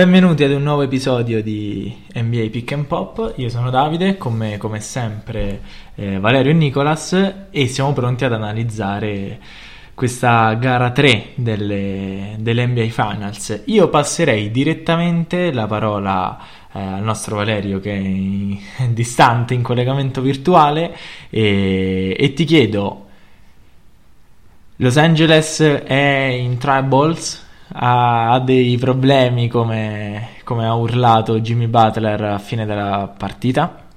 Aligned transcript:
Benvenuti 0.00 0.44
ad 0.44 0.52
un 0.52 0.62
nuovo 0.62 0.80
episodio 0.80 1.42
di 1.42 1.94
NBA 2.14 2.48
Pick 2.50 2.72
and 2.72 2.86
Pop. 2.86 3.34
Io 3.36 3.50
sono 3.50 3.68
Davide, 3.68 4.16
con 4.16 4.32
me 4.32 4.56
come 4.56 4.80
sempre 4.80 5.60
eh, 5.94 6.18
Valerio 6.18 6.52
e 6.52 6.54
Nicolas 6.54 7.48
e 7.50 7.66
siamo 7.66 7.92
pronti 7.92 8.24
ad 8.24 8.32
analizzare 8.32 9.38
questa 9.92 10.54
gara 10.54 10.90
3 10.90 11.32
delle, 11.34 12.36
delle 12.38 12.66
NBA 12.66 12.86
Finals. 12.86 13.64
Io 13.66 13.90
passerei 13.90 14.50
direttamente 14.50 15.52
la 15.52 15.66
parola 15.66 16.38
eh, 16.72 16.80
al 16.80 17.02
nostro 17.02 17.36
Valerio 17.36 17.78
che 17.78 17.92
è, 17.92 17.98
in, 17.98 18.56
è 18.78 18.88
distante 18.96 19.52
in 19.52 19.60
collegamento 19.60 20.22
virtuale 20.22 20.96
e, 21.28 22.16
e 22.18 22.32
ti 22.32 22.44
chiedo 22.44 23.04
Los 24.76 24.96
Angeles 24.96 25.60
è 25.60 26.38
in 26.40 26.56
Tribals 26.56 27.48
ha, 27.72 28.42
dei 28.44 28.76
problemi 28.78 29.48
come, 29.48 30.28
come 30.44 30.66
ha 30.66 30.74
urlato 30.74 31.40
Jimmy 31.40 31.66
Butler 31.66 32.22
a 32.22 32.38
fine 32.38 32.66
della 32.66 33.12
partita? 33.16 33.88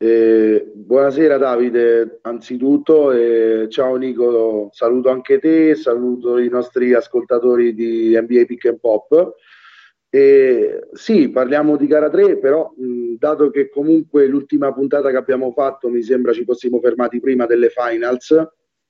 Eh, 0.00 0.70
buonasera 0.74 1.38
Davide, 1.38 2.20
anzitutto, 2.22 3.10
eh, 3.10 3.66
ciao 3.68 3.96
Nico, 3.96 4.68
saluto 4.72 5.10
anche 5.10 5.40
te, 5.40 5.74
saluto 5.74 6.38
i 6.38 6.48
nostri 6.48 6.94
ascoltatori 6.94 7.74
di 7.74 8.16
NBA 8.16 8.44
Pick 8.46 8.66
and 8.66 8.78
Pop. 8.78 9.34
Eh, 10.10 10.88
sì, 10.92 11.28
parliamo 11.30 11.76
di 11.76 11.86
gara 11.86 12.08
3, 12.08 12.38
però 12.38 12.72
mh, 12.74 13.16
dato 13.18 13.50
che 13.50 13.68
comunque 13.68 14.26
l'ultima 14.26 14.72
puntata 14.72 15.10
che 15.10 15.16
abbiamo 15.16 15.52
fatto 15.52 15.90
mi 15.90 16.02
sembra 16.02 16.32
ci 16.32 16.44
fossimo 16.44 16.78
fermati 16.80 17.20
prima 17.20 17.44
delle 17.44 17.68
finals, 17.68 18.32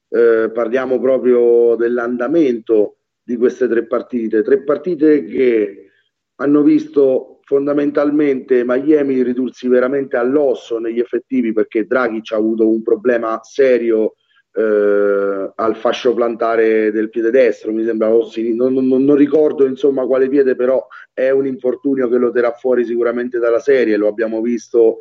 eh, 0.08 0.50
parliamo 0.52 0.98
proprio 0.98 1.76
dell'andamento 1.76 2.98
di 3.22 3.36
queste 3.36 3.68
tre 3.68 3.86
partite, 3.86 4.42
tre 4.42 4.62
partite 4.62 5.24
che 5.24 5.90
hanno 6.36 6.62
visto 6.62 7.40
fondamentalmente 7.42 8.62
Miami 8.64 9.22
ridursi 9.22 9.68
veramente 9.68 10.16
all'osso 10.16 10.78
negli 10.78 11.00
effettivi 11.00 11.52
perché 11.52 11.86
Draghi 11.86 12.20
ha 12.32 12.36
avuto 12.36 12.68
un 12.68 12.82
problema 12.82 13.40
serio 13.42 14.14
eh, 14.52 15.52
al 15.54 15.76
fascio 15.76 16.14
plantare 16.14 16.90
del 16.90 17.10
piede 17.10 17.30
destro, 17.30 17.72
mi 17.72 17.84
sembra, 17.84 18.08
non, 18.08 18.72
non, 18.72 19.04
non, 19.04 19.14
ricordo 19.14 19.66
insomma 19.66 20.06
quale 20.06 20.28
piede, 20.28 20.56
però 20.56 20.86
è 21.12 21.30
un 21.30 21.46
infortunio 21.46 22.08
che 22.08 22.16
lo 22.16 22.30
terrà 22.30 22.52
fuori 22.52 22.84
sicuramente 22.84 23.38
dalla 23.38 23.60
serie, 23.60 23.96
lo 23.96 24.08
abbiamo 24.08 24.40
visto 24.40 24.98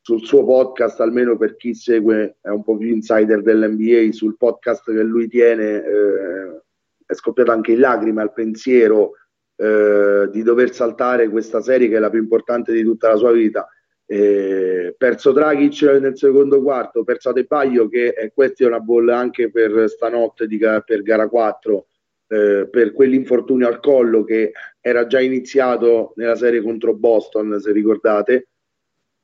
sul 0.00 0.24
suo 0.24 0.44
podcast, 0.44 1.00
almeno 1.00 1.36
per 1.36 1.56
chi 1.56 1.74
segue, 1.74 2.36
è 2.40 2.48
un 2.48 2.62
po' 2.62 2.76
più 2.76 2.88
insider 2.88 3.42
dell'NBA, 3.42 4.12
sul 4.12 4.36
podcast 4.36 4.84
che 4.84 5.02
lui 5.02 5.28
tiene, 5.28 5.84
eh, 5.84 6.62
è 7.04 7.14
scoppiato 7.14 7.50
anche 7.50 7.72
in 7.72 7.80
lacrime 7.80 8.22
al 8.22 8.32
pensiero 8.32 9.12
eh, 9.56 10.28
di 10.30 10.42
dover 10.42 10.72
saltare 10.72 11.28
questa 11.28 11.60
serie 11.60 11.88
che 11.88 11.96
è 11.96 12.00
la 12.00 12.10
più 12.10 12.20
importante 12.20 12.72
di 12.72 12.82
tutta 12.82 13.08
la 13.08 13.16
sua 13.16 13.32
vita. 13.32 13.68
Eh, 14.06 14.94
perso 14.96 15.32
Dragic 15.32 15.82
nel 16.00 16.16
secondo 16.16 16.62
quarto, 16.62 17.04
perso 17.04 17.28
Adebaglio 17.28 17.88
che 17.88 18.14
è 18.14 18.32
questa 18.32 18.64
è 18.64 18.66
una 18.66 18.80
bolla 18.80 19.18
anche 19.18 19.50
per 19.50 19.90
stanotte 19.90 20.46
di, 20.46 20.58
per 20.58 21.02
gara 21.02 21.28
4 21.28 21.86
eh, 22.28 22.68
per 22.70 22.92
quell'infortunio 22.92 23.66
al 23.66 23.80
collo 23.80 24.22
che 24.22 24.52
era 24.80 25.06
già 25.06 25.20
iniziato 25.20 26.12
nella 26.16 26.36
serie 26.36 26.62
contro 26.62 26.94
Boston 26.94 27.58
se 27.60 27.72
ricordate 27.72 28.48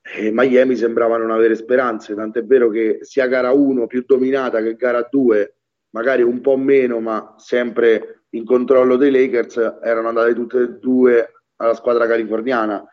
e 0.05 0.31
Miami 0.31 0.77
sembrava 0.77 1.17
non 1.17 1.31
avere 1.31 1.55
speranze, 1.55 2.15
tant'è 2.15 2.45
vero 2.45 2.69
che 2.69 2.99
sia 3.01 3.27
gara 3.27 3.53
1 3.53 3.87
più 3.87 4.05
dominata 4.07 4.63
che 4.63 4.75
gara 4.75 5.07
2, 5.11 5.57
magari 5.91 6.23
un 6.23 6.41
po' 6.43 6.57
meno, 6.59 7.01
ma 7.01 7.35
sempre 7.39 8.25
in 8.31 8.45
controllo 8.45 8.97
dei 8.97 9.11
Lakers, 9.11 9.79
erano 9.83 10.09
andate 10.09 10.35
tutte 10.35 10.61
e 10.61 10.69
due 10.79 11.33
alla 11.57 11.75
squadra 11.75 12.07
californiana. 12.07 12.85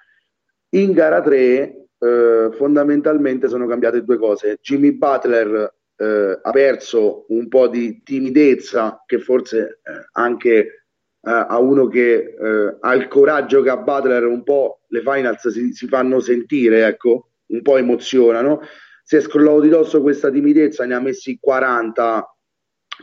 In 0.69 0.93
gara 0.93 1.21
3 1.21 1.87
eh, 1.97 2.49
fondamentalmente 2.53 3.49
sono 3.49 3.67
cambiate 3.67 4.03
due 4.03 4.17
cose. 4.17 4.59
Jimmy 4.61 4.93
Butler 4.93 5.73
eh, 5.97 6.39
ha 6.41 6.51
perso 6.51 7.25
un 7.29 7.47
po' 7.49 7.67
di 7.67 8.01
timidezza 8.03 9.03
che 9.05 9.19
forse 9.19 9.81
eh, 9.83 10.07
anche 10.13 10.51
eh, 10.51 10.80
a 11.23 11.59
uno 11.59 11.87
che 11.87 12.13
eh, 12.13 12.77
ha 12.79 12.93
il 12.95 13.07
coraggio 13.07 13.61
che 13.61 13.69
a 13.69 13.77
Butler 13.77 14.25
un 14.25 14.43
po' 14.43 14.81
le 14.87 15.01
finals 15.01 15.47
si, 15.49 15.71
si 15.71 15.87
fanno 15.87 16.19
sentire, 16.19 16.87
ecco, 16.87 17.29
un 17.47 17.61
po' 17.61 17.77
emozionano. 17.77 18.61
Si 19.03 19.15
è 19.15 19.21
scrollato 19.21 19.61
di 19.61 19.69
dosso 19.69 20.01
questa 20.01 20.31
timidezza, 20.31 20.85
ne 20.85 20.95
ha 20.95 20.99
messi 20.99 21.37
40 21.39 22.35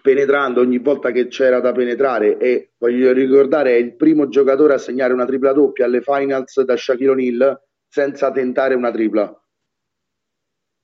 penetrando 0.02 0.60
ogni 0.60 0.78
volta 0.78 1.10
che 1.10 1.28
c'era 1.28 1.60
da 1.60 1.72
penetrare 1.72 2.38
e 2.38 2.72
voglio 2.78 3.12
ricordare 3.12 3.72
è 3.72 3.76
il 3.76 3.96
primo 3.96 4.28
giocatore 4.28 4.74
a 4.74 4.78
segnare 4.78 5.12
una 5.12 5.24
tripla 5.24 5.52
doppia 5.52 5.86
alle 5.86 6.02
finals 6.02 6.60
da 6.62 6.76
Shaquille 6.76 7.10
O'Neal 7.10 7.62
senza 7.88 8.30
tentare 8.30 8.74
una 8.74 8.90
tripla. 8.90 9.42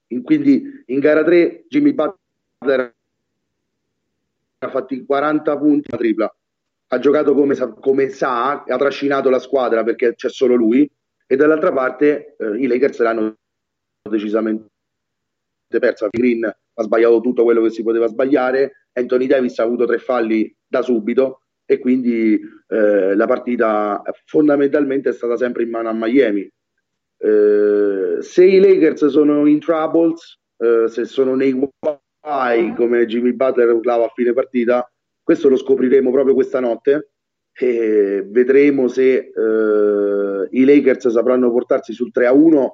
In, 0.09 0.23
quindi 0.23 0.83
in 0.87 0.99
gara 1.01 1.23
3 1.23 1.65
Jimmy 1.69 1.93
Butler 1.93 2.95
ha 4.59 4.71
fatto 4.71 5.05
40 5.05 5.59
punti 5.59 5.95
a 5.95 5.97
tripla 5.97 6.35
ha 6.95 6.99
giocato 6.99 7.35
come, 7.35 7.57
come 7.81 8.09
sa, 8.09 8.63
ha 8.63 8.77
trascinato 8.77 9.29
la 9.29 9.39
squadra 9.39 9.83
perché 9.83 10.15
c'è 10.15 10.29
solo 10.29 10.55
lui 10.55 10.89
e 11.27 11.37
dall'altra 11.37 11.73
parte 11.73 12.37
eh, 12.39 12.57
i 12.59 12.67
Lakers 12.67 13.01
l'hanno 13.01 13.37
decisamente 14.09 14.69
persa. 15.69 16.09
Green 16.11 16.45
ha 16.45 16.83
sbagliato 16.83 17.21
tutto 17.21 17.45
quello 17.45 17.63
che 17.63 17.71
si 17.71 17.83
poteva 17.83 18.07
sbagliare, 18.07 18.89
Anthony 18.93 19.27
Davis 19.27 19.59
ha 19.59 19.65
avuto 19.65 19.87
tre 19.87 19.99
falli 19.99 20.55
da 20.67 20.83
subito 20.83 21.41
e 21.67 21.79
quindi 21.79 22.39
eh, 22.69 23.15
la 23.15 23.27
partita 23.27 24.03
fondamentalmente 24.27 25.09
è 25.09 25.13
stata 25.13 25.37
sempre 25.37 25.63
in 25.63 25.71
mano 25.71 25.89
a 25.89 25.93
Miami. 25.93 26.49
Eh, 27.17 28.19
se 28.21 28.45
i 28.45 28.59
Lakers 28.59 29.07
sono 29.07 29.47
in 29.47 29.59
troubles, 29.61 30.39
eh, 30.59 30.89
se 30.89 31.05
sono 31.07 31.35
nei 31.35 31.53
guai 31.53 32.75
come 32.75 33.07
Jimmy 33.07 33.33
Butler 33.33 33.73
urlava 33.73 34.05
a 34.05 34.13
fine 34.15 34.33
partita, 34.33 34.89
questo 35.25 35.49
lo 35.49 35.57
scopriremo 35.57 36.11
proprio 36.11 36.35
questa 36.35 36.61
notte 36.61 37.13
e 37.57 38.27
vedremo 38.29 38.89
se 38.89 39.15
eh, 39.15 40.49
i 40.51 40.65
Lakers 40.65 41.09
sapranno 41.09 41.51
portarsi 41.51 41.93
sul 41.93 42.11
3-1 42.15 42.71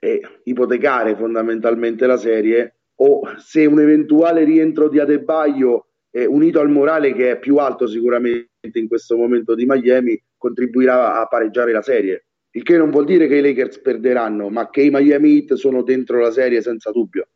e 0.00 0.20
ipotecare 0.44 1.14
fondamentalmente 1.14 2.06
la 2.06 2.16
serie 2.16 2.78
o 3.00 3.20
se 3.36 3.66
un 3.66 3.80
eventuale 3.80 4.44
rientro 4.44 4.88
di 4.88 4.98
Adebaio 4.98 5.88
eh, 6.10 6.24
unito 6.24 6.60
al 6.60 6.70
morale 6.70 7.12
che 7.12 7.32
è 7.32 7.38
più 7.38 7.58
alto 7.58 7.86
sicuramente 7.86 8.48
in 8.72 8.88
questo 8.88 9.16
momento 9.16 9.54
di 9.54 9.66
Miami 9.66 10.20
contribuirà 10.36 11.20
a 11.20 11.26
pareggiare 11.26 11.72
la 11.72 11.82
serie. 11.82 12.28
Il 12.52 12.62
che 12.62 12.78
non 12.78 12.90
vuol 12.90 13.04
dire 13.04 13.26
che 13.26 13.36
i 13.36 13.42
Lakers 13.42 13.80
perderanno 13.80 14.48
ma 14.48 14.70
che 14.70 14.82
i 14.82 14.90
Miami 14.90 15.36
Heat 15.36 15.54
sono 15.54 15.82
dentro 15.82 16.18
la 16.18 16.30
serie 16.30 16.62
senza 16.62 16.90
dubbio 16.90 17.28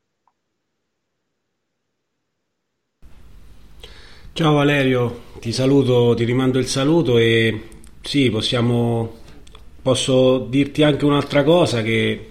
Ciao 4.35 4.55
Valerio, 4.55 5.25
ti 5.41 5.53
saluto, 5.53 6.15
ti 6.17 6.25
rimando 6.25 6.59
il 6.59 6.67
saluto 6.67 7.19
e 7.19 7.65
sì, 8.01 8.31
possiamo, 8.31 9.17
posso 9.83 10.39
dirti 10.49 10.83
anche 10.83 11.05
un'altra 11.05 11.45
cosa 11.45 11.83
che, 11.83 12.29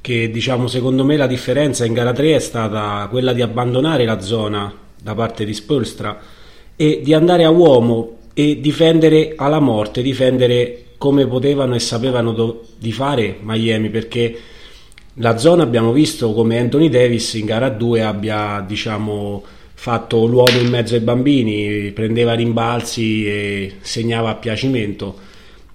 che 0.00 0.30
diciamo 0.30 0.68
secondo 0.68 1.04
me 1.04 1.16
la 1.16 1.26
differenza 1.26 1.84
in 1.84 1.94
gara 1.94 2.12
3 2.12 2.36
è 2.36 2.38
stata 2.38 3.08
quella 3.10 3.32
di 3.32 3.42
abbandonare 3.42 4.04
la 4.04 4.20
zona 4.20 4.72
da 5.02 5.14
parte 5.16 5.44
di 5.44 5.52
Spolstra 5.52 6.16
e 6.76 7.00
di 7.02 7.12
andare 7.12 7.42
a 7.42 7.50
uomo 7.50 8.18
e 8.34 8.60
difendere 8.60 9.32
alla 9.34 9.58
morte, 9.58 10.00
difendere 10.00 10.90
come 10.96 11.26
potevano 11.26 11.74
e 11.74 11.80
sapevano 11.80 12.30
do, 12.30 12.66
di 12.78 12.92
fare 12.92 13.38
Miami 13.40 13.90
perché 13.90 14.38
la 15.14 15.36
zona 15.38 15.64
abbiamo 15.64 15.90
visto 15.90 16.32
come 16.34 16.60
Anthony 16.60 16.88
Davis 16.88 17.34
in 17.34 17.46
gara 17.46 17.68
2 17.68 18.00
abbia 18.00 18.64
diciamo 18.64 19.42
fatto 19.82 20.26
l'uomo 20.26 20.60
in 20.60 20.68
mezzo 20.68 20.94
ai 20.94 21.00
bambini, 21.00 21.90
prendeva 21.90 22.34
rimbalzi 22.34 23.26
e 23.26 23.72
segnava 23.80 24.30
a 24.30 24.36
piacimento, 24.36 25.16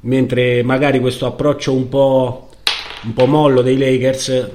mentre 0.02 0.64
magari 0.64 1.02
questo 1.02 1.26
approccio 1.26 1.74
un 1.74 1.90
po', 1.90 2.52
un 3.04 3.14
po 3.14 3.26
mollo 3.26 3.62
dei 3.62 3.78
Lakers 3.78 4.50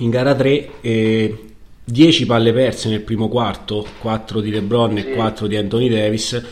in 0.00 0.10
gara 0.10 0.34
3 0.34 0.68
e 0.82 1.38
10 1.82 2.26
palle 2.26 2.52
perse 2.52 2.90
nel 2.90 3.00
primo 3.00 3.30
quarto, 3.30 3.86
4 3.98 4.42
di 4.42 4.50
LeBron 4.50 4.98
e 4.98 5.10
4 5.12 5.46
di 5.46 5.56
Anthony 5.56 5.88
Davis, 5.88 6.44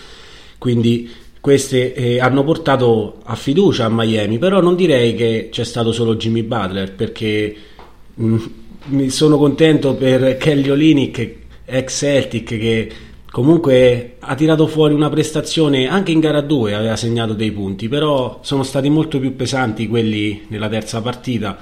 quindi 0.57 1.11
queste 1.43 1.93
eh, 1.93 2.21
hanno 2.21 2.43
portato 2.43 3.19
a 3.25 3.35
fiducia 3.35 3.85
a 3.85 3.91
Miami, 3.91 4.39
però 4.39 4.63
non 4.63 4.77
direi 4.77 5.15
che 5.15 5.51
c'è 5.53 5.65
stato 5.65 5.93
solo 5.93 6.17
Jimmy 6.17 6.43
Butler 6.43 6.91
perché 6.91 7.55
mh, 8.15 8.37
mm, 8.95 9.07
sono 9.09 9.37
contento 9.37 9.95
per 9.95 10.39
Kelly 10.39 10.71
Olinick 10.71 11.43
ex 11.65 11.99
Celtic 11.99 12.45
che 12.45 12.93
comunque 13.31 14.17
ha 14.21 14.35
tirato 14.35 14.67
fuori 14.67 14.95
una 14.95 15.09
prestazione 15.09 15.89
anche 15.89 16.13
in 16.13 16.21
gara 16.21 16.41
2 16.41 16.75
aveva 16.75 16.95
segnato 16.95 17.33
dei 17.33 17.51
punti 17.51 17.89
però 17.89 18.39
sono 18.43 18.63
stati 18.63 18.89
molto 18.91 19.19
più 19.19 19.35
pesanti 19.35 19.89
quelli 19.89 20.45
nella 20.49 20.69
terza 20.69 21.01
partita. 21.01 21.57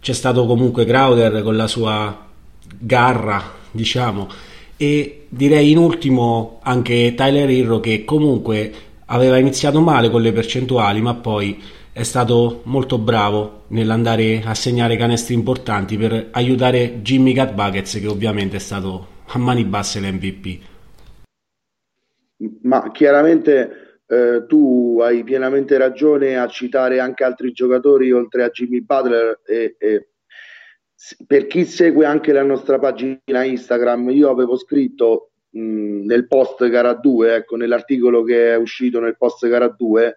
C'è 0.00 0.12
stato 0.12 0.46
comunque 0.46 0.84
Crowder 0.84 1.42
con 1.42 1.56
la 1.56 1.66
sua 1.66 2.26
garra 2.78 3.56
diciamo. 3.70 4.28
E 4.76 5.26
direi 5.28 5.72
in 5.72 5.78
ultimo 5.78 6.60
anche 6.62 7.14
Tyler 7.16 7.50
Hirro 7.50 7.80
che 7.80 8.04
comunque 8.04 8.72
aveva 9.06 9.38
iniziato 9.38 9.80
male 9.80 10.10
con 10.10 10.22
le 10.22 10.32
percentuali 10.32 11.00
ma 11.00 11.14
poi 11.14 11.60
è 11.92 12.04
stato 12.04 12.60
molto 12.64 12.98
bravo 12.98 13.62
nell'andare 13.68 14.42
a 14.44 14.54
segnare 14.54 14.96
canestri 14.96 15.34
importanti 15.34 15.96
per 15.96 16.28
aiutare 16.30 17.00
Jimmy 17.02 17.32
Cat 17.32 17.54
Buckets 17.54 17.98
che 17.98 18.06
ovviamente 18.06 18.56
è 18.56 18.60
stato 18.60 19.16
a 19.30 19.38
mani 19.38 19.64
basse 19.64 20.00
l'MVP. 20.00 20.60
Ma 22.62 22.90
chiaramente 22.92 24.00
eh, 24.06 24.44
tu 24.46 24.98
hai 25.02 25.22
pienamente 25.24 25.76
ragione 25.76 26.38
a 26.38 26.46
citare 26.48 27.00
anche 27.00 27.24
altri 27.24 27.52
giocatori 27.52 28.10
oltre 28.10 28.44
a 28.44 28.48
Jimmy 28.48 28.80
Butler 28.80 29.40
e, 29.44 29.76
e 29.78 30.08
per 31.26 31.46
chi 31.46 31.64
segue 31.64 32.04
anche 32.06 32.32
la 32.32 32.42
nostra 32.42 32.78
pagina 32.78 33.44
Instagram, 33.44 34.10
io 34.10 34.30
avevo 34.30 34.56
scritto 34.56 35.30
mh, 35.50 36.04
nel 36.04 36.26
post 36.26 36.68
gara 36.68 36.94
2, 36.94 37.34
ecco, 37.34 37.56
nell'articolo 37.56 38.22
che 38.22 38.52
è 38.52 38.56
uscito 38.56 38.98
nel 38.98 39.16
post 39.16 39.46
gara 39.46 39.68
2, 39.68 40.16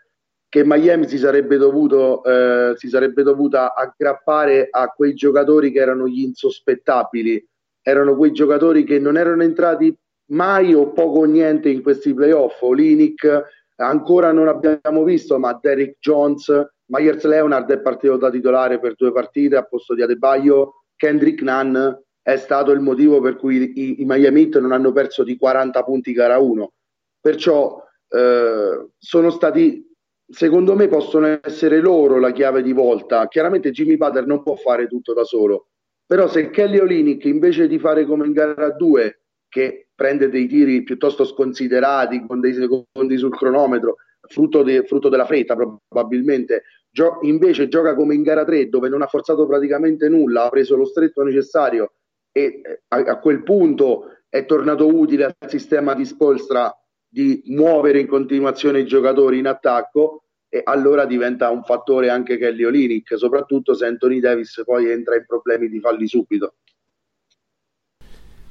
che 0.50 0.64
Miami 0.66 1.08
si 1.08 1.18
sarebbe, 1.18 1.58
dovuto, 1.58 2.24
eh, 2.24 2.74
si 2.76 2.90
sarebbe 2.90 3.24
dovuta 3.24 3.74
aggrappare 3.74 4.68
a 4.70 4.88
quei 4.88 5.14
giocatori 5.14 5.72
che 5.72 5.80
erano 5.80 6.08
gli 6.08 6.22
insospettabili, 6.22 7.48
erano 7.82 8.16
quei 8.16 8.32
giocatori 8.32 8.84
che 8.84 9.00
non 9.00 9.18
erano 9.18 9.44
entrati 9.44 9.96
mai 10.32 10.74
o 10.74 10.92
poco 10.92 11.20
o 11.20 11.26
niente 11.26 11.70
in 11.70 11.82
questi 11.82 12.14
playoff. 12.14 12.62
Olinic 12.62 13.44
ancora 13.78 14.32
non 14.32 14.48
abbiamo 14.48 15.04
visto, 15.04 15.38
ma 15.40 15.58
Derek 15.60 15.98
Jones, 16.00 16.52
Myers 16.86 17.24
Leonard 17.24 17.72
è 17.72 17.80
partito 17.80 18.18
da 18.18 18.30
titolare 18.30 18.80
per 18.80 18.96
due 18.96 19.12
partite 19.12 19.56
a 19.56 19.64
posto 19.64 19.94
di 19.96 20.02
Adebaio, 20.02 20.84
Kendrick 20.96 21.42
Nunn 21.42 21.78
è 22.22 22.38
stato 22.38 22.72
il 22.72 22.80
motivo 22.80 23.20
per 23.20 23.36
cui 23.36 23.74
i, 23.76 24.02
i 24.02 24.06
Miami 24.06 24.44
Heat 24.44 24.60
non 24.60 24.72
hanno 24.72 24.92
perso 24.92 25.24
di 25.24 25.38
40 25.38 25.84
punti 25.84 26.12
gara 26.14 26.38
1. 26.38 26.72
Perciò 27.20 27.84
eh, 28.08 28.88
sono 28.98 29.30
stati 29.32 29.90
secondo 30.32 30.76
me 30.76 30.88
possono 30.88 31.40
essere 31.42 31.80
loro 31.80 32.20
la 32.20 32.32
chiave 32.32 32.62
di 32.62 32.72
volta. 32.72 33.28
Chiaramente 33.28 33.72
Jimmy 33.72 33.98
Butler 33.98 34.26
non 34.26 34.44
può 34.44 34.56
fare 34.56 34.88
tutto 34.88 35.14
da 35.14 35.24
solo, 35.24 35.71
però 36.12 36.28
se 36.28 36.50
Kelly 36.50 36.78
Olinick 36.78 37.24
invece 37.24 37.70
di 37.70 37.80
fare 37.80 38.04
come 38.04 38.26
in 38.26 38.34
gara 38.34 38.70
2, 38.72 39.22
che 39.48 39.88
prende 39.96 40.28
dei 40.28 40.46
tiri 40.46 40.84
piuttosto 40.84 41.24
sconsiderati 41.24 42.26
con 42.28 42.42
dei 42.42 42.54
secondi 42.54 43.18
sul 43.18 43.34
cronometro, 43.34 43.96
frutto, 44.28 44.62
de, 44.62 44.84
frutto 44.84 45.08
della 45.08 45.26
fretta 45.26 45.56
probabilmente, 45.56 46.64
gio- 46.90 47.20
invece 47.22 47.70
gioca 47.70 47.96
come 47.96 48.14
in 48.14 48.24
gara 48.24 48.44
3 48.44 48.68
dove 48.68 48.90
non 48.90 49.02
ha 49.02 49.08
forzato 49.08 49.48
praticamente 49.48 50.10
nulla, 50.10 50.44
ha 50.44 50.50
preso 50.50 50.76
lo 50.76 50.84
stretto 50.84 51.24
necessario 51.24 51.94
e 52.34 52.62
a, 52.90 52.98
a 52.98 53.20
quel 53.20 53.42
punto 53.44 54.18
è 54.28 54.46
tornato 54.46 54.94
utile 54.94 55.24
al 55.24 55.50
sistema 55.50 55.94
di 55.94 56.04
Spolstra 56.04 56.78
di 57.08 57.42
muovere 57.46 58.02
in 58.02 58.08
continuazione 58.08 58.80
i 58.80 58.86
giocatori 58.86 59.38
in 59.38 59.48
attacco 59.48 60.26
e 60.54 60.62
allora 60.66 61.06
diventa 61.06 61.50
un 61.50 61.64
fattore 61.64 62.10
anche 62.10 62.38
Kelly 62.38 62.66
Olinic, 62.66 63.18
soprattutto 63.18 63.74
se 63.74 63.86
Anthony 63.86 64.20
Davis 64.20 64.62
poi 64.66 64.92
entra 64.92 65.16
in 65.16 65.24
problemi 65.26 65.70
di 65.70 65.80
falli 65.80 66.10
subito. 66.10 66.56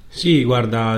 Sì, 0.08 0.43
guarda, 0.43 0.94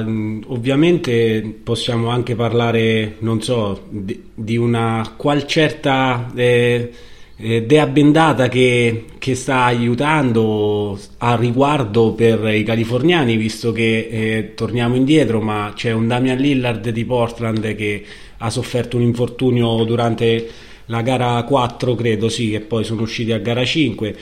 ovviamente 0.46 1.60
possiamo 1.64 2.08
anche 2.08 2.36
parlare, 2.36 3.16
non 3.18 3.42
so, 3.42 3.88
di, 3.90 4.30
di 4.32 4.56
una 4.56 5.14
qual 5.16 5.44
certa 5.44 6.30
eh, 6.36 6.92
eh, 7.36 7.62
Dea 7.64 7.86
Bendata 7.88 8.48
che, 8.48 9.06
che, 9.18 9.34
sta 9.34 9.64
aiutando 9.64 10.96
a 11.18 11.34
riguardo 11.34 12.12
per 12.12 12.54
i 12.54 12.62
californiani, 12.62 13.36
visto 13.36 13.72
che 13.72 14.08
eh, 14.08 14.54
torniamo 14.54 14.94
indietro, 14.94 15.40
ma 15.40 15.72
c'è 15.74 15.90
un 15.90 16.06
Damian 16.06 16.38
Lillard 16.38 16.88
di 16.88 17.04
Portland 17.04 17.74
che 17.74 18.04
ha 18.38 18.50
sofferto 18.50 18.96
un 18.96 19.02
infortunio 19.02 19.82
durante 19.82 20.70
la 20.86 21.02
gara 21.02 21.42
4, 21.42 21.94
credo, 21.94 22.28
sì, 22.28 22.52
e 22.52 22.60
poi 22.60 22.84
sono 22.84 23.02
usciti 23.02 23.32
a 23.32 23.38
gara 23.38 23.64
5. 23.64 24.16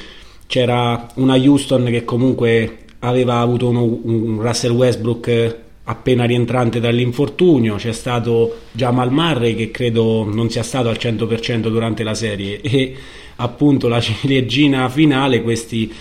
C'era 0.47 1.07
una 1.15 1.37
Houston 1.37 1.85
che 1.85 2.05
comunque 2.05 2.79
aveva 3.01 3.39
avuto 3.39 3.69
uno, 3.69 3.85
un 4.03 4.41
Russell 4.41 4.73
Westbrook 4.73 5.57
appena 5.85 6.25
rientrante 6.25 6.79
dall'infortunio, 6.79 7.75
c'è 7.75 7.93
stato 7.93 8.61
Jamal 8.71 9.11
Murray 9.11 9.57
che 9.57 9.71
credo 9.73 10.25
non 10.25 10.49
sia 10.49 10.62
stato 10.62 10.89
al 10.89 10.97
100% 11.01 11.69
durante 11.69 12.05
la 12.05 12.15
serie 12.15 12.61
e 12.61 12.95
appunto 13.37 13.89
la 13.89 14.01
ciliegina 14.01 14.89
finale 14.89 15.43
questi, 15.43 15.93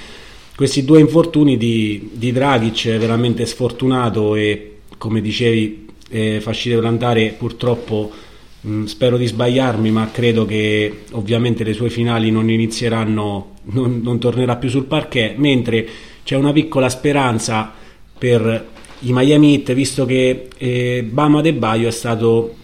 questi 0.55 0.85
due 0.85 0.99
infortuni 0.99 1.57
di, 1.57 2.11
di 2.13 2.31
Dragic 2.31 2.97
veramente 2.97 3.45
sfortunato 3.47 4.35
e 4.35 4.73
come 4.97 5.21
dicevi 5.21 5.87
eh, 6.09 6.39
Fascite 6.39 6.77
Plantare 6.77 7.33
purtroppo 7.37 8.11
spero 8.85 9.17
di 9.17 9.25
sbagliarmi 9.25 9.89
ma 9.89 10.09
credo 10.11 10.45
che 10.45 11.03
ovviamente 11.11 11.63
le 11.63 11.73
sue 11.73 11.89
finali 11.89 12.29
non 12.29 12.49
inizieranno 12.49 13.53
non, 13.71 14.01
non 14.03 14.19
tornerà 14.19 14.57
più 14.57 14.69
sul 14.69 14.83
parquet 14.83 15.37
mentre 15.37 15.87
c'è 16.23 16.35
una 16.35 16.51
piccola 16.51 16.89
speranza 16.89 17.71
per 18.17 18.67
i 18.99 19.13
Miami 19.13 19.55
Heat, 19.55 19.73
visto 19.73 20.05
che 20.05 20.49
eh, 20.57 21.07
Bama 21.09 21.41
De 21.41 21.53
Baio 21.53 21.87
è 21.87 21.91
stato, 21.91 22.55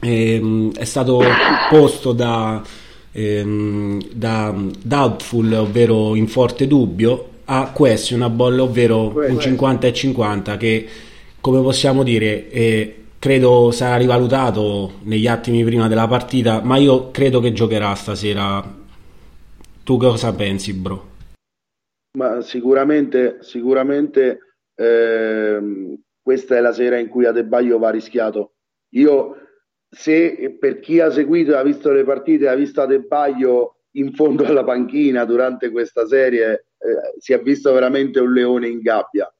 eh, 0.00 0.70
è 0.76 0.84
stato 0.84 1.22
posto 1.70 2.12
da, 2.12 2.62
eh, 3.12 3.98
da 4.12 4.54
doubtful, 4.82 5.52
ovvero 5.52 6.14
in 6.14 6.28
forte 6.28 6.66
dubbio, 6.66 7.28
a 7.46 7.70
questionable, 7.72 8.60
ovvero 8.60 9.14
un 9.16 9.40
50 9.40 9.86
e 9.86 9.92
50 9.92 10.56
che 10.58 10.88
come 11.40 11.62
possiamo 11.62 12.02
dire 12.02 12.50
eh, 12.50 12.94
credo 13.18 13.70
sarà 13.70 13.96
rivalutato 13.96 14.92
negli 15.02 15.26
attimi 15.26 15.64
prima 15.64 15.88
della 15.88 16.06
partita 16.06 16.62
ma 16.62 16.76
io 16.76 17.10
credo 17.10 17.40
che 17.40 17.52
giocherà 17.52 17.94
stasera 17.94 18.62
tu 19.84 19.96
cosa 19.96 20.34
pensi 20.34 20.72
bro? 20.72 21.06
Ma 22.18 22.40
sicuramente 22.42 23.38
sicuramente 23.40 24.40
Ehm, 24.80 26.00
questa 26.22 26.56
è 26.56 26.60
la 26.60 26.72
sera 26.72 26.98
in 26.98 27.08
cui 27.08 27.26
Adebaio 27.26 27.78
va 27.78 27.90
rischiato. 27.90 28.54
Io, 28.90 29.34
se 29.88 30.56
per 30.58 30.78
chi 30.78 31.00
ha 31.00 31.10
seguito 31.10 31.52
e 31.52 31.56
ha 31.56 31.62
visto 31.62 31.90
le 31.90 32.04
partite, 32.04 32.48
ha 32.48 32.54
visto 32.54 32.80
Adebaio 32.80 33.76
in 33.92 34.12
fondo 34.12 34.44
alla 34.44 34.64
panchina 34.64 35.24
durante 35.24 35.70
questa 35.70 36.06
serie, 36.06 36.52
eh, 36.78 37.18
si 37.18 37.32
è 37.32 37.40
visto 37.40 37.72
veramente 37.72 38.20
un 38.20 38.32
leone 38.32 38.68
in 38.68 38.80
gabbia. 38.80 39.32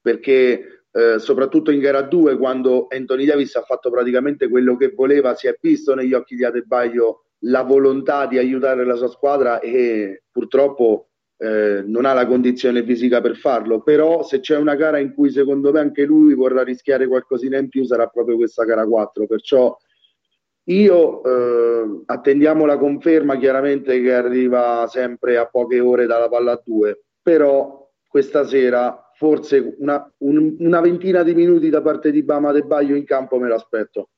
Perché 0.00 0.81
eh, 0.92 1.18
soprattutto 1.18 1.70
in 1.70 1.80
gara 1.80 2.02
2, 2.02 2.36
quando 2.36 2.86
Anthony 2.90 3.24
Davis 3.24 3.54
ha 3.56 3.62
fatto 3.62 3.90
praticamente 3.90 4.48
quello 4.48 4.76
che 4.76 4.92
voleva, 4.94 5.34
si 5.34 5.46
è 5.46 5.56
visto 5.60 5.94
negli 5.94 6.12
occhi 6.12 6.36
di 6.36 6.44
Adebaio 6.44 7.24
la 7.44 7.62
volontà 7.62 8.26
di 8.26 8.38
aiutare 8.38 8.84
la 8.84 8.94
sua 8.94 9.08
squadra 9.08 9.58
e 9.60 10.24
purtroppo 10.30 11.08
eh, 11.38 11.82
non 11.84 12.04
ha 12.04 12.12
la 12.12 12.26
condizione 12.26 12.84
fisica 12.84 13.20
per 13.20 13.36
farlo, 13.36 13.82
però 13.82 14.22
se 14.22 14.40
c'è 14.40 14.56
una 14.56 14.76
gara 14.76 14.98
in 14.98 15.12
cui 15.12 15.30
secondo 15.30 15.72
me 15.72 15.80
anche 15.80 16.04
lui 16.04 16.34
vorrà 16.34 16.62
rischiare 16.62 17.08
qualcosina 17.08 17.58
in 17.58 17.68
più 17.68 17.84
sarà 17.84 18.06
proprio 18.06 18.36
questa 18.36 18.64
gara 18.64 18.86
4, 18.86 19.26
perciò 19.26 19.76
io 20.66 21.24
eh, 21.24 22.02
attendiamo 22.06 22.64
la 22.64 22.78
conferma 22.78 23.36
chiaramente 23.36 24.00
che 24.00 24.14
arriva 24.14 24.86
sempre 24.88 25.36
a 25.36 25.46
poche 25.46 25.80
ore 25.80 26.06
dalla 26.06 26.28
palla 26.28 26.60
2, 26.64 27.02
però 27.20 27.90
questa 28.06 28.46
sera 28.46 29.10
forse 29.22 29.76
una, 29.78 30.12
un, 30.18 30.56
una 30.58 30.80
ventina 30.80 31.22
di 31.22 31.32
minuti 31.32 31.68
da 31.68 31.80
parte 31.80 32.10
di 32.10 32.24
Bama 32.24 32.50
De 32.50 32.62
Baio 32.62 32.96
in 32.96 33.04
campo 33.04 33.38
me 33.38 33.46
l'aspetto. 33.46 34.08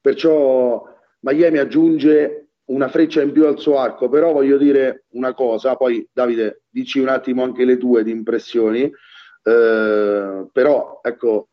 Perciò 0.00 0.84
Miami 1.22 1.58
aggiunge 1.58 2.50
una 2.66 2.86
freccia 2.86 3.22
in 3.22 3.32
più 3.32 3.44
al 3.44 3.58
suo 3.58 3.78
arco, 3.78 4.08
però 4.08 4.32
voglio 4.32 4.56
dire 4.56 5.06
una 5.14 5.34
cosa, 5.34 5.74
poi 5.74 6.08
Davide 6.12 6.62
dici 6.70 7.00
un 7.00 7.08
attimo 7.08 7.42
anche 7.42 7.64
le 7.64 7.76
tue 7.76 8.04
di 8.04 8.12
impressioni, 8.12 8.82
eh, 8.82 10.46
però 10.52 11.00
ecco, 11.02 11.48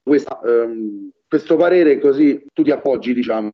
questa, 0.00 0.40
ehm, 0.44 1.10
questo 1.26 1.56
parere 1.56 1.98
così 1.98 2.40
tu 2.52 2.62
ti 2.62 2.70
appoggi 2.70 3.12
diciamo. 3.12 3.50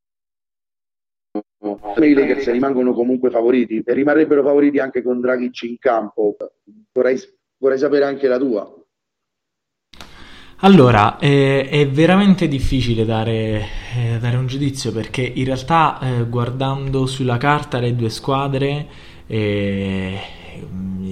I 1.63 2.13
Lakers 2.15 2.51
rimangono 2.51 2.93
comunque 2.93 3.31
favoriti 3.31 3.83
e 3.85 3.95
rimarrebbero 3.95 4.43
favoriti 4.43 4.79
anche 4.79 5.03
con 5.03 5.21
Dragic 5.21 5.63
in 5.63 5.79
campo. 5.79 6.37
Vorrei, 6.93 7.19
vorrei 7.59 7.79
sapere 7.79 8.05
anche 8.05 8.27
la 8.27 8.39
tua. 8.39 8.77
Allora, 10.65 11.19
eh, 11.19 11.69
è 11.69 11.89
veramente 11.89 12.47
difficile 12.47 13.05
dare, 13.05 13.67
eh, 13.97 14.19
dare, 14.21 14.37
un 14.37 14.47
giudizio 14.47 14.93
perché 14.93 15.23
in 15.23 15.45
realtà 15.45 15.99
eh, 16.01 16.29
guardando 16.29 17.07
sulla 17.07 17.37
carta 17.37 17.81
le 17.81 17.97
due 17.97 18.11
squadre, 18.11 18.87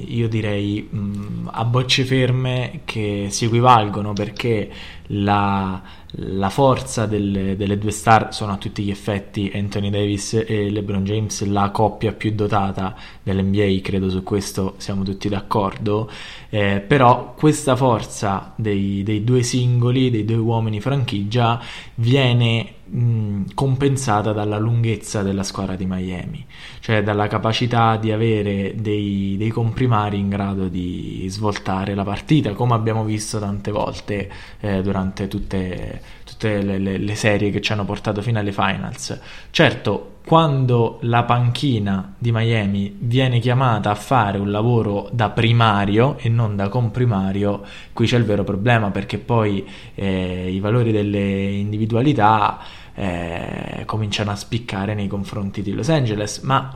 io 0.09 0.28
direi 0.28 0.88
mh, 0.90 0.99
mm, 0.99 1.49
a 1.50 1.64
bocce 1.64 2.04
ferme 2.04 2.80
che 2.85 3.28
si 3.30 3.45
equivalgono 3.45 4.12
perché 4.12 4.71
la, 5.12 5.80
la 6.12 6.50
forza 6.50 7.07
delle, 7.07 7.57
delle, 7.57 7.78
due 7.78 7.90
star 7.90 8.33
sono 8.35 8.52
a 8.52 8.57
tutti 8.57 8.83
gli 8.83 8.90
effetti 8.90 9.50
Anthony 9.54 9.90
Davis 9.90 10.35
e 10.47 10.71
LeBron 10.71 11.04
James 11.04 11.45
la 11.47 11.71
coppia 11.71 12.12
più 12.12 12.33
dotata 12.33 12.95
dell'NBA 13.23 13.80
credo 13.83 14.09
su 14.09 14.23
questo 14.23 14.75
siamo 14.78 15.02
tutti 15.02 15.28
d'accordo. 15.28 16.11
Eh, 16.49 16.83
però 16.87 17.35
questa 17.35 17.76
forza 17.76 18.52
dei, 18.57 19.02
dei, 19.02 19.25
due 19.25 19.42
singoli 19.42 20.11
dei 20.11 20.25
due 20.25 20.37
uomini 20.37 20.80
franchigia 20.80 21.61
viene 21.97 22.75
mh, 22.90 23.54
compensata 23.54 24.32
dalla 24.32 24.59
lunghezza 24.59 25.23
della 25.23 25.42
squadra 25.42 25.76
di 25.76 25.87
Miami 25.87 26.47
cioè 26.80 27.02
dalla 27.02 27.28
capacità 27.28 27.97
di 27.97 28.11
avere 28.11 28.75
dei, 28.76 29.37
dei 29.38 29.50
comprimari 29.50 30.18
in 30.18 30.28
grado 30.28 30.68
di 30.68 31.26
svoltare 31.28 31.94
la 31.94 32.04
partita 32.04 32.52
come 32.54 32.75
abbiamo 32.75 33.04
visto 33.04 33.38
tante 33.38 33.70
volte 33.70 34.30
eh, 34.61 34.82
durante 34.82 35.28
tutte, 35.28 36.00
tutte 36.25 36.62
le, 36.62 36.78
le, 36.78 36.97
le, 36.99 37.14
serie 37.14 37.50
che 37.50 37.61
ci 37.61 37.73
hanno 37.73 37.85
portato 37.85 38.23
fino 38.23 38.38
alle 38.38 38.52
finals. 38.52 39.20
Certo, 39.50 40.16
quando 40.25 40.99
la 41.02 41.25
panchina 41.25 42.14
di 42.16 42.32
Miami 42.32 42.97
viene 42.99 43.40
chiamata 43.40 43.90
a 43.90 43.94
fare 43.94 44.38
un 44.38 44.50
lavoro 44.50 45.09
da 45.12 45.28
primario 45.30 46.16
e 46.18 46.28
non 46.28 46.56
da 46.56 46.68
comprimario, 46.68 47.62
qui 47.92 48.06
c'è 48.06 48.16
il 48.16 48.25
vero 48.25 48.42
problema 48.42 48.90
perché 48.90 49.18
poi 49.18 49.66
eh, 49.94 50.50
i 50.50 50.61
valori 50.61 50.92
delle 50.92 51.50
individualità 51.50 52.59
eh, 52.94 53.82
cominciano 53.87 54.30
a 54.30 54.37
spiccare 54.37 54.94
nei 54.94 55.09
confronti 55.09 55.62
di 55.62 55.73
Los 55.73 55.88
Angeles, 55.88 56.38
ma 56.38 56.75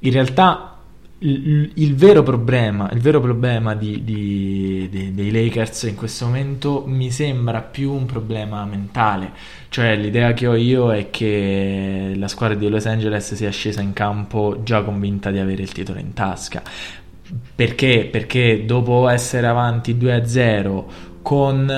in 0.00 0.12
realtà 0.12 0.76
il, 1.18 1.70
il, 1.74 1.94
vero 1.94 2.22
problema, 2.22 2.90
il 2.92 3.00
vero 3.00 3.20
problema 3.20 3.74
di, 3.74 4.04
di, 4.04 4.88
di, 4.90 5.14
dei 5.14 5.30
Lakers 5.30 5.84
in 5.84 5.94
questo 5.94 6.26
momento 6.26 6.84
mi 6.86 7.10
sembra 7.10 7.62
più 7.62 7.90
un 7.92 8.04
problema 8.04 8.64
mentale, 8.66 9.32
cioè 9.70 9.96
l'idea 9.96 10.34
che 10.34 10.46
ho 10.46 10.54
io 10.54 10.92
è 10.92 11.08
che 11.08 12.12
la 12.16 12.28
squadra 12.28 12.56
di 12.56 12.68
Los 12.68 12.86
Angeles 12.86 13.34
sia 13.34 13.50
scesa 13.50 13.80
in 13.80 13.94
campo 13.94 14.60
già 14.62 14.82
convinta 14.82 15.30
di 15.30 15.38
avere 15.38 15.62
il 15.62 15.72
titolo 15.72 15.98
in 15.98 16.12
tasca. 16.12 16.62
Perché? 17.56 18.08
Perché 18.10 18.64
dopo 18.64 19.08
essere 19.08 19.48
avanti 19.48 19.94
2-0 19.94 20.84
con 21.26 21.68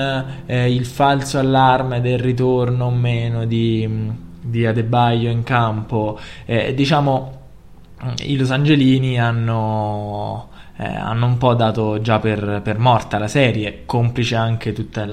eh, 0.45 0.71
il 0.71 0.85
falso 0.85 1.39
allarme 1.39 2.01
del 2.01 2.19
ritorno 2.19 2.85
o 2.85 2.91
meno 2.91 3.45
di, 3.45 3.89
di 4.39 4.63
Adebayo 4.63 5.31
in 5.31 5.41
campo, 5.41 6.19
eh, 6.45 6.75
diciamo 6.75 7.37
i 8.25 8.37
Los 8.37 8.51
Angelini 8.51 9.19
hanno, 9.19 10.49
eh, 10.77 10.85
hanno 10.85 11.25
un 11.25 11.39
po' 11.39 11.55
dato 11.55 11.99
già 11.99 12.19
per, 12.19 12.61
per, 12.63 12.77
morta 12.77 13.17
la 13.17 13.27
serie, 13.27 13.85
complice 13.87 14.35
anche 14.35 14.71
tutta, 14.71 15.07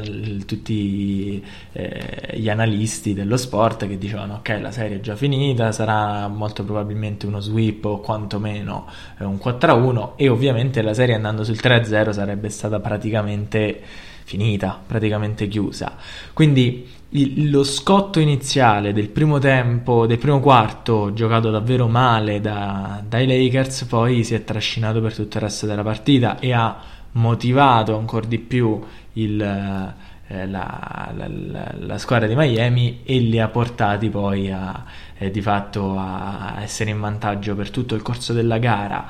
tutti 0.44 1.42
eh, 1.72 2.34
gli 2.34 2.50
analisti 2.50 3.14
dello 3.14 3.38
sport 3.38 3.88
che 3.88 3.96
dicevano 3.96 4.34
ok 4.34 4.58
la 4.60 4.70
serie 4.70 4.98
è 4.98 5.00
già 5.00 5.16
finita, 5.16 5.72
sarà 5.72 6.28
molto 6.28 6.62
probabilmente 6.62 7.24
uno 7.24 7.40
sweep 7.40 7.86
o 7.86 8.00
quantomeno 8.00 8.86
eh, 9.18 9.24
un 9.24 9.40
4-1 9.42 10.10
e 10.16 10.28
ovviamente 10.28 10.82
la 10.82 10.92
serie 10.92 11.14
andando 11.14 11.42
sul 11.42 11.58
3-0 11.58 12.10
sarebbe 12.10 12.50
stata 12.50 12.80
praticamente 12.80 13.80
finita, 14.26 14.83
praticamente 14.85 15.47
chiusa. 15.47 15.95
Quindi 16.33 16.85
il, 17.11 17.49
lo 17.49 17.62
scotto 17.62 18.18
iniziale 18.18 18.92
del 18.92 19.09
primo 19.09 19.38
tempo, 19.38 20.04
del 20.06 20.18
primo 20.18 20.40
quarto, 20.40 21.12
giocato 21.12 21.50
davvero 21.50 21.87
male 21.87 22.40
da, 22.40 23.00
dai 23.06 23.25
Lakers, 23.25 23.85
poi 23.85 24.25
si 24.25 24.35
è 24.35 24.42
trascinato 24.42 25.00
per 25.00 25.14
tutto 25.14 25.37
il 25.37 25.45
resto 25.45 25.66
della 25.66 25.85
partita 25.85 26.40
e 26.40 26.52
ha 26.52 26.76
motivato 27.12 27.97
ancora 27.97 28.26
di 28.26 28.38
più 28.40 28.83
il, 29.12 29.40
eh, 29.40 30.47
la, 30.49 31.12
la, 31.14 31.28
la, 31.28 31.75
la, 31.78 31.99
squadra 31.99 32.26
di 32.26 32.35
Miami 32.35 33.02
e 33.04 33.21
li 33.21 33.38
ha 33.38 33.47
portati 33.47 34.11
poi 34.11 34.50
a, 34.50 34.85
eh, 35.18 35.30
di 35.30 35.40
fatto 35.40 35.97
a 35.97 36.56
essere 36.62 36.90
in 36.90 36.99
vantaggio 36.99 37.54
per 37.54 37.71
tutto 37.71 37.95
il 37.95 38.02
corso 38.02 38.33
della 38.33 38.59
gara. 38.59 39.06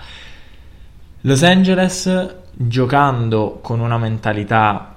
Los 1.22 1.42
Angeles 1.42 2.34
giocando 2.52 3.60
con 3.62 3.80
una 3.80 3.96
mentalità 3.96 4.95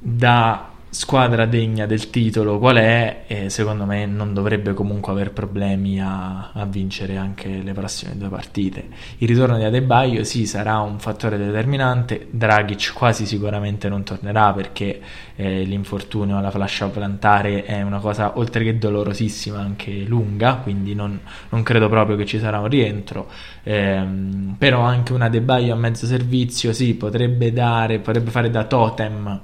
da 0.00 0.70
squadra 0.92 1.46
degna 1.46 1.86
del 1.86 2.10
titolo 2.10 2.58
qual 2.58 2.76
è 2.76 3.22
e 3.28 3.48
secondo 3.48 3.84
me 3.84 4.06
non 4.06 4.34
dovrebbe 4.34 4.74
comunque 4.74 5.12
aver 5.12 5.30
problemi 5.30 6.00
a, 6.02 6.50
a, 6.50 6.64
vincere 6.64 7.16
anche 7.16 7.48
le 7.62 7.72
prossime 7.72 8.16
due 8.16 8.28
partite. 8.28 8.88
Il 9.18 9.28
ritorno 9.28 9.56
di 9.56 9.62
Adebayo 9.62 10.24
sì 10.24 10.46
sarà 10.46 10.80
un 10.80 10.98
fattore 10.98 11.38
determinante. 11.38 12.26
Dragic 12.30 12.92
quasi 12.92 13.24
sicuramente 13.24 13.88
non 13.88 14.02
tornerà 14.02 14.52
perché 14.52 15.00
eh, 15.36 15.62
l'infortunio 15.62 16.36
alla 16.36 16.50
fascia 16.50 16.88
plantare 16.88 17.64
è 17.64 17.82
una 17.82 18.00
cosa 18.00 18.36
oltre 18.36 18.64
che 18.64 18.76
dolorosissima 18.76 19.60
anche 19.60 19.92
lunga 19.92 20.56
quindi 20.56 20.94
non, 20.94 21.20
non 21.50 21.62
credo 21.62 21.88
proprio 21.88 22.16
che 22.16 22.26
ci 22.26 22.40
sarà 22.40 22.58
un 22.58 22.68
rientro. 22.68 23.28
Ehm, 23.62 24.56
però 24.58 24.80
anche 24.80 25.12
un 25.12 25.22
Adebayo 25.22 25.72
a 25.72 25.76
mezzo 25.76 26.06
servizio 26.06 26.72
sì 26.72 26.94
potrebbe 26.94 27.52
dare 27.52 28.00
potrebbe 28.00 28.30
fare 28.30 28.50
da 28.50 28.64
totem 28.64 29.40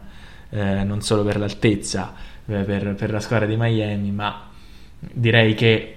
eh, 0.50 0.84
non 0.84 1.00
solo 1.00 1.24
per 1.24 1.38
l'altezza 1.38 2.14
eh, 2.46 2.62
per, 2.62 2.94
per, 2.94 3.10
la 3.10 3.20
squadra 3.20 3.46
di 3.46 3.56
Miami, 3.56 4.10
ma 4.12 4.48
direi 4.98 5.54
che 5.54 5.96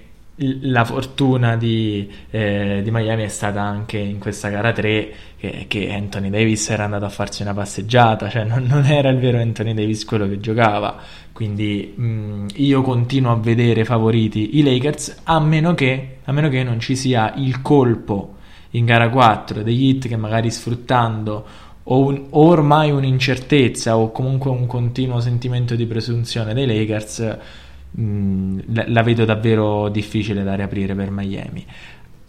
la 0.61 0.85
fortuna 0.85 1.57
di, 1.57 2.09
eh, 2.29 2.79
di, 2.81 2.91
Miami 2.91 3.23
è 3.23 3.27
stata 3.27 3.61
anche 3.61 3.97
in 3.97 4.19
questa 4.19 4.47
gara 4.47 4.71
3 4.71 5.13
che, 5.37 5.65
che, 5.67 5.93
Anthony 5.93 6.29
Davis 6.29 6.69
era 6.69 6.85
andato 6.85 7.05
a 7.05 7.09
farsi 7.09 7.41
una 7.41 7.53
passeggiata, 7.53 8.29
cioè 8.29 8.45
non, 8.45 8.63
non 8.63 8.85
era 8.85 9.09
il 9.09 9.19
vero 9.19 9.39
Anthony 9.39 9.73
Davis 9.73 10.05
quello 10.05 10.27
che 10.27 10.39
giocava, 10.39 10.97
quindi 11.33 11.93
mh, 11.95 12.03
mm, 12.03 12.47
io 12.55 12.81
continuo 12.81 13.31
a 13.33 13.35
vedere 13.35 13.83
favoriti 13.83 14.57
i 14.57 14.63
Lakers 14.63 15.21
a 15.23 15.39
meno, 15.39 15.73
che, 15.73 16.19
a 16.23 16.31
meno 16.31 16.47
che 16.47 16.63
non 16.63 16.79
ci 16.79 16.95
sia 16.95 17.33
il 17.35 17.61
colpo 17.61 18.35
in 18.71 18.85
gara 18.85 19.09
4 19.09 19.61
degli 19.61 19.87
hit 19.87 20.07
che 20.07 20.15
magari 20.15 20.51
sfruttando 20.51 21.45
o, 21.91 22.05
un, 22.05 22.25
ormai 22.31 22.91
un'incertezza 22.91 23.97
o 23.97 24.11
comunque 24.11 24.49
un 24.49 24.65
continuo 24.65 25.19
sentimento 25.19 25.75
di 25.75 25.85
presunzione 25.85 26.53
dei 26.53 26.65
Lakers, 26.65 27.37
mh, 27.91 28.01
mm, 28.01 28.59
la, 28.87 29.03
vedo 29.03 29.25
davvero 29.25 29.89
difficile 29.89 30.43
da 30.43 30.55
riaprire 30.55 30.95
per 30.95 31.11
Miami 31.11 31.65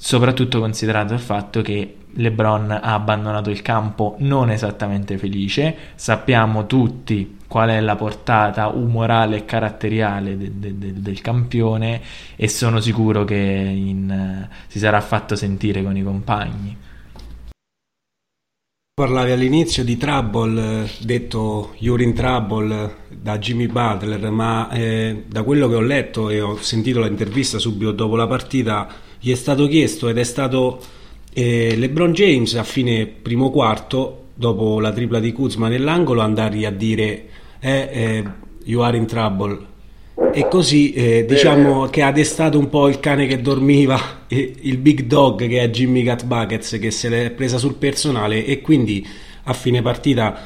soprattutto 0.02 0.60
considerato 0.60 1.12
il 1.12 1.20
fatto 1.20 1.60
che 1.60 1.96
LeBron 2.12 2.70
ha 2.70 2.94
abbandonato 2.94 3.50
il 3.50 3.60
campo 3.60 4.16
non 4.20 4.50
esattamente 4.50 5.18
felice, 5.18 5.76
sappiamo 5.94 6.66
tutti 6.66 7.36
qual 7.46 7.68
è 7.68 7.80
la 7.80 7.96
portata 7.96 8.68
umorale 8.68 9.36
e 9.36 9.44
caratteriale 9.44 10.38
de- 10.38 10.58
de- 10.58 10.78
de- 10.78 11.02
del 11.02 11.20
campione 11.20 12.00
e 12.34 12.48
sono 12.48 12.80
sicuro 12.80 13.24
che 13.24 13.36
in, 13.36 14.48
si 14.68 14.78
sarà 14.78 15.02
fatto 15.02 15.36
sentire 15.36 15.82
con 15.82 15.94
i 15.94 16.02
compagni. 16.02 16.74
Parlavi 19.00 19.30
all'inizio 19.30 19.82
di 19.82 19.96
Trouble, 19.96 20.86
detto 21.00 21.72
You're 21.78 22.02
in 22.02 22.12
Trouble 22.12 22.96
da 23.08 23.38
Jimmy 23.38 23.66
Butler, 23.66 24.30
ma 24.30 24.68
eh, 24.70 25.24
da 25.26 25.42
quello 25.42 25.68
che 25.68 25.74
ho 25.74 25.80
letto 25.80 26.28
e 26.28 26.42
ho 26.42 26.58
sentito 26.58 27.00
l'intervista 27.00 27.58
subito 27.58 27.92
dopo 27.92 28.14
la 28.14 28.26
partita, 28.26 28.88
gli 29.18 29.32
è 29.32 29.34
stato 29.36 29.66
chiesto 29.68 30.10
ed 30.10 30.18
è 30.18 30.22
stato 30.22 30.82
eh, 31.32 31.76
LeBron 31.78 32.12
James 32.12 32.54
a 32.56 32.62
fine 32.62 33.06
primo 33.06 33.50
quarto, 33.50 34.24
dopo 34.34 34.80
la 34.80 34.92
tripla 34.92 35.18
di 35.18 35.32
Kuzma 35.32 35.68
nell'angolo, 35.68 36.20
andare 36.20 36.66
a 36.66 36.70
dire 36.70 37.28
eh, 37.58 37.88
eh, 37.90 38.24
You 38.64 38.82
are 38.82 38.98
in 38.98 39.06
trouble 39.06 39.66
e 40.32 40.46
così 40.48 40.92
eh, 40.92 41.24
diciamo 41.26 41.86
che 41.86 42.02
ha 42.02 42.12
destato 42.12 42.58
un 42.58 42.68
po' 42.68 42.88
il 42.88 43.00
cane 43.00 43.26
che 43.26 43.40
dormiva, 43.40 43.98
il 44.28 44.76
big 44.76 45.02
dog 45.02 45.46
che 45.48 45.60
è 45.60 45.70
Jimmy 45.70 46.02
Cat 46.04 46.24
Buckets 46.24 46.78
che 46.78 46.90
se 46.90 47.08
l'è 47.08 47.30
presa 47.30 47.58
sul 47.58 47.74
personale 47.74 48.44
e 48.44 48.60
quindi 48.60 49.06
a 49.44 49.52
fine 49.52 49.82
partita 49.82 50.38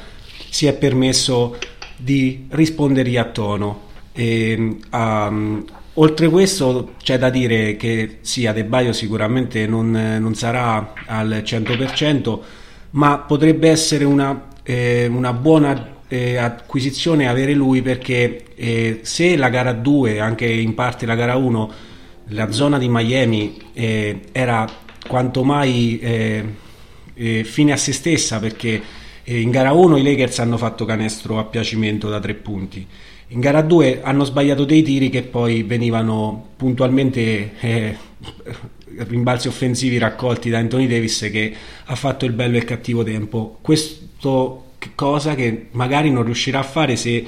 si 0.49 0.65
è 0.65 0.73
permesso 0.73 1.57
di 1.97 2.47
rispondergli 2.49 3.17
a 3.17 3.25
tono. 3.25 3.83
E, 4.13 4.77
um, 4.91 5.65
oltre 5.95 6.29
questo 6.29 6.93
c'è 7.01 7.17
da 7.17 7.29
dire 7.29 7.75
che 7.75 8.19
sì, 8.21 8.45
Adebaio 8.45 8.93
sicuramente 8.93 9.67
non, 9.67 9.91
non 9.91 10.33
sarà 10.35 10.93
al 11.05 11.41
100%, 11.45 12.39
ma 12.91 13.19
potrebbe 13.19 13.69
essere 13.69 14.05
una, 14.05 14.47
eh, 14.63 15.07
una 15.07 15.33
buona 15.33 15.94
eh, 16.15 16.37
acquisizione 16.37 17.27
avere 17.27 17.53
lui 17.53 17.81
perché 17.81 18.45
eh, 18.55 18.99
se 19.03 19.35
la 19.35 19.49
gara 19.49 19.73
2, 19.73 20.19
anche 20.19 20.45
in 20.45 20.73
parte 20.73 21.05
la 21.05 21.15
gara 21.15 21.35
1, 21.35 21.71
la 22.29 22.51
zona 22.51 22.77
di 22.77 22.87
Miami 22.89 23.57
eh, 23.73 24.21
era 24.31 24.67
quanto 25.07 25.43
mai 25.43 25.99
eh, 25.99 26.43
eh, 27.13 27.43
fine 27.43 27.73
a 27.73 27.77
se 27.77 27.91
stessa 27.91 28.39
perché 28.39 28.81
eh, 29.23 29.39
in 29.39 29.51
gara 29.51 29.73
1 29.73 29.97
i 29.97 30.03
Lakers 30.03 30.39
hanno 30.39 30.57
fatto 30.57 30.85
canestro 30.85 31.37
a 31.37 31.43
piacimento 31.43 32.09
da 32.09 32.19
tre 32.19 32.33
punti. 32.33 32.85
In 33.29 33.39
gara 33.39 33.61
2 33.61 34.01
hanno 34.03 34.23
sbagliato 34.23 34.65
dei 34.65 34.83
tiri 34.83 35.09
che 35.09 35.23
poi 35.23 35.63
venivano 35.63 36.49
puntualmente 36.55 37.97
rimbalzi 39.07 39.47
offensivi 39.47 39.97
raccolti 39.97 40.49
da 40.49 40.59
Anthony 40.59 40.87
Davis 40.87 41.27
che 41.31 41.53
ha 41.85 41.95
fatto 41.95 42.25
il 42.25 42.33
bello 42.33 42.55
e 42.55 42.59
il 42.59 42.65
cattivo 42.65 43.03
tempo. 43.03 43.57
Questo 43.61 44.64
cosa 44.93 45.35
che 45.35 45.67
magari 45.71 46.11
non 46.11 46.23
riuscirà 46.23 46.59
a 46.59 46.63
fare 46.63 46.95
se 46.95 47.25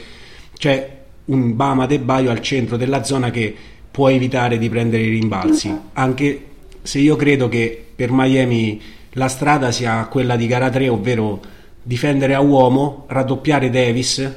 c'è 0.58 0.96
un 1.26 1.56
Bama 1.56 1.86
De 1.86 2.00
Baio 2.00 2.30
al 2.30 2.42
centro 2.42 2.78
della 2.78 3.04
zona 3.04 3.32
che 3.32 3.56
può 3.90 4.10
evitare 4.10 4.58
di 4.58 4.70
prendere 4.70 5.04
i 5.04 5.10
rimbalzi. 5.10 5.76
Anche 5.94 6.46
se 6.84 7.00
io 7.00 7.16
credo 7.16 7.48
che 7.48 7.86
per 7.96 8.12
Miami 8.12 8.80
la 9.12 9.28
strada 9.28 9.72
sia 9.72 10.06
quella 10.06 10.36
di 10.36 10.46
gara 10.48 10.70
3, 10.70 10.90
ovvero 10.90 11.42
difendere 11.82 12.34
a 12.34 12.40
uomo, 12.40 13.06
raddoppiare 13.08 13.70
Davis, 13.70 14.36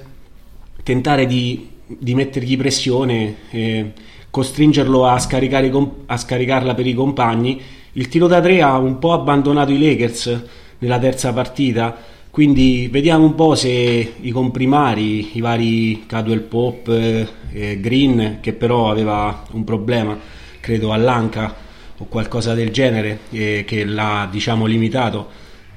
tentare 0.82 1.26
di, 1.26 1.68
di 1.86 2.14
mettergli 2.14 2.56
pressione, 2.56 3.36
eh, 3.50 3.92
costringerlo 4.30 5.04
a, 5.06 5.14
a 5.14 6.16
scaricarla 6.16 6.74
per 6.74 6.86
i 6.86 6.94
compagni. 6.94 7.60
Il 7.92 8.08
tiro 8.08 8.26
da 8.26 8.40
3 8.40 8.62
ha 8.62 8.78
un 8.78 8.98
po' 8.98 9.12
abbandonato 9.12 9.72
i 9.72 9.78
Lakers 9.78 10.42
nella 10.78 10.98
terza 10.98 11.32
partita, 11.32 11.96
quindi 12.30 12.88
vediamo 12.88 13.24
un 13.24 13.34
po' 13.34 13.56
se 13.56 14.14
i 14.20 14.30
comprimari, 14.30 15.36
i 15.36 15.40
vari 15.40 16.04
Cadwell 16.06 16.42
Pop, 16.46 16.88
eh, 16.88 17.80
Green, 17.80 18.38
che 18.40 18.52
però 18.52 18.88
aveva 18.88 19.42
un 19.50 19.64
problema, 19.64 20.16
credo 20.60 20.92
all'anca 20.92 21.52
o 21.98 22.04
qualcosa 22.06 22.54
del 22.54 22.70
genere, 22.70 23.20
eh, 23.30 23.64
che 23.66 23.84
l'ha 23.84 24.28
diciamo 24.30 24.66
limitato. 24.66 25.28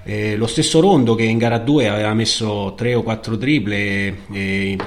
Eh, 0.03 0.35
lo 0.35 0.45
stesso 0.45 0.79
Rondo 0.79 1.15
che 1.15 1.23
in 1.23 1.39
gara 1.39 1.57
2 1.57 1.87
aveva 1.87 2.13
messo 2.13 2.73
3 2.77 2.93
o 2.93 3.03
4 3.03 3.37
triple 3.37 4.17
e 4.31 4.77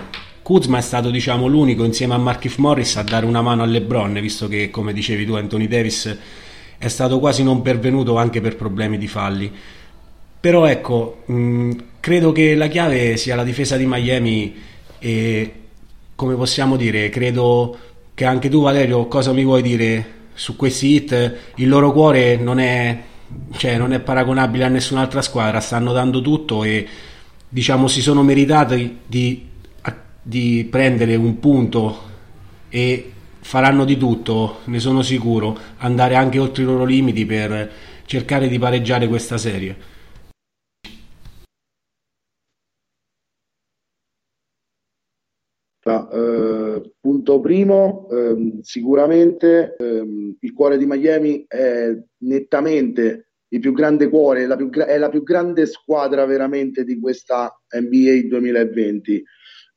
Kuzma 0.42 0.78
è 0.78 0.82
stato 0.82 1.10
diciamo 1.10 1.46
l'unico 1.46 1.84
insieme 1.84 2.12
a 2.14 2.18
Markif 2.18 2.58
Morris 2.58 2.96
a 2.96 3.02
dare 3.02 3.24
una 3.24 3.40
mano 3.40 3.62
a 3.62 3.66
LeBron 3.66 4.12
visto 4.20 4.46
che 4.46 4.68
come 4.68 4.92
dicevi 4.92 5.24
tu 5.24 5.32
Anthony 5.32 5.68
Davis 5.68 6.18
è 6.76 6.88
stato 6.88 7.18
quasi 7.18 7.42
non 7.42 7.62
pervenuto 7.62 8.18
anche 8.18 8.42
per 8.42 8.56
problemi 8.56 8.98
di 8.98 9.08
falli 9.08 9.50
però 10.38 10.66
ecco, 10.66 11.22
mh, 11.26 11.70
credo 12.00 12.32
che 12.32 12.54
la 12.54 12.68
chiave 12.68 13.16
sia 13.16 13.34
la 13.34 13.44
difesa 13.44 13.76
di 13.76 13.86
Miami 13.86 14.54
e 14.98 15.52
come 16.14 16.34
possiamo 16.34 16.76
dire, 16.76 17.08
credo 17.10 17.78
che 18.14 18.24
anche 18.24 18.48
tu 18.48 18.62
Valerio, 18.62 19.06
cosa 19.06 19.32
mi 19.32 19.44
vuoi 19.44 19.62
dire 19.62 20.14
su 20.34 20.56
questi 20.56 20.94
hit? 20.94 21.36
Il 21.56 21.68
loro 21.68 21.92
cuore 21.92 22.36
non 22.36 22.58
è, 22.58 22.98
cioè, 23.56 23.76
non 23.76 23.92
è 23.92 24.00
paragonabile 24.00 24.64
a 24.64 24.68
nessun'altra 24.68 25.20
squadra, 25.20 25.60
stanno 25.60 25.92
dando 25.92 26.22
tutto 26.22 26.64
e 26.64 26.86
diciamo 27.48 27.88
si 27.88 28.00
sono 28.00 28.22
meritati 28.22 28.98
di, 29.06 29.46
di 30.22 30.66
prendere 30.70 31.14
un 31.14 31.38
punto 31.38 32.02
e 32.68 33.12
faranno 33.40 33.84
di 33.84 33.96
tutto, 33.96 34.60
ne 34.64 34.80
sono 34.80 35.02
sicuro, 35.02 35.58
andare 35.78 36.14
anche 36.14 36.38
oltre 36.38 36.62
i 36.62 36.66
loro 36.66 36.84
limiti 36.84 37.26
per 37.26 37.70
cercare 38.06 38.48
di 38.48 38.58
pareggiare 38.58 39.06
questa 39.06 39.38
serie. 39.38 39.94
Eh, 45.86 46.94
punto 47.00 47.40
primo, 47.40 48.08
ehm, 48.10 48.60
sicuramente 48.60 49.76
ehm, 49.78 50.36
il 50.40 50.52
cuore 50.52 50.78
di 50.78 50.84
Miami 50.84 51.44
è 51.46 51.96
nettamente 52.24 53.28
il 53.48 53.60
più 53.60 53.72
grande 53.72 54.08
cuore, 54.08 54.46
la 54.46 54.56
più 54.56 54.68
gra- 54.68 54.86
è 54.86 54.98
la 54.98 55.08
più 55.08 55.22
grande 55.22 55.64
squadra 55.66 56.24
veramente 56.24 56.82
di 56.82 56.98
questa 56.98 57.56
NBA 57.70 58.26
2020. 58.26 59.22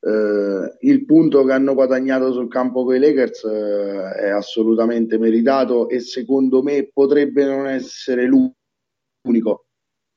Eh, 0.02 0.76
il 0.80 1.04
punto 1.04 1.44
che 1.44 1.52
hanno 1.52 1.74
guadagnato 1.74 2.32
sul 2.32 2.48
campo 2.48 2.84
con 2.84 2.96
i 2.96 2.98
Lakers 2.98 3.44
eh, 3.44 4.12
è 4.14 4.28
assolutamente 4.30 5.16
meritato 5.16 5.88
e 5.88 6.00
secondo 6.00 6.62
me 6.62 6.90
potrebbe 6.92 7.44
non 7.44 7.68
essere 7.68 8.26
l'unico, 8.26 9.66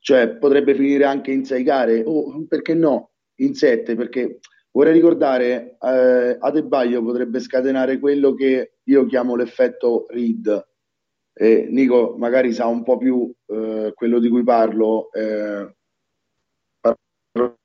cioè 0.00 0.36
potrebbe 0.38 0.74
finire 0.74 1.04
anche 1.04 1.30
in 1.30 1.44
sei 1.44 1.62
gare 1.62 2.02
o 2.04 2.44
perché 2.48 2.74
no, 2.74 3.12
in 3.36 3.54
sette, 3.54 3.94
perché 3.94 4.40
Vorrei 4.74 4.92
ricordare, 4.92 5.76
eh, 5.80 6.36
Adebaio 6.40 7.00
potrebbe 7.00 7.38
scatenare 7.38 8.00
quello 8.00 8.34
che 8.34 8.78
io 8.82 9.06
chiamo 9.06 9.36
l'effetto 9.36 10.06
Reed. 10.08 10.66
E 11.32 11.68
Nico 11.70 12.16
magari 12.18 12.52
sa 12.52 12.66
un 12.66 12.82
po' 12.82 12.96
più 12.96 13.32
eh, 13.46 13.92
quello 13.94 14.18
di 14.18 14.28
cui 14.28 14.42
parlo, 14.42 15.12
eh, 15.12 15.72
parlo 16.80 17.56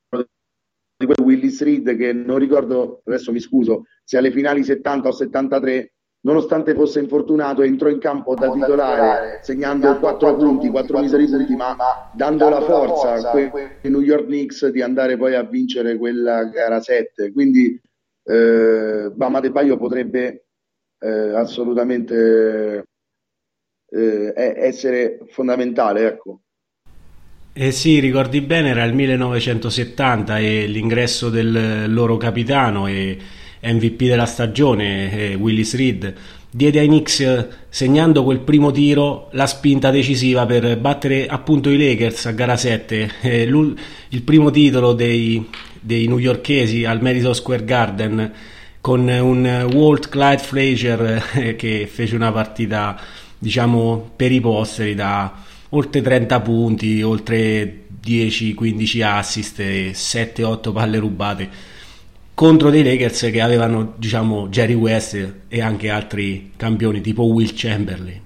di 0.97 1.05
quello 1.05 1.23
Willis 1.23 1.63
Reed 1.63 1.97
che 1.97 2.13
non 2.13 2.37
ricordo, 2.37 3.01
adesso 3.05 3.31
mi 3.31 3.39
scuso, 3.39 3.85
se 4.03 4.17
alle 4.17 4.31
finali 4.31 4.63
70 4.63 5.07
o 5.07 5.11
73 5.11 5.93
nonostante 6.21 6.73
fosse 6.73 6.99
infortunato, 6.99 7.61
entrò 7.61 7.89
in 7.89 7.99
campo 7.99 8.35
da 8.35 8.51
titolare, 8.51 9.39
segnando 9.41 9.97
4 9.97 10.35
punti, 10.35 10.69
4 10.69 10.99
miseri 10.99 11.25
punti, 11.27 11.55
ma 11.55 11.75
dando 12.13 12.49
la 12.49 12.61
forza 12.61 13.13
a 13.13 13.29
quei 13.29 13.51
New 13.83 14.01
York 14.01 14.25
Knicks 14.25 14.67
di 14.67 14.81
andare 14.81 15.17
poi 15.17 15.35
a 15.35 15.43
vincere 15.43 15.97
quella 15.97 16.43
gara 16.45 16.81
7. 16.81 17.31
Quindi 17.31 17.79
eh, 18.23 19.11
Bama 19.13 19.39
De 19.39 19.51
Baio 19.51 19.77
potrebbe 19.77 20.45
eh, 20.99 21.35
assolutamente 21.35 22.83
eh, 23.89 24.33
essere 24.35 25.19
fondamentale, 25.29 26.07
ecco. 26.07 26.41
Eh 27.51 27.71
sì, 27.71 27.99
ricordi 27.99 28.41
bene, 28.41 28.69
era 28.69 28.83
il 28.83 28.93
1970 28.93 30.37
e 30.39 30.65
l'ingresso 30.67 31.29
del 31.29 31.91
loro 31.91 32.15
capitano 32.15 32.87
e 32.87 33.17
MVP 33.61 34.03
della 34.03 34.25
stagione, 34.25 35.11
eh, 35.11 35.35
Willis 35.35 35.75
Reed, 35.75 36.13
diede 36.49 36.79
ai 36.79 36.87
Knicks, 36.87 37.47
segnando 37.69 38.23
quel 38.23 38.39
primo 38.39 38.71
tiro, 38.71 39.29
la 39.33 39.45
spinta 39.45 39.91
decisiva 39.91 40.45
per 40.45 40.77
battere 40.77 41.27
appunto 41.27 41.69
i 41.69 41.77
Lakers 41.77 42.25
a 42.25 42.31
gara 42.31 42.57
7, 42.57 43.11
eh, 43.21 43.41
il 43.43 44.21
primo 44.23 44.49
titolo 44.49 44.93
dei, 44.93 45.47
dei 45.79 46.07
newyorkesi 46.07 46.85
al 46.85 47.01
Madison 47.01 47.35
Square 47.35 47.65
Garden 47.65 48.33
con 48.81 49.07
un 49.07 49.69
Walt 49.73 50.09
Clyde 50.09 50.41
Frazier 50.41 51.23
eh, 51.33 51.55
che 51.55 51.87
fece 51.91 52.15
una 52.15 52.31
partita 52.31 52.99
diciamo 53.37 54.11
per 54.15 54.31
i 54.31 54.39
posteri 54.39 54.95
da 54.95 55.43
oltre 55.69 56.01
30 56.01 56.39
punti, 56.41 57.01
oltre 57.01 57.81
10-15 58.03 59.03
assist 59.03 59.59
e 59.59 59.91
7-8 59.93 60.71
palle 60.71 60.97
rubate 60.97 61.49
contro 62.39 62.69
dei 62.69 62.85
Lakers 62.85 63.31
che 63.33 63.41
avevano 63.41 63.95
diciamo 63.97 64.47
Jerry 64.47 64.73
West 64.73 65.41
e 65.49 65.61
anche 65.61 65.89
altri 65.89 66.53
campioni 66.55 67.01
tipo 67.01 67.23
Will 67.23 67.51
Chamberlain. 67.53 68.21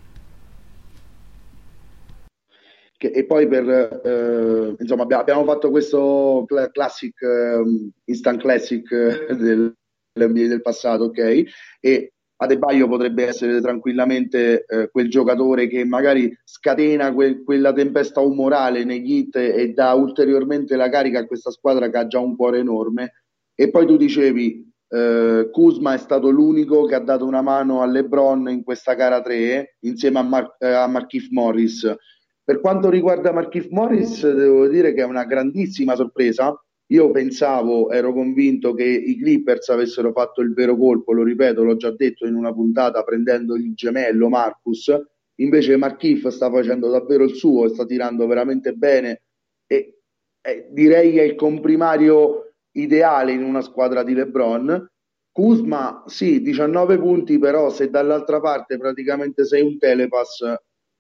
E 3.00 3.26
poi 3.26 3.48
per 3.48 3.68
eh, 4.06 4.76
insomma 4.78 5.08
abbiamo 5.18 5.44
fatto 5.46 5.72
questo 5.72 6.46
classic 6.72 7.16
um, 7.22 7.90
instant 8.06 8.40
classic 8.40 8.88
uh, 8.92 9.34
del, 9.34 9.76
del 10.14 10.62
passato 10.62 11.06
ok? 11.06 11.44
E 11.80 12.12
Adebaio 12.36 12.88
potrebbe 12.88 13.26
essere 13.26 13.62
tranquillamente 13.62 14.64
eh, 14.66 14.90
quel 14.92 15.10
giocatore 15.10 15.68
che 15.68 15.86
magari 15.86 16.32
scatena 16.44 17.12
que- 17.14 17.42
quella 17.44 17.74
tempesta 17.74 18.20
umorale 18.20 18.84
negli 18.84 19.12
hit 19.12 19.38
e 19.38 19.74
dà 19.74 19.94
ulteriormente 19.94 20.76
la 20.76 20.90
carica 20.90 21.20
a 21.20 21.26
questa 21.26 21.50
squadra 21.50 21.90
che 21.90 21.98
ha 21.98 22.06
già 22.06 22.20
un 22.20 22.36
cuore 22.36 22.60
enorme 22.60 23.23
e 23.56 23.70
poi 23.70 23.86
tu 23.86 23.98
dicevi, 23.98 24.72
eh, 24.88 25.50
Kuzma 25.52 25.94
è 25.94 25.98
stato 25.98 26.30
l'unico 26.30 26.86
che 26.86 26.96
ha 26.96 27.00
dato 27.00 27.26
una 27.26 27.42
mano 27.42 27.82
a 27.82 27.86
LeBron 27.86 28.50
in 28.50 28.64
questa 28.64 28.94
gara 28.94 29.22
3 29.22 29.78
insieme 29.82 30.20
a, 30.20 30.24
Mar- 30.24 30.56
eh, 30.60 30.68
a 30.68 30.88
Markif 30.88 31.30
Morris. 31.32 31.96
Per 32.44 32.60
quanto 32.60 32.90
riguarda 32.90 33.32
Markif 33.32 33.70
Morris, 33.70 34.30
devo 34.32 34.68
dire 34.68 34.94
che 34.94 35.02
è 35.02 35.06
una 35.06 35.26
grandissima 35.26 35.96
sorpresa. 35.96 36.54
Io 36.88 37.10
pensavo, 37.12 37.90
ero 37.90 38.14
convinto 38.14 38.74
che 38.74 38.84
i 38.84 39.18
Clippers 39.18 39.70
avessero 39.70 40.12
fatto 40.12 40.42
il 40.42 40.54
vero 40.54 40.78
colpo, 40.78 41.14
lo 41.14 41.24
ripeto, 41.24 41.64
l'ho 41.64 41.78
già 41.78 41.92
detto 41.92 42.28
in 42.28 42.36
una 42.36 42.54
puntata, 42.54 43.02
prendendo 43.04 43.56
il 43.56 43.74
gemello 43.74 44.30
Marcus. 44.30 44.94
Invece 45.36 45.78
Markif 45.78 46.28
sta 46.28 46.52
facendo 46.52 46.90
davvero 46.90 47.24
il 47.24 47.34
suo, 47.34 47.68
sta 47.70 47.86
tirando 47.86 48.28
veramente 48.28 48.74
bene 48.74 49.24
e 49.66 50.02
eh, 50.42 50.68
direi 50.70 51.18
è 51.18 51.24
il 51.24 51.36
comprimario 51.36 52.53
ideale 52.74 53.32
in 53.32 53.44
una 53.44 53.62
squadra 53.62 54.04
di 54.04 54.14
LeBron. 54.14 54.90
Kuzma, 55.32 56.04
sì, 56.06 56.42
19 56.42 56.98
punti, 57.00 57.40
però 57.40 57.70
se 57.70 57.90
dall'altra 57.90 58.40
parte 58.40 58.78
praticamente 58.78 59.46
sei 59.46 59.62
un 59.64 59.78
telepass, 59.80 60.54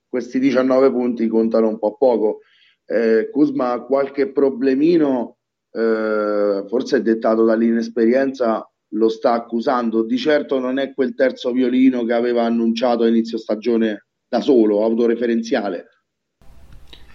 questi 0.07 0.39
19 0.39 0.91
punti 0.91 1.27
contano 1.27 1.67
un 1.67 1.77
po' 1.77 1.95
poco. 1.95 2.39
Eh, 2.85 3.29
Kuzma 3.31 3.71
ha 3.71 3.83
qualche 3.83 4.31
problemino, 4.31 5.37
eh, 5.71 6.63
forse 6.67 6.97
è 6.97 7.01
dettato 7.01 7.43
dall'inesperienza, 7.43 8.67
lo 8.93 9.09
sta 9.09 9.33
accusando. 9.33 10.03
Di 10.03 10.17
certo 10.17 10.59
non 10.59 10.79
è 10.79 10.93
quel 10.93 11.13
terzo 11.13 11.51
violino 11.51 12.03
che 12.03 12.13
aveva 12.13 12.43
annunciato 12.43 13.03
a 13.03 13.07
inizio 13.07 13.37
stagione 13.37 14.07
da 14.27 14.41
solo, 14.41 14.83
autoreferenziale 14.83 15.87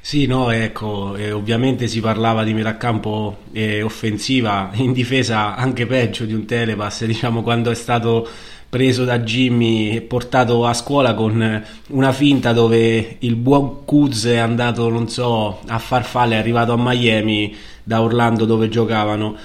sì, 0.08 0.24
no, 0.24 0.50
ecco, 0.50 1.16
eh, 1.16 1.32
ovviamente 1.32 1.86
si 1.86 2.00
parlava 2.00 2.42
di 2.42 2.54
metà 2.54 2.78
campo 2.78 3.40
eh, 3.52 3.82
offensiva, 3.82 4.70
in 4.80 4.94
difesa 4.94 5.54
anche 5.54 5.84
peggio 5.84 6.24
di 6.24 6.32
un 6.32 6.46
telepass, 6.46 7.04
diciamo 7.04 7.42
quando 7.42 7.70
è 7.70 7.74
stato 7.74 8.26
preso 8.70 9.04
da 9.04 9.18
Jimmy 9.18 9.90
e 9.90 10.00
portato 10.00 10.64
a 10.64 10.72
scuola 10.72 11.12
con 11.12 11.62
una 11.88 12.12
finta 12.12 12.54
dove 12.54 13.16
il 13.18 13.36
buon 13.36 13.84
Kuz 13.84 14.24
è 14.24 14.38
andato, 14.38 14.88
non 14.88 15.10
so, 15.10 15.58
a 15.66 15.78
farfalle, 15.78 16.36
è 16.36 16.38
arrivato 16.38 16.72
a 16.72 16.78
Miami 16.78 17.54
da 17.82 18.00
Orlando 18.00 18.46
dove 18.46 18.70
giocavano. 18.70 19.36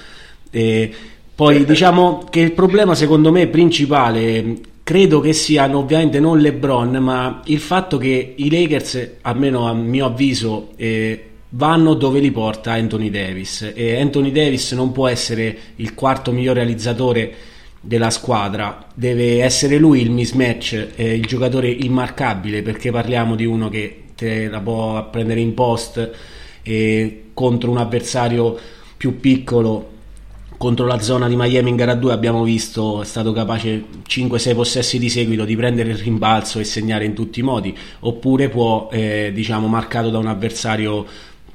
E 0.49 0.93
poi 1.35 1.65
diciamo 1.65 2.25
che 2.29 2.39
il 2.39 2.53
problema 2.53 2.95
secondo 2.95 3.33
me 3.33 3.47
principale 3.47 4.71
credo 4.83 5.19
che 5.21 5.33
siano 5.33 5.79
ovviamente 5.79 6.19
non 6.19 6.39
LeBron, 6.39 6.97
ma 6.97 7.41
il 7.45 7.59
fatto 7.59 7.97
che 7.97 8.33
i 8.35 8.49
Lakers, 8.49 9.11
almeno 9.21 9.67
a 9.67 9.73
mio 9.73 10.05
avviso, 10.05 10.71
eh, 10.75 11.29
vanno 11.49 11.93
dove 11.93 12.19
li 12.19 12.31
porta 12.31 12.73
Anthony 12.73 13.09
Davis. 13.09 13.71
E 13.73 13.99
Anthony 13.99 14.31
Davis 14.31 14.73
non 14.73 14.91
può 14.91 15.07
essere 15.07 15.57
il 15.77 15.93
quarto 15.93 16.31
miglior 16.31 16.55
realizzatore 16.55 17.33
della 17.79 18.09
squadra, 18.09 18.85
deve 18.93 19.41
essere 19.41 19.77
lui 19.77 20.01
il 20.01 20.11
mismatch, 20.11 20.91
eh, 20.95 21.15
il 21.15 21.25
giocatore 21.25 21.69
immarcabile 21.69 22.61
perché 22.61 22.91
parliamo 22.91 23.35
di 23.35 23.45
uno 23.45 23.67
che 23.67 24.03
te 24.15 24.47
la 24.47 24.61
può 24.61 25.09
prendere 25.09 25.41
in 25.41 25.53
post 25.53 26.11
e 26.61 27.23
contro 27.33 27.71
un 27.71 27.77
avversario 27.77 28.57
più 28.95 29.19
piccolo 29.19 29.91
contro 30.57 30.85
la 30.85 30.99
zona 30.99 31.27
di 31.27 31.35
Miami 31.35 31.69
in 31.69 31.75
gara 31.75 31.95
2 31.95 32.13
abbiamo 32.13 32.43
visto 32.43 33.01
è 33.01 33.05
stato 33.05 33.31
capace 33.31 33.83
5-6 34.07 34.55
possessi 34.55 34.99
di 34.99 35.09
seguito 35.09 35.45
di 35.45 35.55
prendere 35.55 35.91
il 35.91 35.97
rimbalzo 35.97 36.59
e 36.59 36.63
segnare 36.63 37.05
in 37.05 37.13
tutti 37.13 37.39
i 37.39 37.43
modi. 37.43 37.75
Oppure 37.99 38.49
può 38.49 38.89
eh, 38.91 39.31
diciamo 39.33 39.67
marcato 39.67 40.09
da 40.09 40.17
un 40.17 40.27
avversario 40.27 41.05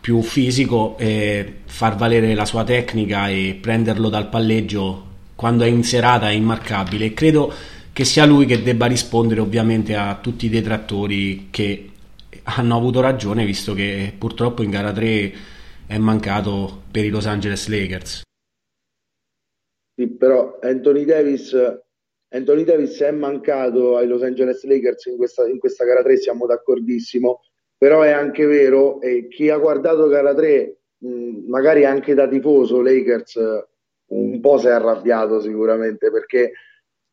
più 0.00 0.22
fisico 0.22 0.96
eh, 0.98 1.54
far 1.64 1.96
valere 1.96 2.34
la 2.34 2.44
sua 2.44 2.64
tecnica 2.64 3.28
e 3.28 3.58
prenderlo 3.60 4.08
dal 4.08 4.28
palleggio 4.28 5.06
quando 5.34 5.64
è 5.64 5.68
in 5.68 5.84
serata 5.84 6.30
è 6.30 6.32
immarcabile. 6.32 7.06
E 7.06 7.14
credo 7.14 7.52
che 7.92 8.04
sia 8.04 8.24
lui 8.24 8.46
che 8.46 8.62
debba 8.62 8.86
rispondere 8.86 9.40
ovviamente 9.40 9.96
a 9.96 10.18
tutti 10.20 10.46
i 10.46 10.50
detrattori 10.50 11.48
che 11.50 11.90
hanno 12.44 12.76
avuto 12.76 13.00
ragione 13.00 13.44
visto 13.44 13.74
che 13.74 14.12
purtroppo 14.16 14.62
in 14.62 14.70
gara 14.70 14.92
3 14.92 15.34
è 15.86 15.98
mancato 15.98 16.82
per 16.90 17.04
i 17.04 17.08
Los 17.08 17.26
Angeles 17.26 17.66
Lakers 17.68 18.26
sì, 19.98 20.06
però 20.10 20.60
Anthony 20.60 21.04
Davis, 21.04 21.52
Anthony 22.28 22.62
Davis 22.62 23.00
è 23.00 23.10
mancato 23.10 23.96
ai 23.96 24.06
Los 24.06 24.22
Angeles 24.22 24.62
Lakers 24.62 25.06
in 25.06 25.16
questa, 25.16 25.44
in 25.48 25.58
questa 25.58 25.84
gara 25.84 26.04
3, 26.04 26.16
siamo 26.18 26.46
d'accordissimo, 26.46 27.40
però 27.76 28.02
è 28.02 28.10
anche 28.10 28.46
vero, 28.46 29.00
e 29.00 29.26
chi 29.26 29.50
ha 29.50 29.56
guardato 29.56 30.06
gara 30.06 30.32
3, 30.34 30.78
mh, 30.98 31.48
magari 31.48 31.84
anche 31.84 32.14
da 32.14 32.28
tifoso 32.28 32.80
Lakers, 32.80 33.40
un 34.10 34.38
po' 34.40 34.58
si 34.58 34.68
è 34.68 34.70
arrabbiato 34.70 35.40
sicuramente, 35.40 36.12
perché 36.12 36.52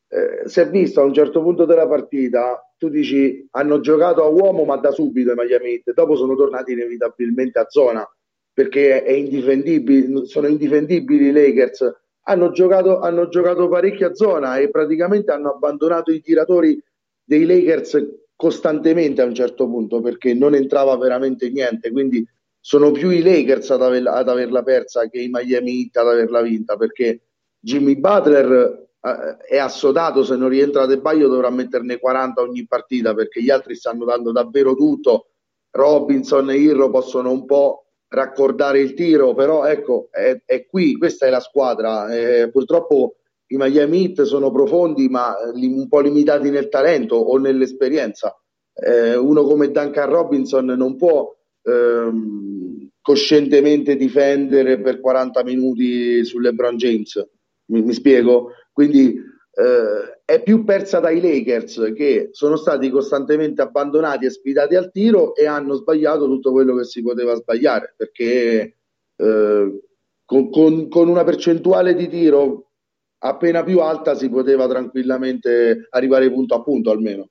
eh, 0.06 0.42
si 0.48 0.60
è 0.60 0.70
visto 0.70 1.00
a 1.00 1.04
un 1.04 1.12
certo 1.12 1.42
punto 1.42 1.64
della 1.64 1.88
partita, 1.88 2.72
tu 2.78 2.88
dici 2.88 3.48
hanno 3.50 3.80
giocato 3.80 4.22
a 4.22 4.28
uomo 4.28 4.64
ma 4.64 4.76
da 4.76 4.92
subito 4.92 5.32
i 5.32 5.34
Miami 5.34 5.72
Heat, 5.72 5.92
dopo 5.92 6.14
sono 6.14 6.36
tornati 6.36 6.70
inevitabilmente 6.70 7.58
a 7.58 7.66
zona, 7.68 8.08
perché 8.52 9.02
è 9.02 9.10
indifendibile, 9.10 10.24
sono 10.26 10.46
indifendibili 10.46 11.26
i 11.26 11.32
Lakers 11.32 12.04
hanno 12.28 12.50
giocato, 12.50 13.00
hanno 13.00 13.28
giocato 13.28 13.68
parecchia 13.68 14.14
zona 14.14 14.56
e 14.58 14.70
praticamente 14.70 15.30
hanno 15.30 15.52
abbandonato 15.52 16.10
i 16.12 16.20
tiratori 16.20 16.80
dei 17.22 17.44
Lakers 17.44 18.04
costantemente 18.34 19.22
a 19.22 19.24
un 19.24 19.34
certo 19.34 19.66
punto 19.66 20.00
perché 20.00 20.34
non 20.34 20.54
entrava 20.54 20.96
veramente 20.96 21.50
niente. 21.50 21.90
Quindi 21.90 22.26
sono 22.60 22.90
più 22.90 23.10
i 23.10 23.22
Lakers 23.22 23.70
ad, 23.70 23.82
aver, 23.82 24.06
ad 24.08 24.28
averla 24.28 24.62
persa 24.62 25.08
che 25.08 25.20
i 25.20 25.28
Miami 25.30 25.82
Heat 25.82 25.96
ad 25.96 26.08
averla 26.08 26.42
vinta 26.42 26.76
perché 26.76 27.20
Jimmy 27.60 27.96
Butler 27.96 28.88
eh, 29.00 29.36
è 29.48 29.58
assodato. 29.58 30.24
Se 30.24 30.34
non 30.36 30.48
rientra 30.48 30.86
De 30.86 30.98
Baio 30.98 31.28
dovrà 31.28 31.50
metterne 31.50 31.98
40 31.98 32.42
ogni 32.42 32.66
partita 32.66 33.14
perché 33.14 33.40
gli 33.40 33.50
altri 33.50 33.76
stanno 33.76 34.04
dando 34.04 34.32
davvero 34.32 34.74
tutto. 34.74 35.28
Robinson 35.70 36.50
e 36.50 36.56
Irro 36.56 36.90
possono 36.90 37.30
un 37.30 37.44
po' 37.44 37.85
raccordare 38.16 38.80
il 38.80 38.94
tiro, 38.94 39.34
però 39.34 39.66
ecco, 39.66 40.08
è, 40.10 40.40
è 40.44 40.66
qui, 40.66 40.96
questa 40.96 41.26
è 41.26 41.30
la 41.30 41.40
squadra. 41.40 42.08
Eh, 42.08 42.50
purtroppo 42.50 43.16
i 43.48 43.56
Miami 43.56 44.06
Heat 44.06 44.22
sono 44.22 44.50
profondi, 44.50 45.08
ma 45.08 45.34
li, 45.54 45.66
un 45.66 45.86
po' 45.86 46.00
limitati 46.00 46.48
nel 46.50 46.68
talento 46.68 47.16
o 47.16 47.36
nell'esperienza. 47.36 48.34
Eh, 48.72 49.16
uno 49.16 49.44
come 49.44 49.70
Duncan 49.70 50.08
Robinson 50.08 50.64
non 50.64 50.96
può 50.96 51.30
ehm, 51.62 52.88
coscientemente 53.00 53.96
difendere 53.96 54.80
per 54.80 55.00
40 55.00 55.44
minuti 55.44 56.24
su 56.24 56.38
LeBron 56.38 56.76
James. 56.76 57.22
Mi, 57.66 57.82
mi 57.82 57.92
spiego? 57.92 58.52
Quindi 58.72 59.14
eh, 59.58 60.20
è 60.26 60.42
più 60.42 60.64
persa 60.64 61.00
dai 61.00 61.18
Lakers 61.18 61.92
che 61.96 62.28
sono 62.32 62.56
stati 62.56 62.90
costantemente 62.90 63.62
abbandonati 63.62 64.26
e 64.26 64.30
sfidati 64.30 64.74
al 64.74 64.90
tiro 64.90 65.34
e 65.34 65.46
hanno 65.46 65.74
sbagliato 65.74 66.26
tutto 66.26 66.52
quello 66.52 66.76
che 66.76 66.84
si 66.84 67.00
poteva 67.00 67.34
sbagliare 67.34 67.94
perché 67.96 68.76
eh, 69.16 69.80
con, 70.26 70.50
con, 70.50 70.88
con, 70.88 71.08
una 71.08 71.24
percentuale 71.24 71.94
di 71.94 72.06
tiro 72.08 72.72
appena 73.18 73.64
più 73.64 73.80
alta 73.80 74.14
si 74.14 74.28
poteva 74.28 74.68
tranquillamente 74.68 75.86
arrivare 75.88 76.30
punto 76.30 76.54
a 76.54 76.62
punto 76.62 76.90
almeno. 76.90 77.30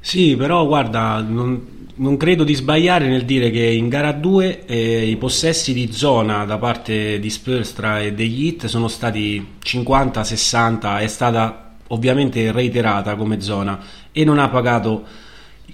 Sì, 0.00 0.36
però 0.36 0.66
guarda, 0.66 1.20
non, 1.20 1.81
non 1.94 2.16
credo 2.16 2.44
di 2.44 2.54
sbagliare 2.54 3.06
nel 3.06 3.24
dire 3.24 3.50
che 3.50 3.64
in 3.64 3.88
gara 3.88 4.12
2 4.12 4.64
eh, 4.64 5.06
i 5.06 5.16
possessi 5.16 5.74
di 5.74 5.92
zona 5.92 6.44
da 6.44 6.56
parte 6.56 7.18
di 7.18 7.28
Spurstra 7.28 8.00
e 8.00 8.14
degli 8.14 8.46
Hit 8.46 8.66
sono 8.66 8.88
stati 8.88 9.44
50-60, 9.62 11.00
è 11.00 11.06
stata 11.06 11.74
ovviamente 11.88 12.50
reiterata 12.50 13.14
come 13.16 13.40
zona 13.40 13.78
e 14.10 14.24
non 14.24 14.38
ha 14.38 14.48
pagato 14.48 15.04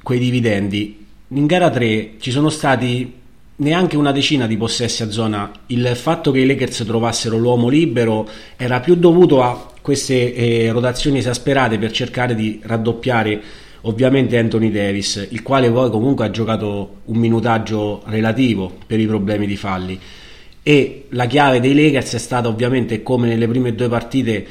quei 0.02 0.18
dividendi. 0.18 1.07
In 1.28 1.46
gara 1.46 1.70
3 1.70 2.14
ci 2.18 2.31
sono 2.31 2.48
stati 2.48 3.12
neanche 3.57 3.96
una 3.96 4.12
decina 4.12 4.46
di 4.46 4.57
possessi 4.57 5.02
a 5.02 5.11
zona. 5.11 5.52
Il 5.66 5.87
fatto 5.94 6.33
che 6.33 6.40
i 6.40 6.46
Lakers 6.46 6.85
trovassero 6.85 7.37
l'uomo 7.37 7.68
libero 7.68 8.28
era 8.57 8.81
più 8.81 8.96
dovuto 8.96 9.42
a 9.42 9.72
queste 9.81 10.35
eh, 10.35 10.70
rotazioni 10.72 11.18
esasperate 11.18 11.78
per 11.78 11.92
cercare 11.92 12.35
di 12.35 12.61
raddoppiare 12.62 13.42
ovviamente 13.83 14.38
Anthony 14.38 14.71
Davis, 14.71 15.29
il 15.31 15.43
quale 15.43 15.71
poi 15.71 15.91
comunque 15.91 16.27
ha 16.27 16.31
giocato 16.31 17.01
un 17.07 17.17
minutaggio 17.17 18.03
relativo 18.07 18.73
per 18.87 18.99
i 19.01 19.07
problemi 19.07 19.47
di 19.47 19.57
falli. 19.57 19.99
E 20.62 21.07
la 21.11 21.27
chiave 21.27 21.61
dei 21.61 21.75
Lakers 21.75 22.14
è 22.14 22.19
stata 22.19 22.49
ovviamente, 22.49 23.03
come 23.03 23.29
nelle 23.29 23.49
prime 23.49 23.75
due 23.75 23.88
partite, 23.88 24.47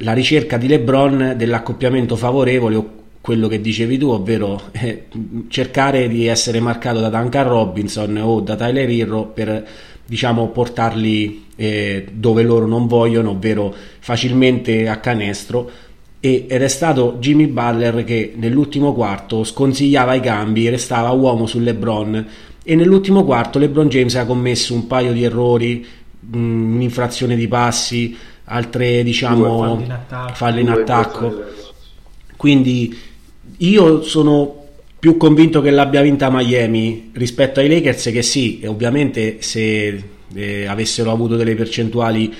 la 0.00 0.12
ricerca 0.12 0.58
di 0.58 0.68
LeBron 0.68 1.34
dell'accoppiamento 1.36 2.16
favorevole 2.16 2.76
o 2.76 2.90
quello 3.20 3.48
che 3.48 3.60
dicevi 3.60 3.98
tu, 3.98 4.10
ovvero 4.10 4.60
eh, 4.72 5.06
cercare 5.48 6.08
di 6.08 6.26
essere 6.26 6.60
marcato 6.60 7.00
da 7.00 7.08
Duncan 7.08 7.48
Robinson 7.48 8.16
o 8.18 8.40
da 8.40 8.54
Tyler 8.54 8.88
Hero 8.88 9.24
per 9.24 9.66
diciamo 10.04 10.48
portarli 10.50 11.46
eh, 11.56 12.06
dove 12.12 12.42
loro 12.42 12.66
non 12.66 12.86
vogliono, 12.86 13.30
ovvero 13.30 13.74
facilmente 13.98 14.88
a 14.88 14.98
canestro 14.98 15.68
ed 16.18 16.50
è 16.50 16.68
stato 16.68 17.16
Jimmy 17.20 17.46
Butler 17.46 18.02
che 18.04 18.32
nell'ultimo 18.36 18.94
quarto 18.94 19.44
sconsigliava 19.44 20.14
i 20.14 20.20
cambi, 20.20 20.68
restava 20.68 21.10
uomo 21.10 21.46
su 21.46 21.60
LeBron. 21.60 22.26
E 22.64 22.74
nell'ultimo 22.74 23.24
quarto 23.24 23.58
LeBron 23.58 23.88
James 23.88 24.16
ha 24.16 24.26
commesso 24.26 24.74
un 24.74 24.86
paio 24.86 25.12
di 25.12 25.22
errori, 25.22 25.86
un'infrazione 26.32 27.36
di 27.36 27.46
passi, 27.46 28.16
altre 28.44 29.02
diciamo 29.02 29.84
falle 30.32 30.60
in 30.60 30.70
attacco. 30.70 31.44
Quindi 32.36 32.96
io 33.58 34.02
sono 34.02 34.64
più 34.98 35.16
convinto 35.16 35.60
che 35.60 35.70
l'abbia 35.70 36.02
vinta 36.02 36.30
Miami 36.30 37.10
rispetto 37.14 37.60
ai 37.60 37.68
Lakers 37.68 38.04
che 38.06 38.22
sì, 38.22 38.62
ovviamente 38.66 39.36
se 39.40 40.02
eh, 40.34 40.66
avessero 40.66 41.12
avuto 41.12 41.36
delle 41.36 41.54
percentuali 41.54 42.34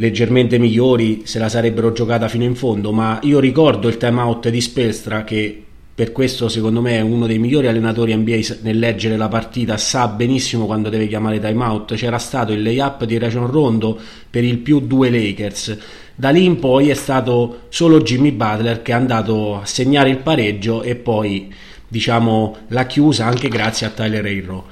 leggermente 0.00 0.58
migliori 0.58 1.26
se 1.26 1.38
la 1.38 1.50
sarebbero 1.50 1.92
giocata 1.92 2.26
fino 2.26 2.44
in 2.44 2.54
fondo, 2.54 2.90
ma 2.90 3.18
io 3.22 3.38
ricordo 3.38 3.86
il 3.86 3.98
time 3.98 4.20
out 4.22 4.48
di 4.48 4.60
Spelstra 4.60 5.24
che 5.24 5.64
per 5.94 6.12
questo 6.12 6.48
secondo 6.48 6.80
me 6.80 6.96
è 6.96 7.00
uno 7.00 7.26
dei 7.26 7.38
migliori 7.38 7.66
allenatori 7.66 8.16
NBA 8.16 8.38
nel 8.62 8.78
leggere 8.78 9.18
la 9.18 9.28
partita, 9.28 9.76
sa 9.76 10.08
benissimo 10.08 10.64
quando 10.64 10.88
deve 10.88 11.06
chiamare 11.06 11.38
time 11.38 11.62
out. 11.62 11.94
C'era 11.94 12.16
stato 12.16 12.52
il 12.52 12.62
layup 12.62 13.04
di 13.04 13.18
Rajon 13.18 13.50
Rondo 13.50 13.98
per 14.30 14.42
il 14.42 14.58
più 14.58 14.80
due 14.80 15.10
Lakers. 15.10 15.76
Da 16.14 16.30
lì 16.30 16.46
in 16.46 16.58
poi 16.58 16.88
è 16.88 16.94
stato 16.94 17.64
solo 17.68 18.00
Jimmy 18.00 18.32
Butler 18.32 18.80
che 18.80 18.92
è 18.92 18.94
andato 18.94 19.60
a 19.60 19.66
segnare 19.66 20.08
il 20.08 20.18
pareggio 20.18 20.82
e 20.82 20.96
poi 20.96 21.52
diciamo 21.86 22.56
l'ha 22.68 22.86
chiusa 22.86 23.26
anche 23.26 23.48
grazie 23.48 23.86
a 23.86 23.90
Tyler 23.90 24.24
Hero. 24.24 24.64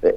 Eh, 0.00 0.16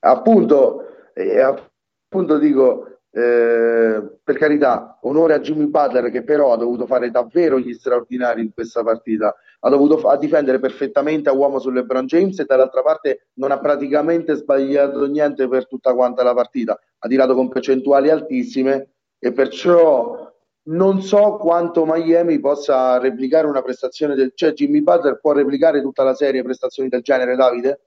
appunto, 0.00 0.78
eh, 1.14 1.70
appunto 2.12 2.36
dico, 2.36 2.98
eh, 3.10 4.18
per 4.22 4.36
carità, 4.36 4.98
onore 5.02 5.32
a 5.32 5.40
Jimmy 5.40 5.66
Butler 5.66 6.10
che 6.10 6.22
però 6.22 6.52
ha 6.52 6.58
dovuto 6.58 6.84
fare 6.84 7.10
davvero 7.10 7.58
gli 7.58 7.72
straordinari 7.72 8.42
in 8.42 8.52
questa 8.52 8.82
partita, 8.82 9.34
ha 9.60 9.70
dovuto 9.70 9.96
fa- 9.96 10.16
difendere 10.16 10.58
perfettamente 10.58 11.30
a 11.30 11.32
uomo 11.32 11.58
su 11.58 11.70
LeBron 11.70 12.04
James 12.04 12.38
e 12.38 12.44
dall'altra 12.44 12.82
parte 12.82 13.28
non 13.34 13.50
ha 13.50 13.58
praticamente 13.58 14.34
sbagliato 14.34 15.06
niente 15.06 15.48
per 15.48 15.66
tutta 15.66 15.94
quanta 15.94 16.22
la 16.22 16.34
partita, 16.34 16.78
ha 16.98 17.08
tirato 17.08 17.34
con 17.34 17.48
percentuali 17.48 18.10
altissime 18.10 18.90
e 19.18 19.32
perciò 19.32 20.30
non 20.64 21.00
so 21.00 21.38
quanto 21.38 21.86
Miami 21.86 22.38
possa 22.40 22.98
replicare 22.98 23.46
una 23.46 23.62
prestazione 23.62 24.14
del 24.14 24.32
cioè 24.34 24.52
Jimmy 24.52 24.82
Butler 24.82 25.18
può 25.18 25.32
replicare 25.32 25.80
tutta 25.80 26.04
la 26.04 26.14
serie 26.14 26.42
prestazioni 26.42 26.90
del 26.90 27.00
genere 27.00 27.36
Davide? 27.36 27.80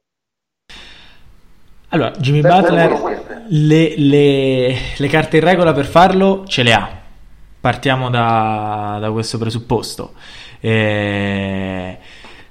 Allora, 1.95 2.11
Jimmy 2.17 2.41
Sempre 2.41 2.61
Butler 2.61 3.45
le, 3.47 3.93
le, 3.97 4.75
le, 4.97 5.07
carte 5.07 5.37
in 5.37 5.43
regola 5.45 5.71
per 5.71 5.85
farlo 5.85 6.43
ce 6.45 6.61
le 6.61 6.73
ha. 6.73 6.89
Partiamo 7.61 8.09
da, 8.09 8.97
da 8.99 9.11
questo 9.11 9.37
presupposto. 9.37 10.11
Eh, 10.59 11.97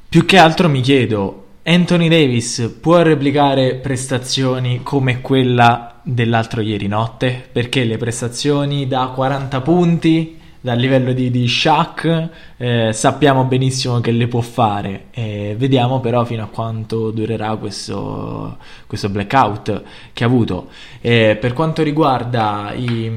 più 0.08 0.24
che 0.24 0.38
altro 0.38 0.70
mi 0.70 0.80
chiedo, 0.80 1.44
Anthony 1.62 2.08
Davis 2.08 2.78
può 2.80 3.02
replicare 3.02 3.74
prestazioni 3.74 4.82
come 4.82 5.20
quella 5.20 6.00
dell'altro 6.02 6.62
ieri 6.62 6.86
notte? 6.86 7.46
Perché 7.52 7.84
le 7.84 7.98
prestazioni 7.98 8.86
da 8.86 9.12
40 9.14 9.60
punti 9.60 10.40
dal 10.58 10.78
livello 10.78 11.12
di, 11.12 11.30
di 11.30 11.46
Shaq 11.46 12.28
eh, 12.64 12.94
sappiamo 12.94 13.44
benissimo 13.44 14.00
che 14.00 14.10
le 14.10 14.26
può 14.26 14.40
fare. 14.40 15.08
Eh, 15.10 15.54
vediamo 15.58 16.00
però 16.00 16.24
fino 16.24 16.44
a 16.44 16.46
quanto 16.46 17.10
durerà 17.10 17.56
questo, 17.56 18.56
questo 18.86 19.10
blackout 19.10 19.82
che 20.14 20.24
ha 20.24 20.26
avuto. 20.26 20.68
Eh, 21.02 21.36
per 21.38 21.52
quanto 21.52 21.82
riguarda 21.82 22.72
i, 22.74 23.12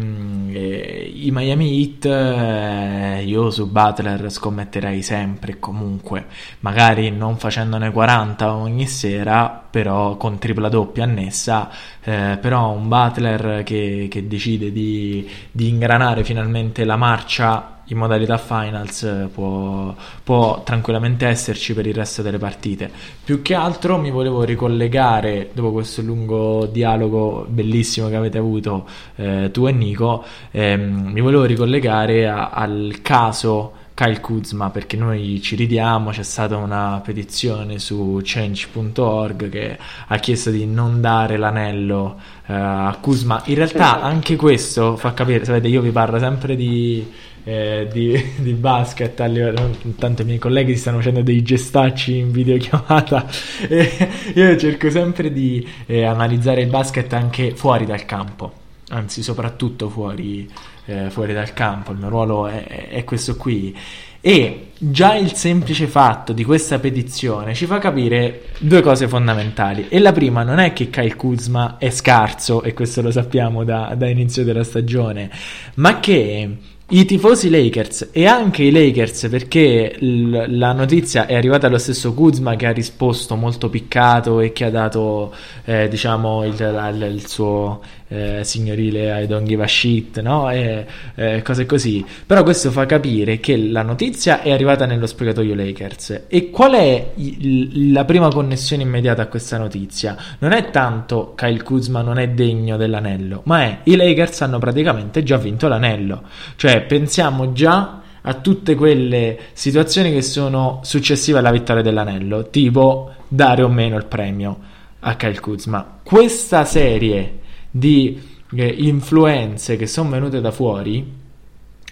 eh, 0.51 1.11
i 1.15 1.31
Miami 1.31 1.79
Heat 1.79 2.05
eh, 2.07 3.23
io 3.23 3.49
su 3.49 3.71
Butler 3.71 4.29
scommetterei 4.29 5.01
sempre 5.01 5.53
e 5.53 5.59
comunque. 5.59 6.25
Magari 6.59 7.09
non 7.09 7.37
facendone 7.37 7.89
40 7.91 8.53
ogni 8.53 8.85
sera 8.85 9.63
però 9.69 10.17
con 10.17 10.39
tripla 10.39 10.67
doppia 10.67 11.03
annessa 11.03 11.69
eh, 12.03 12.37
però 12.41 12.71
un 12.71 12.89
Butler 12.89 13.63
che, 13.63 14.07
che 14.09 14.27
decide 14.27 14.73
di, 14.73 15.29
di 15.51 15.69
ingranare 15.69 16.23
finalmente 16.25 16.83
la 16.83 16.97
marcia 16.97 17.76
in 17.87 17.97
modalità 17.97 18.37
finals 18.37 19.03
eh, 19.03 19.29
può, 19.33 19.95
può, 20.23 20.63
tranquillamente 20.63 21.25
esserci 21.27 21.73
per 21.73 21.85
il 21.87 21.93
resto 21.93 22.21
delle 22.21 22.37
partite. 22.37 22.89
Più 23.23 23.41
che 23.41 23.53
altro 23.53 23.97
mi 23.97 24.11
volevo 24.11 24.43
ricollegare, 24.43 25.49
dopo 25.53 25.71
questo 25.71 26.01
lungo 26.01 26.65
dialogo 26.65 27.45
bellissimo 27.47 28.09
che 28.09 28.15
avete 28.15 28.37
avuto 28.37 28.87
eh, 29.15 29.49
tu 29.51 29.67
e 29.67 29.71
Nico, 29.71 30.23
ehm, 30.51 31.11
mi 31.11 31.21
volevo 31.21 31.45
ricollegare 31.45 32.27
a, 32.27 32.49
al 32.49 32.99
caso 33.01 33.85
Kyle 33.97 34.19
Kuzma 34.19 34.69
perché 34.69 34.95
noi 34.95 35.41
ci 35.41 35.55
ridiamo, 35.55 36.11
c'è 36.11 36.21
stata 36.21 36.55
una 36.55 37.01
petizione 37.03 37.79
su 37.79 38.19
change.org 38.21 39.49
che 39.49 39.75
ha 40.05 40.17
chiesto 40.17 40.51
di 40.51 40.67
non 40.67 41.01
dare 41.01 41.35
l'anello 41.35 42.19
uh, 42.45 42.51
a 42.51 42.97
Kuzma. 43.01 43.41
In 43.45 43.55
realtà 43.55 43.99
anche 43.99 44.35
questo 44.35 44.97
fa 44.97 45.15
capire, 45.15 45.43
sapete, 45.43 45.67
io 45.67 45.81
vi 45.81 45.89
parlo 45.89 46.19
sempre 46.19 46.55
di 46.55 47.11
eh, 47.43 47.87
di, 47.91 48.23
di, 48.37 48.53
basket 48.53 49.19
a 49.19 49.25
livello, 49.25 49.75
tanto 49.97 50.21
i 50.21 50.25
miei 50.25 50.37
colleghi 50.37 50.73
si 50.73 50.81
stanno 50.81 50.97
facendo 50.97 51.23
dei 51.23 51.41
gestacci 51.41 52.17
in 52.17 52.31
videochiamata 52.31 53.25
e 53.67 54.09
io 54.35 54.57
cerco 54.57 54.91
sempre 54.91 55.31
di 55.31 55.67
eh, 55.87 56.03
analizzare 56.03 56.61
il 56.61 56.69
basket 56.69 57.11
anche 57.13 57.55
fuori 57.55 57.87
dal 57.87 58.05
campo 58.05 58.65
anzi 58.89 59.21
soprattutto 59.21 59.89
fuori, 59.89 60.49
eh, 60.85 61.09
fuori 61.09 61.33
dal 61.33 61.53
campo 61.53 61.91
il 61.91 61.97
mio 61.97 62.09
ruolo 62.09 62.47
è, 62.47 62.87
è 62.89 63.03
questo 63.03 63.35
qui 63.35 63.75
e 64.21 64.71
già 64.77 65.15
il 65.15 65.33
semplice 65.33 65.87
fatto 65.87 66.33
di 66.33 66.43
questa 66.43 66.79
petizione 66.79 67.53
ci 67.53 67.65
fa 67.65 67.77
capire 67.77 68.49
due 68.59 68.81
cose 68.81 69.07
fondamentali. 69.07 69.87
E 69.89 69.99
la 69.99 70.11
prima 70.11 70.43
non 70.43 70.59
è 70.59 70.73
che 70.73 70.89
Kyle 70.89 71.15
Kuzma 71.15 71.77
è 71.77 71.89
scarso, 71.89 72.61
e 72.61 72.73
questo 72.73 73.01
lo 73.01 73.11
sappiamo 73.11 73.63
da, 73.63 73.93
da 73.95 74.09
inizio 74.09 74.43
della 74.43 74.63
stagione, 74.63 75.29
ma 75.75 75.99
che 75.99 76.57
i 76.89 77.03
tifosi 77.03 77.49
Lakers 77.49 78.09
e 78.13 78.25
anche 78.25 78.63
i 78.63 78.71
Lakers 78.71 79.27
perché 79.29 79.97
l- 79.99 80.57
la 80.57 80.71
notizia 80.71 81.25
è 81.25 81.35
arrivata 81.35 81.67
allo 81.67 81.77
stesso 81.77 82.13
Kuzma 82.13 82.55
che 82.55 82.65
ha 82.65 82.71
risposto 82.71 83.35
molto 83.35 83.69
piccato 83.69 84.39
e 84.39 84.53
che 84.53 84.63
ha 84.63 84.69
dato 84.69 85.33
eh, 85.65 85.89
diciamo 85.89 86.45
il, 86.45 86.53
il, 86.53 87.11
il 87.13 87.27
suo 87.27 87.81
eh, 88.09 88.43
signorile 88.43 89.21
I 89.21 89.27
don't 89.27 89.45
give 89.45 89.63
a 89.63 89.67
shit 89.67 90.21
no? 90.21 90.49
e 90.49 90.85
eh, 91.15 91.41
cose 91.41 91.65
così 91.65 92.05
però 92.25 92.43
questo 92.43 92.71
fa 92.71 92.85
capire 92.85 93.39
che 93.39 93.57
la 93.57 93.81
notizia 93.81 94.41
è 94.41 94.51
arrivata 94.51 94.85
nello 94.85 95.05
spogliatoio 95.05 95.55
Lakers 95.55 96.23
e 96.27 96.49
qual 96.49 96.73
è 96.73 97.11
il, 97.15 97.91
la 97.91 98.05
prima 98.05 98.29
connessione 98.29 98.83
immediata 98.83 99.23
a 99.23 99.27
questa 99.27 99.57
notizia 99.57 100.15
non 100.39 100.51
è 100.51 100.69
tanto 100.69 101.33
Kyle 101.35 101.63
Kuzma 101.63 102.01
non 102.01 102.17
è 102.17 102.29
degno 102.29 102.77
dell'anello 102.77 103.41
ma 103.45 103.63
è 103.63 103.79
i 103.83 103.95
Lakers 103.95 104.41
hanno 104.41 104.59
praticamente 104.59 105.23
già 105.23 105.37
vinto 105.37 105.67
l'anello 105.67 106.23
cioè 106.55 106.81
pensiamo 106.81 107.51
già 107.53 108.01
a 108.27 108.33
tutte 108.35 108.75
quelle 108.75 109.39
situazioni 109.53 110.11
che 110.11 110.21
sono 110.21 110.81
successive 110.83 111.39
alla 111.39 111.49
vittoria 111.49 111.81
dell'anello, 111.81 112.49
tipo 112.49 113.13
dare 113.29 113.63
o 113.63 113.69
meno 113.69 113.95
il 113.95 114.05
premio 114.05 114.59
a 114.99 115.15
Kyle 115.15 115.39
Kuzma. 115.39 115.99
Questa 116.03 116.65
serie 116.65 117.39
di 117.69 118.21
eh, 118.55 118.65
influenze 118.65 119.75
che 119.77 119.87
sono 119.87 120.09
venute 120.09 120.41
da 120.41 120.51
fuori 120.51 121.25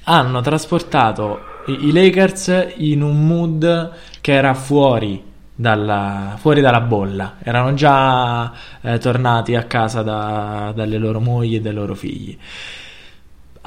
hanno 0.03 0.41
trasportato 0.41 1.39
i, 1.67 1.87
i 1.87 1.91
Lakers 1.91 2.73
in 2.77 3.01
un 3.01 3.25
mood 3.25 3.91
che 4.21 4.33
era 4.33 4.53
fuori 4.53 5.33
dalla, 5.55 6.35
fuori 6.37 6.61
dalla 6.61 6.81
bolla, 6.81 7.35
erano 7.41 7.73
già 7.73 8.51
eh, 8.81 8.97
tornati 8.97 9.55
a 9.55 9.63
casa 9.63 10.01
da, 10.01 10.73
dalle 10.75 10.97
loro 10.97 11.21
mogli 11.21 11.55
e 11.55 11.61
dai 11.61 11.73
loro 11.73 11.95
figli. 11.95 12.37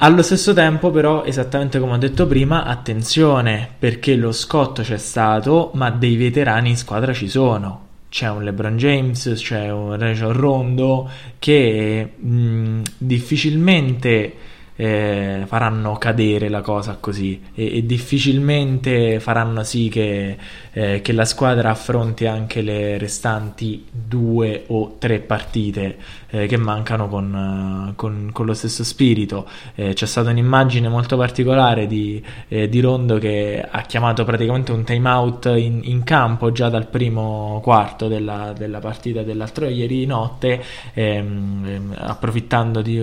Allo 0.01 0.21
stesso 0.21 0.53
tempo, 0.53 0.91
però, 0.91 1.25
esattamente 1.25 1.77
come 1.77 1.93
ho 1.93 1.97
detto 1.97 2.25
prima, 2.25 2.63
attenzione 2.63 3.67
perché 3.77 4.15
lo 4.15 4.31
scotto 4.31 4.81
c'è 4.81 4.97
stato, 4.97 5.71
ma 5.73 5.89
dei 5.89 6.15
veterani 6.15 6.69
in 6.69 6.77
squadra 6.77 7.11
ci 7.11 7.27
sono. 7.27 7.87
C'è 8.09 8.27
un 8.27 8.43
LeBron 8.43 8.75
James, 8.77 9.33
c'è 9.35 9.71
un 9.71 9.97
Rajon 9.97 10.33
Rondo 10.33 11.09
che 11.37 12.13
mh, 12.17 12.81
difficilmente 12.97 14.33
eh, 14.79 15.43
faranno 15.45 15.97
cadere 15.97 16.47
la 16.47 16.61
cosa 16.61 16.95
così 17.01 17.41
e, 17.53 17.79
e 17.79 17.85
difficilmente 17.85 19.19
faranno 19.19 19.61
sì 19.65 19.89
che, 19.89 20.37
eh, 20.71 21.01
che, 21.01 21.11
la 21.11 21.25
squadra 21.25 21.71
affronti 21.71 22.25
anche 22.25 22.61
le 22.61 22.97
restanti 22.97 23.85
due 23.91 24.63
o 24.67 24.95
tre 24.97 25.19
partite 25.19 25.97
eh, 26.29 26.47
che 26.47 26.55
mancano 26.55 27.09
con, 27.09 27.91
con, 27.97 28.29
con, 28.31 28.45
lo 28.45 28.53
stesso 28.53 28.85
spirito. 28.85 29.45
Eh, 29.75 29.91
c'è 29.91 30.05
stata 30.05 30.29
un'immagine 30.29 30.87
molto 30.87 31.17
particolare 31.17 31.85
di, 31.85 32.23
eh, 32.47 32.69
di, 32.69 32.79
Rondo 32.79 33.17
che 33.17 33.61
ha 33.69 33.81
chiamato 33.81 34.23
praticamente 34.23 34.71
un 34.71 34.85
time 34.85 35.09
out 35.09 35.45
in, 35.57 35.81
in 35.83 36.03
campo 36.05 36.53
già 36.53 36.69
dal 36.69 36.87
primo 36.87 37.59
quarto 37.61 38.07
della, 38.07 38.53
della 38.57 38.79
partita 38.79 39.23
dell'altro 39.23 39.67
ieri 39.67 40.05
notte, 40.05 40.63
ehm, 40.93 41.65
ehm, 41.65 41.95
approfittando 41.97 42.81
di, 42.81 42.97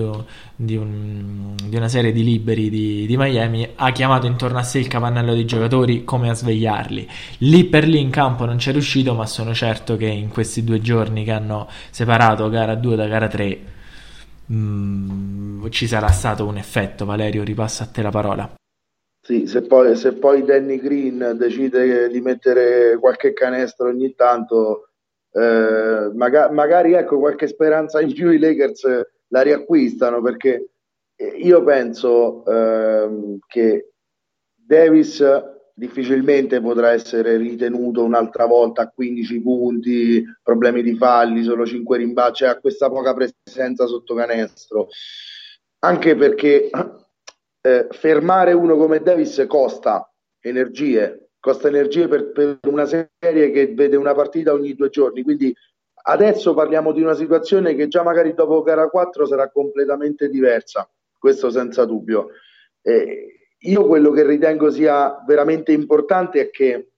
di 0.59 0.75
un 0.75 1.55
di 1.67 1.75
una 1.75 1.87
serie 1.87 2.11
di 2.11 2.23
liberi 2.23 2.69
di, 2.69 3.05
di, 3.05 3.17
Miami, 3.17 3.69
ha 3.75 3.91
chiamato 3.91 4.25
intorno 4.25 4.57
a 4.57 4.63
sé 4.63 4.79
il 4.79 4.87
capannello 4.87 5.33
dei 5.33 5.45
giocatori 5.45 6.03
come 6.03 6.29
a 6.29 6.33
svegliarli. 6.33 7.07
Lì 7.39 7.65
per 7.65 7.85
lì 7.85 7.99
in 7.99 8.09
campo 8.09 8.45
non 8.45 8.57
c'è 8.57 8.71
riuscito, 8.71 9.13
ma 9.13 9.25
sono 9.25 9.53
certo 9.53 9.97
che 9.97 10.07
in 10.07 10.29
questi 10.29 10.63
due 10.63 10.79
giorni 10.79 11.23
che 11.23 11.31
hanno 11.31 11.67
separato 11.91 12.49
gara 12.49 12.75
2 12.75 12.95
da 12.95 13.07
gara 13.07 13.27
3 13.27 13.59
mh, 14.45 14.55
mm, 14.55 15.67
ci 15.69 15.87
sarà 15.87 16.07
stato 16.07 16.45
un 16.45 16.57
effetto. 16.57 17.05
Valerio, 17.05 17.43
ripasso 17.43 17.83
a 17.83 17.87
te 17.87 18.01
la 18.01 18.11
parola. 18.11 18.49
Sì, 19.21 19.45
se 19.45 19.61
poi, 19.63 19.95
se 19.97 20.13
poi 20.13 20.43
Danny 20.43 20.79
Green 20.79 21.35
decide 21.37 22.07
di 22.07 22.21
mettere 22.21 22.97
qualche 22.97 23.33
canestro 23.33 23.89
ogni 23.89 24.15
tanto, 24.15 24.91
eh, 25.33 26.11
maga- 26.13 26.49
magari 26.49 26.93
ecco 26.93 27.19
qualche 27.19 27.47
speranza 27.47 27.99
in 27.99 28.13
più 28.13 28.31
i 28.31 28.39
Lakers 28.39 29.15
la 29.27 29.41
riacquistano 29.41 30.21
perché 30.21 30.69
io 31.17 31.63
penso 31.63 32.45
ehm, 32.45 33.39
che 33.47 33.91
Davis 34.53 35.23
difficilmente 35.73 36.59
potrà 36.59 36.91
essere 36.91 37.37
ritenuto 37.37 38.03
un'altra 38.03 38.45
volta 38.45 38.81
a 38.81 38.89
15 38.89 39.41
punti, 39.41 40.23
problemi 40.41 40.81
di 40.81 40.95
falli, 40.95 41.43
solo 41.43 41.67
5 41.67 41.97
rimbalzi, 41.97 42.43
cioè 42.43 42.49
ha 42.49 42.59
questa 42.59 42.89
poca 42.89 43.13
presenza 43.13 43.85
sotto 43.85 44.15
canestro. 44.15 44.87
Anche 45.79 46.15
perché 46.15 46.71
eh, 47.61 47.87
fermare 47.91 48.53
uno 48.53 48.75
come 48.75 49.01
Davis 49.01 49.45
costa 49.47 50.11
energie, 50.39 51.29
costa 51.39 51.67
energie 51.67 52.07
per, 52.07 52.31
per 52.31 52.59
una 52.63 52.85
serie 52.85 53.51
che 53.51 53.73
vede 53.75 53.97
una 53.97 54.15
partita 54.15 54.53
ogni 54.53 54.73
due 54.73 54.89
giorni, 54.89 55.21
quindi 55.21 55.55
adesso 56.09 56.53
parliamo 56.53 56.91
di 56.91 57.01
una 57.01 57.13
situazione 57.13 57.75
che 57.75 57.87
già 57.87 58.03
magari 58.03 58.33
dopo 58.33 58.61
gara 58.61 58.89
4 58.89 59.25
sarà 59.25 59.49
completamente 59.49 60.29
diversa 60.29 60.89
questo 61.17 61.49
senza 61.49 61.85
dubbio. 61.85 62.29
Eh, 62.81 63.49
io 63.57 63.85
quello 63.87 64.11
che 64.11 64.25
ritengo 64.25 64.69
sia 64.69 65.23
veramente 65.25 65.71
importante 65.71 66.41
è 66.41 66.49
che 66.49 66.91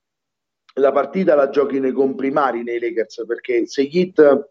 la 0.75 0.91
partita 0.91 1.35
la 1.35 1.49
giochi 1.49 1.79
nei 1.79 1.91
comprimari 1.91 2.63
nei 2.63 2.79
Lakers, 2.79 3.25
perché 3.25 3.65
se 3.65 3.83
gli 3.83 3.97
Heat 3.97 4.49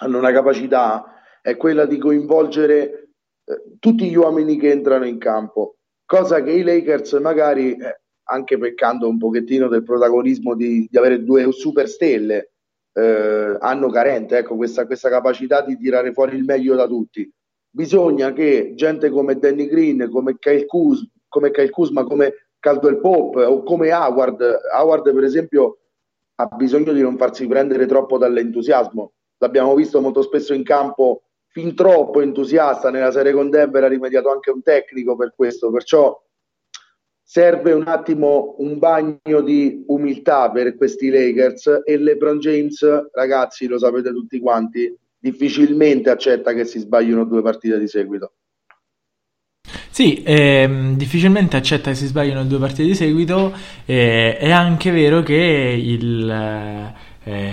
hanno 0.00 0.18
una 0.18 0.32
capacità 0.32 1.22
è 1.40 1.56
quella 1.56 1.86
di 1.86 1.98
coinvolgere 1.98 3.10
eh, 3.44 3.62
tutti 3.78 4.08
gli 4.08 4.16
uomini 4.16 4.58
che 4.58 4.70
entrano 4.70 5.06
in 5.06 5.18
campo, 5.18 5.76
cosa 6.04 6.42
che 6.42 6.50
i 6.50 6.62
Lakers 6.62 7.14
magari, 7.14 7.76
eh, 7.76 8.00
anche 8.24 8.58
peccando 8.58 9.08
un 9.08 9.18
pochettino 9.18 9.68
del 9.68 9.84
protagonismo 9.84 10.54
di, 10.54 10.86
di 10.90 10.98
avere 10.98 11.22
due 11.22 11.50
super 11.52 11.88
stelle, 11.88 12.55
eh, 12.96 13.56
hanno 13.60 13.90
carente, 13.90 14.38
ecco, 14.38 14.56
questa, 14.56 14.86
questa 14.86 15.10
capacità 15.10 15.60
di 15.60 15.76
tirare 15.76 16.12
fuori 16.12 16.36
il 16.36 16.44
meglio 16.44 16.74
da 16.74 16.86
tutti. 16.86 17.30
Bisogna 17.68 18.32
che 18.32 18.72
gente 18.74 19.10
come 19.10 19.38
Danny 19.38 19.66
Green, 19.66 20.08
come 20.10 20.38
Kyle, 20.38 20.64
Kuz, 20.64 21.06
come 21.28 21.50
Kyle 21.50 21.68
Kuzma, 21.68 22.04
come 22.04 22.48
Caldwell 22.58 23.00
Pop 23.00 23.36
o 23.36 23.62
come 23.62 23.92
Howard, 23.92 24.42
Howard 24.72 25.12
per 25.12 25.24
esempio 25.24 25.78
ha 26.36 26.46
bisogno 26.46 26.92
di 26.92 27.02
non 27.02 27.18
farsi 27.18 27.46
prendere 27.46 27.84
troppo 27.84 28.16
dall'entusiasmo. 28.16 29.12
L'abbiamo 29.38 29.74
visto 29.74 30.00
molto 30.00 30.22
spesso 30.22 30.54
in 30.54 30.64
campo, 30.64 31.24
fin 31.48 31.74
troppo 31.74 32.22
entusiasta. 32.22 32.90
Nella 32.90 33.10
serie 33.10 33.32
con 33.32 33.50
Denver 33.50 33.84
ha 33.84 33.88
rimediato 33.88 34.30
anche 34.30 34.50
un 34.50 34.62
tecnico 34.62 35.16
per 35.16 35.34
questo. 35.36 35.70
Perciò 35.70 36.18
serve 37.28 37.72
un 37.72 37.88
attimo 37.88 38.54
un 38.58 38.78
bagno 38.78 39.40
di 39.44 39.82
umiltà 39.88 40.48
per 40.52 40.76
questi 40.76 41.08
Lakers 41.10 41.82
e 41.84 41.98
LeBron 41.98 42.38
James, 42.38 42.86
ragazzi, 43.12 43.66
lo 43.66 43.78
sapete 43.80 44.10
tutti 44.12 44.38
quanti, 44.38 44.96
difficilmente 45.18 46.08
accetta 46.08 46.52
che 46.52 46.64
si 46.64 46.78
sbaglino 46.78 47.24
due 47.24 47.42
partite 47.42 47.80
di 47.80 47.88
seguito. 47.88 48.34
Sì, 49.90 50.22
ehm, 50.24 50.96
difficilmente 50.96 51.56
accetta 51.56 51.90
che 51.90 51.96
si 51.96 52.06
sbagliano 52.06 52.44
due 52.44 52.60
partite 52.60 52.84
di 52.84 52.94
seguito. 52.94 53.52
Eh, 53.84 54.36
è 54.36 54.50
anche 54.52 54.92
vero 54.92 55.24
che 55.24 55.34
il, 55.34 56.30
eh, 57.24 57.52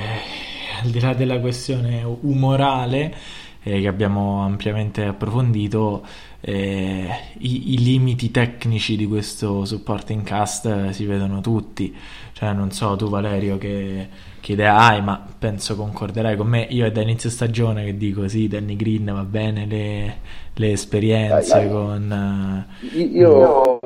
al 0.83 0.89
di 0.89 0.99
là 0.99 1.13
della 1.15 1.39
questione 1.39 2.03
umorale 2.03 3.15
eh, 3.63 3.81
che 3.81 3.87
abbiamo 3.87 4.43
ampiamente 4.43 5.05
approfondito, 5.05 6.05
eh, 6.45 7.07
i, 7.39 7.73
i, 7.73 7.77
limiti 7.81 8.29
tecnici 8.29 8.97
di 8.97 9.07
questo 9.07 9.63
supporting 9.63 10.23
cast 10.23 10.65
eh, 10.65 10.91
si 10.91 11.05
vedono 11.05 11.39
tutti. 11.39 11.95
Cioè, 12.33 12.51
non 12.51 12.71
so 12.71 12.97
tu 12.97 13.07
Valerio 13.07 13.57
che, 13.57 14.09
che, 14.41 14.51
idea 14.51 14.75
hai, 14.75 15.01
ma 15.01 15.25
penso 15.39 15.77
concorderai 15.77 16.35
con 16.35 16.47
me. 16.47 16.67
Io 16.69 16.85
è 16.85 16.91
da 16.91 16.99
inizio 16.99 17.29
stagione 17.29 17.85
che 17.85 17.95
dico 17.95 18.27
sì, 18.27 18.49
Danny 18.49 18.75
Green 18.75 19.05
va 19.05 19.23
bene 19.23 19.65
le, 19.65 20.17
le 20.53 20.71
esperienze 20.71 21.49
dai, 21.49 21.63
dai. 21.63 21.69
con... 21.69 22.67
Uh, 22.81 22.97
io 22.97 23.79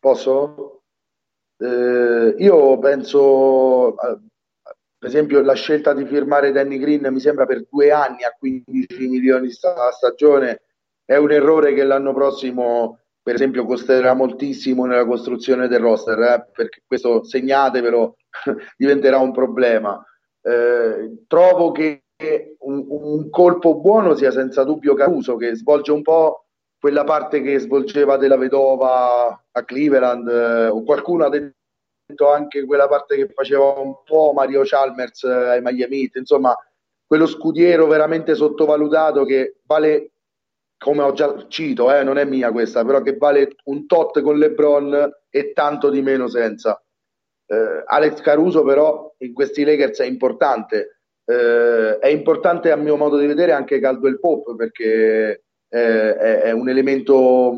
posso? 0.00 0.80
Eh, 1.58 2.34
io 2.38 2.78
penso, 2.80 3.94
per 3.94 5.08
esempio, 5.08 5.40
la 5.42 5.54
scelta 5.54 5.94
di 5.94 6.04
firmare 6.06 6.50
Danny 6.50 6.78
Green 6.78 7.06
mi 7.12 7.20
sembra 7.20 7.46
per 7.46 7.64
due 7.70 7.92
anni 7.92 8.24
a 8.24 8.34
15 8.36 9.06
milioni 9.06 9.46
a 9.46 9.92
stagione 9.92 10.62
è 11.04 11.16
un 11.16 11.30
errore 11.30 11.74
che 11.74 11.84
l'anno 11.84 12.12
prossimo, 12.12 13.00
per 13.22 13.34
esempio, 13.34 13.64
costerà 13.64 14.14
moltissimo 14.14 14.84
nella 14.86 15.06
costruzione 15.06 15.68
del 15.68 15.80
roster, 15.80 16.18
eh, 16.20 16.50
perché 16.52 16.82
questo 16.86 17.24
segnatevelo, 17.24 18.16
diventerà 18.76 19.18
un 19.18 19.32
problema. 19.32 20.04
Eh, 20.42 21.24
trovo 21.26 21.70
che 21.72 22.02
un, 22.58 22.84
un, 22.88 23.30
colpo 23.30 23.80
buono 23.80 24.14
sia 24.14 24.30
senza 24.30 24.64
dubbio 24.64 24.94
Caruso, 24.94 25.36
che 25.36 25.54
svolge 25.54 25.92
un 25.92 26.02
po' 26.02 26.46
quella 26.78 27.04
parte 27.04 27.42
che 27.42 27.58
svolgeva 27.58 28.16
della 28.16 28.36
vedova 28.36 29.44
a 29.50 29.64
Cleveland, 29.64 30.28
eh, 30.28 30.66
o 30.68 30.82
qualcuno 30.82 31.24
ha 31.24 31.28
detto 31.28 32.30
anche 32.30 32.64
quella 32.64 32.88
parte 32.88 33.16
che 33.16 33.28
faceva 33.32 33.78
un 33.78 34.02
po' 34.04 34.32
Mario 34.34 34.62
Chalmers 34.64 35.24
eh, 35.24 35.48
ai 35.48 35.60
Miami 35.62 36.02
Heat, 36.02 36.16
insomma, 36.16 36.56
quello 37.06 37.26
scudiero 37.26 37.86
veramente 37.86 38.34
sottovalutato 38.34 39.24
che 39.24 39.58
vale 39.64 40.12
come 40.82 41.02
ho 41.02 41.12
già 41.12 41.46
cito, 41.46 41.94
eh, 41.94 42.02
non 42.02 42.18
è 42.18 42.24
mia 42.24 42.50
questa, 42.50 42.84
però 42.84 43.00
che 43.02 43.16
vale 43.16 43.54
un 43.66 43.86
tot 43.86 44.20
con 44.20 44.36
LeBron 44.36 45.10
e 45.30 45.52
tanto 45.52 45.90
di 45.90 46.02
meno 46.02 46.26
senza. 46.26 46.82
Eh, 47.46 47.82
Alex 47.86 48.20
Caruso 48.20 48.64
però 48.64 49.14
in 49.18 49.32
questi 49.32 49.62
Lakers 49.62 50.00
è 50.00 50.06
importante. 50.06 51.02
Eh, 51.24 51.98
è 51.98 52.08
importante 52.08 52.72
a 52.72 52.76
mio 52.76 52.96
modo 52.96 53.16
di 53.16 53.26
vedere 53.26 53.52
anche 53.52 53.78
Caldwell 53.78 54.18
Pop 54.18 54.56
perché 54.56 55.44
eh, 55.68 56.16
è, 56.16 56.40
è, 56.40 56.50
un 56.50 56.68
elemento 56.68 57.56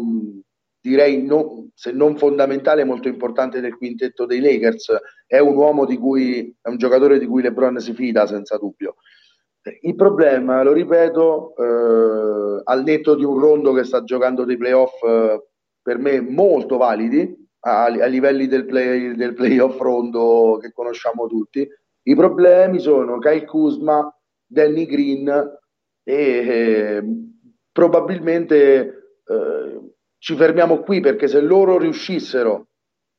direi 0.79 1.23
non, 1.23 1.71
se 1.75 1.93
non 1.93 2.19
fondamentale 2.19 2.85
molto 2.85 3.09
importante 3.09 3.63
del 3.63 3.77
quintetto 3.77 4.27
dei 4.27 4.41
Lakers. 4.41 4.93
È 5.27 5.39
un 5.39 5.57
uomo 5.57 5.87
di 5.87 5.97
cui 5.97 6.55
è 6.61 6.69
un 6.69 6.77
giocatore 6.77 7.19
di 7.19 7.25
cui 7.25 7.41
LeBron 7.41 7.81
si 7.81 7.95
fida 7.95 8.27
senza 8.27 8.59
dubbio. 8.59 8.97
Il 9.81 9.95
problema, 9.95 10.63
lo 10.63 10.73
ripeto, 10.73 11.55
eh, 11.57 12.61
al 12.65 12.83
netto 12.83 13.15
di 13.15 13.25
un 13.25 13.39
rondo 13.39 13.73
che 13.73 13.85
sta 13.85 14.05
giocando 14.05 14.45
dei 14.45 14.59
playoff 14.59 15.03
eh, 15.03 15.43
per 15.81 15.99
me 15.99 16.21
molto 16.21 16.77
validi, 16.77 17.35
a, 17.61 17.85
a 17.85 18.07
livelli 18.07 18.47
del, 18.47 18.67
play, 18.67 19.15
del 19.15 19.33
playoff 19.33 19.79
rondo 19.79 20.59
che 20.61 20.73
conosciamo 20.73 21.27
tutti, 21.27 21.67
i 22.07 22.15
problemi 22.15 22.79
sono 22.79 23.19
Kyle 23.19 23.47
Kuzma, 23.47 24.15
Danny 24.45 24.85
Green 24.85 25.29
e 26.03 26.15
eh, 26.15 27.03
probabilmente 27.73 29.19
eh, 29.25 29.81
ci 30.19 30.37
fermiamo 30.37 30.81
qui 30.81 31.01
perché 31.01 31.27
se 31.27 31.41
loro 31.41 31.79
riuscissero 31.79 32.69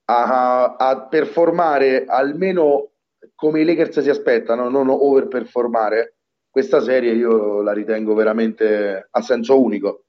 a, 0.05 0.75
a 0.75 1.07
performare 1.07 2.05
almeno 2.05 2.91
come 3.33 3.61
i 3.61 3.65
Lakers 3.65 4.01
si 4.01 4.09
aspettano, 4.09 4.69
non 4.69 4.89
overperformare, 4.89 6.14
questa 6.55 6.79
serie 6.79 7.11
io 7.11 7.61
la 7.61 7.73
ritengo 7.73 8.13
veramente 8.13 9.09
a 9.11 9.21
senso 9.21 9.61
unico. 9.61 10.05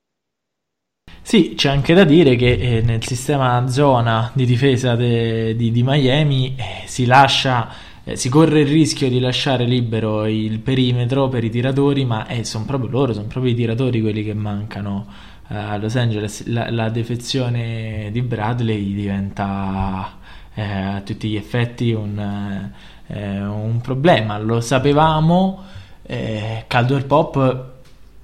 Sì, 1.20 1.54
c'è 1.56 1.70
anche 1.70 1.92
da 1.92 2.04
dire 2.04 2.37
che 2.37 2.52
eh, 2.52 2.82
nel 2.82 3.04
sistema 3.04 3.66
zona 3.66 4.30
di 4.32 4.46
difesa 4.46 4.94
de, 4.94 5.56
di, 5.56 5.72
di, 5.72 5.82
Miami 5.82 6.54
eh, 6.56 6.87
si 6.87 7.04
lascia, 7.04 7.68
eh, 8.04 8.14
si 8.14 8.28
corre 8.28 8.61
il 8.61 8.68
rischio 8.68 9.09
di 9.09 9.18
lasciare 9.18 9.64
libero 9.64 10.24
il 10.26 10.61
perimetro 10.61 11.28
per 11.28 11.42
i 11.42 11.50
tiratori, 11.50 12.04
ma 12.04 12.28
eh, 12.28 12.44
sono 12.44 12.64
proprio 12.64 12.90
loro, 12.90 13.12
sono 13.12 13.26
proprio 13.26 13.50
i 13.50 13.56
tiratori 13.56 14.00
quelli 14.00 14.22
che 14.22 14.35
mancano 14.35 15.04
eh, 15.48 15.56
a 15.56 15.76
Los 15.78 15.96
Angeles. 15.96 16.46
La, 16.46 16.70
la, 16.70 16.90
defezione 16.90 18.11
di 18.12 18.22
Bradley 18.22 18.94
diventa 18.94 20.16
a 20.54 21.02
tutti 21.04 21.28
gli 21.28 21.37
effetti 21.37 21.90
un, 21.90 22.70
un 23.09 23.80
problema, 23.82 24.38
lo 24.38 24.61
sapevamo 24.61 25.74
eh, 26.06 26.64
Caldwell 26.66 27.04
Pop 27.06 27.74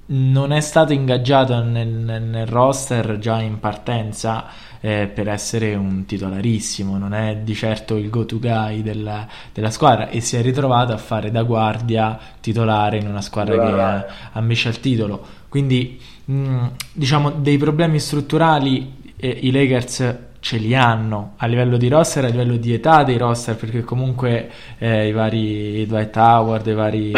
non 0.04 0.52
è 0.52 0.60
stato 0.60 0.92
ingaggiato 0.92 1.62
nel, 1.62 1.88
nel 1.88 2.46
roster 2.46 3.18
già 3.18 3.40
in 3.40 3.58
partenza 3.60 4.46
eh, 4.80 5.06
per 5.06 5.28
essere 5.28 5.74
un 5.74 6.04
titolarissimo, 6.04 6.98
non 6.98 7.14
è 7.14 7.36
di 7.36 7.54
certo 7.54 7.96
il 7.96 8.10
go-to 8.10 8.38
guy 8.38 8.82
della, 8.82 9.26
della, 9.52 9.70
squadra 9.70 10.08
e 10.08 10.20
si 10.20 10.36
è 10.36 10.42
ritrovato 10.42 10.92
a 10.92 10.98
fare 10.98 11.30
da 11.30 11.44
guardia 11.44 12.18
titolare 12.40 12.98
in 12.98 13.06
una 13.06 13.20
squadra 13.20 13.54
che 13.54 13.80
ha, 13.80 14.06
ambisce 14.32 14.68
al 14.68 14.80
titolo. 14.80 15.24
Quindi, 15.48 16.00
mh, 16.24 16.34
mm, 16.34 16.66
diciamo, 16.92 17.30
dei 17.30 17.56
problemi 17.58 18.00
strutturali 18.00 19.14
eh, 19.16 19.28
i 19.28 19.50
Lakers 19.50 20.16
ce 20.42 20.56
li 20.56 20.74
hanno 20.74 21.34
a 21.36 21.46
livello 21.46 21.76
di 21.76 21.86
roster, 21.86 22.24
a 22.24 22.28
livello 22.28 22.56
di 22.56 22.74
età 22.74 23.04
dei 23.04 23.16
roster, 23.16 23.54
perché 23.54 23.82
comunque 23.82 24.50
eh, 24.78 25.06
i 25.06 25.12
vari 25.12 25.86
Dwight 25.86 26.16
Howard, 26.16 26.66
i 26.66 26.74
vari, 26.74 27.12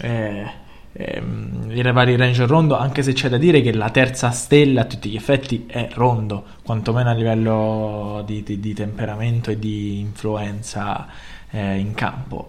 eh, 0.00 0.50
eh, 0.92 1.22
i 1.68 1.92
vari 1.92 2.16
Ranger 2.16 2.48
Rondo, 2.48 2.76
anche 2.76 3.04
se 3.04 3.12
c'è 3.12 3.28
da 3.28 3.38
dire 3.38 3.60
che 3.60 3.72
la 3.72 3.90
terza 3.90 4.32
stella 4.32 4.80
a 4.80 4.84
tutti 4.86 5.08
gli 5.08 5.14
effetti 5.14 5.66
è 5.68 5.88
Rondo, 5.92 6.44
quantomeno 6.64 7.10
a 7.10 7.14
livello 7.14 8.24
di, 8.26 8.42
di, 8.42 8.58
di 8.58 8.74
temperamento 8.74 9.52
e 9.52 9.58
di 9.60 10.00
influenza 10.00 11.06
eh, 11.50 11.76
in 11.76 11.94
campo. 11.94 12.48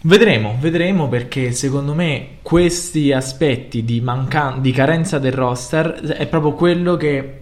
Vedremo, 0.00 0.56
vedremo 0.58 1.08
perché 1.08 1.52
secondo 1.52 1.92
me 1.92 2.38
questi 2.40 3.12
aspetti 3.12 3.84
di, 3.84 4.00
mancan- 4.00 4.62
di 4.62 4.72
carenza 4.72 5.18
del 5.18 5.32
roster 5.32 5.92
è 5.92 6.26
proprio 6.26 6.52
quello 6.54 6.96
che 6.96 7.40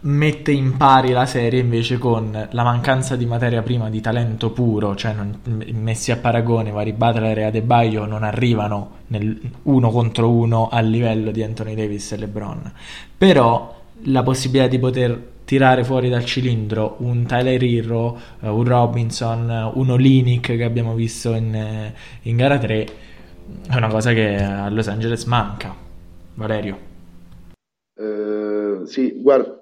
mette 0.00 0.52
in 0.52 0.76
pari 0.76 1.10
la 1.10 1.26
serie 1.26 1.60
invece 1.60 1.98
con 1.98 2.48
la 2.50 2.62
mancanza 2.62 3.16
di 3.16 3.26
materia 3.26 3.62
prima 3.62 3.90
di 3.90 4.00
talento 4.00 4.50
puro, 4.50 4.94
cioè 4.94 5.12
non, 5.12 5.40
messi 5.72 6.12
a 6.12 6.16
paragone 6.16 6.70
vari 6.70 6.92
Butler 6.92 7.38
e 7.38 7.42
Adebayo 7.44 8.04
non 8.04 8.22
arrivano 8.22 8.96
nel 9.08 9.40
uno 9.62 9.90
contro 9.90 10.30
uno 10.30 10.68
al 10.68 10.86
livello 10.86 11.30
di 11.30 11.42
Anthony 11.42 11.74
Davis 11.74 12.12
e 12.12 12.16
LeBron, 12.18 12.72
però 13.16 13.76
la 14.02 14.22
possibilità 14.22 14.68
di 14.68 14.78
poter 14.78 15.36
tirare 15.44 15.82
fuori 15.82 16.08
dal 16.08 16.24
cilindro 16.24 16.96
un 16.98 17.24
Tyler 17.24 17.62
Hero, 17.62 18.18
eh, 18.40 18.48
un 18.48 18.64
Robinson, 18.64 19.72
un 19.74 19.90
Olinick 19.90 20.56
che 20.56 20.64
abbiamo 20.64 20.94
visto 20.94 21.34
in, 21.34 21.92
in 22.22 22.36
gara 22.36 22.58
3 22.58 22.88
è 23.68 23.76
una 23.76 23.88
cosa 23.88 24.12
che 24.12 24.36
a 24.36 24.68
Los 24.68 24.88
Angeles 24.88 25.24
manca. 25.24 25.74
Valerio. 26.34 26.86
Uh, 27.94 28.84
sì, 28.84 29.18
guarda, 29.20 29.57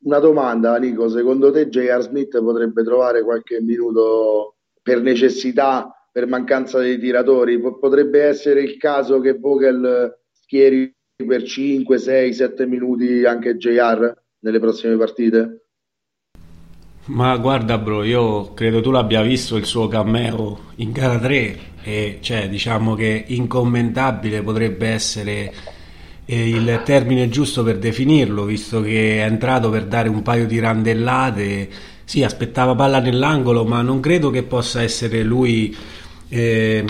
una 0.00 0.18
domanda, 0.18 0.76
Nico, 0.78 1.08
secondo 1.08 1.50
te 1.50 1.68
J.R. 1.68 2.02
Smith 2.02 2.40
potrebbe 2.40 2.82
trovare 2.84 3.22
qualche 3.22 3.60
minuto 3.60 4.56
per 4.82 5.00
necessità, 5.00 5.92
per 6.10 6.26
mancanza 6.26 6.78
dei 6.78 6.98
tiratori? 6.98 7.60
Potrebbe 7.60 8.22
essere 8.22 8.62
il 8.62 8.76
caso 8.76 9.20
che 9.20 9.34
Vogel 9.34 10.18
schieri 10.32 10.94
per 11.26 11.42
5, 11.42 11.98
6, 11.98 12.32
7 12.32 12.66
minuti 12.66 13.24
anche 13.24 13.56
JR 13.56 14.14
nelle 14.40 14.60
prossime 14.60 14.96
partite? 14.96 15.62
Ma 17.06 17.36
guarda 17.38 17.78
bro, 17.78 18.02
io 18.02 18.52
credo 18.52 18.80
tu 18.82 18.90
l'abbia 18.90 19.22
visto 19.22 19.56
il 19.56 19.64
suo 19.64 19.88
cameo 19.88 20.72
in 20.76 20.92
gara 20.92 21.18
3 21.18 21.58
e 21.82 22.18
cioè 22.20 22.50
diciamo 22.50 22.94
che 22.94 23.24
incommentabile 23.28 24.42
potrebbe 24.42 24.88
essere 24.88 25.52
il 26.34 26.82
termine 26.84 27.30
giusto 27.30 27.62
per 27.62 27.78
definirlo, 27.78 28.44
visto 28.44 28.82
che 28.82 29.20
è 29.20 29.24
entrato 29.24 29.70
per 29.70 29.86
dare 29.86 30.10
un 30.10 30.22
paio 30.22 30.46
di 30.46 30.58
randellate. 30.58 31.68
Sì, 32.04 32.22
aspettava 32.22 32.74
palla 32.74 33.00
nell'angolo, 33.00 33.64
ma 33.64 33.80
non 33.80 34.00
credo 34.00 34.28
che 34.28 34.42
possa 34.42 34.82
essere 34.82 35.22
lui. 35.22 35.74
Eh, 36.28 36.84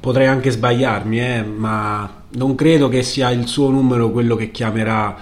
potrei 0.00 0.26
anche 0.26 0.50
sbagliarmi, 0.50 1.20
eh, 1.20 1.42
ma 1.42 2.24
non 2.30 2.56
credo 2.56 2.88
che 2.88 3.04
sia 3.04 3.30
il 3.30 3.46
suo 3.46 3.70
numero 3.70 4.10
quello 4.10 4.34
che 4.34 4.50
chiamerà 4.50 5.16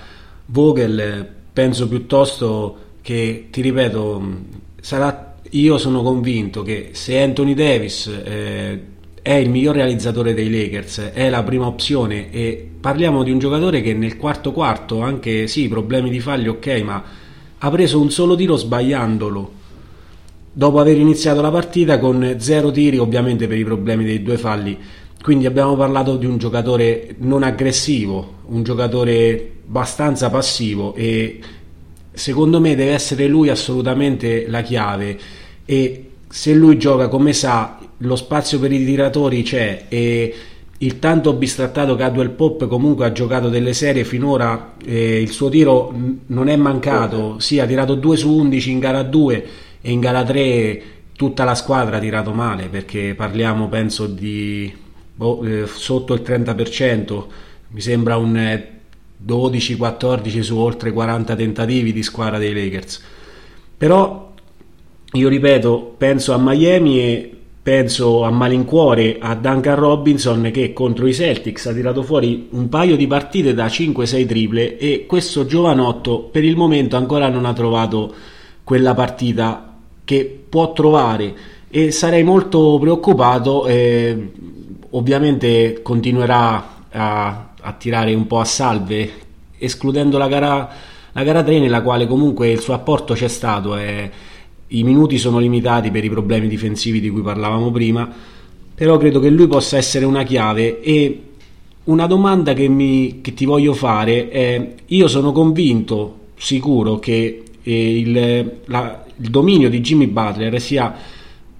Vogel. 0.46 1.28
Penso 1.52 1.88
piuttosto 1.88 2.78
che, 3.02 3.48
ti 3.50 3.60
ripeto, 3.60 4.28
sarà. 4.80 5.34
Io 5.50 5.78
sono 5.78 6.02
convinto 6.02 6.62
che 6.62 6.90
se 6.92 7.20
Anthony 7.20 7.54
Davis 7.54 8.06
eh, 8.06 8.80
è 9.26 9.34
il 9.34 9.50
miglior 9.50 9.74
realizzatore 9.74 10.34
dei 10.34 10.48
Lakers, 10.48 11.10
è 11.12 11.28
la 11.28 11.42
prima 11.42 11.66
opzione 11.66 12.30
e 12.30 12.64
parliamo 12.78 13.24
di 13.24 13.32
un 13.32 13.40
giocatore 13.40 13.80
che 13.80 13.92
nel 13.92 14.16
quarto 14.16 14.52
quarto, 14.52 15.00
anche 15.00 15.48
sì, 15.48 15.66
problemi 15.66 16.10
di 16.10 16.20
falli 16.20 16.46
ok, 16.46 16.66
ma 16.84 17.02
ha 17.58 17.70
preso 17.70 18.00
un 18.00 18.08
solo 18.12 18.36
tiro 18.36 18.54
sbagliandolo. 18.54 19.52
Dopo 20.52 20.78
aver 20.78 20.96
iniziato 20.98 21.40
la 21.40 21.50
partita 21.50 21.98
con 21.98 22.36
zero 22.38 22.70
tiri 22.70 22.98
ovviamente 22.98 23.48
per 23.48 23.58
i 23.58 23.64
problemi 23.64 24.04
dei 24.04 24.22
due 24.22 24.38
falli. 24.38 24.78
Quindi 25.20 25.46
abbiamo 25.46 25.74
parlato 25.74 26.16
di 26.16 26.26
un 26.26 26.38
giocatore 26.38 27.16
non 27.18 27.42
aggressivo 27.42 28.34
un 28.46 28.62
giocatore 28.62 29.54
abbastanza 29.66 30.30
passivo 30.30 30.94
e 30.94 31.40
secondo 32.12 32.60
me 32.60 32.76
deve 32.76 32.92
essere 32.92 33.26
lui 33.26 33.48
assolutamente 33.48 34.46
la 34.46 34.62
chiave. 34.62 35.18
E 35.64 36.10
se 36.28 36.54
lui 36.54 36.78
gioca 36.78 37.08
come 37.08 37.32
sa 37.32 37.80
lo 37.98 38.16
spazio 38.16 38.58
per 38.58 38.72
i 38.72 38.84
tiratori 38.84 39.42
c'è 39.42 39.84
e 39.88 40.34
il 40.78 40.98
tanto 40.98 41.32
bistrattato 41.32 41.96
Cadwell 41.96 42.34
Pop 42.34 42.66
comunque 42.66 43.06
ha 43.06 43.12
giocato 43.12 43.48
delle 43.48 43.72
serie 43.72 44.04
finora 44.04 44.74
eh, 44.84 45.20
il 45.20 45.30
suo 45.30 45.48
tiro 45.48 45.92
non 46.26 46.48
è 46.48 46.56
mancato 46.56 47.38
sì 47.38 47.58
ha 47.60 47.66
tirato 47.66 47.94
2 47.94 48.16
su 48.16 48.30
11 48.30 48.70
in 48.70 48.78
gara 48.78 49.02
2 49.02 49.46
e 49.80 49.90
in 49.90 50.00
gara 50.00 50.22
3 50.22 50.82
tutta 51.16 51.44
la 51.44 51.54
squadra 51.54 51.96
ha 51.96 52.00
tirato 52.00 52.32
male 52.32 52.68
perché 52.68 53.14
parliamo 53.14 53.68
penso 53.68 54.06
di 54.06 54.70
oh, 55.16 55.46
eh, 55.48 55.66
sotto 55.66 56.12
il 56.12 56.20
30% 56.22 57.24
mi 57.68 57.80
sembra 57.80 58.16
un 58.16 58.64
12-14 59.24 60.40
su 60.40 60.56
oltre 60.58 60.92
40 60.92 61.34
tentativi 61.34 61.92
di 61.92 62.02
squadra 62.02 62.38
dei 62.38 62.54
Lakers. 62.54 63.02
Però 63.76 64.32
io 65.12 65.28
ripeto 65.28 65.94
penso 65.96 66.32
a 66.32 66.38
Miami 66.38 67.00
e 67.00 67.35
penso 67.66 68.22
a 68.22 68.30
malincuore 68.30 69.16
a 69.18 69.34
Duncan 69.34 69.74
Robinson 69.74 70.50
che 70.52 70.72
contro 70.72 71.04
i 71.08 71.12
Celtics 71.12 71.66
ha 71.66 71.72
tirato 71.72 72.04
fuori 72.04 72.46
un 72.52 72.68
paio 72.68 72.94
di 72.94 73.08
partite 73.08 73.54
da 73.54 73.66
5-6 73.66 74.24
triple 74.24 74.76
e 74.78 75.04
questo 75.04 75.46
giovanotto 75.46 76.20
per 76.20 76.44
il 76.44 76.54
momento 76.54 76.94
ancora 76.94 77.28
non 77.28 77.44
ha 77.44 77.52
trovato 77.52 78.14
quella 78.62 78.94
partita 78.94 79.78
che 80.04 80.44
può 80.48 80.72
trovare. 80.74 81.34
E 81.68 81.90
sarei 81.90 82.22
molto 82.22 82.78
preoccupato 82.80 83.66
eh, 83.66 84.30
ovviamente 84.90 85.80
continuerà 85.82 86.84
a, 86.88 87.48
a, 87.60 87.72
tirare 87.72 88.14
un 88.14 88.28
po' 88.28 88.38
a 88.38 88.44
salve 88.44 89.10
escludendo 89.58 90.18
la 90.18 90.28
gara, 90.28 90.68
la 91.10 91.22
gara 91.24 91.42
3 91.42 91.58
nella 91.58 91.82
quale 91.82 92.06
comunque 92.06 92.48
il 92.48 92.60
suo 92.60 92.74
apporto 92.74 93.14
c'è 93.14 93.26
stato 93.26 93.76
eh, 93.76 94.08
i 94.68 94.82
minuti 94.82 95.18
sono 95.18 95.38
limitati 95.38 95.90
per 95.90 96.04
i 96.04 96.10
problemi 96.10 96.48
difensivi 96.48 97.00
di 97.00 97.10
cui 97.10 97.22
parlavamo 97.22 97.70
prima, 97.70 98.10
però 98.74 98.96
credo 98.96 99.20
che 99.20 99.30
lui 99.30 99.46
possa 99.46 99.76
essere 99.76 100.04
una 100.04 100.22
chiave 100.22 100.80
e 100.80 101.20
una 101.84 102.06
domanda 102.06 102.52
che, 102.52 102.68
mi, 102.68 103.20
che 103.20 103.32
ti 103.32 103.44
voglio 103.44 103.72
fare 103.72 104.28
è, 104.28 104.74
io 104.86 105.08
sono 105.08 105.32
convinto, 105.32 106.18
sicuro, 106.36 106.98
che 106.98 107.42
eh, 107.62 107.98
il, 107.98 108.52
la, 108.64 109.04
il 109.16 109.30
dominio 109.30 109.70
di 109.70 109.80
Jimmy 109.80 110.06
Butler 110.06 110.60
sia 110.60 110.94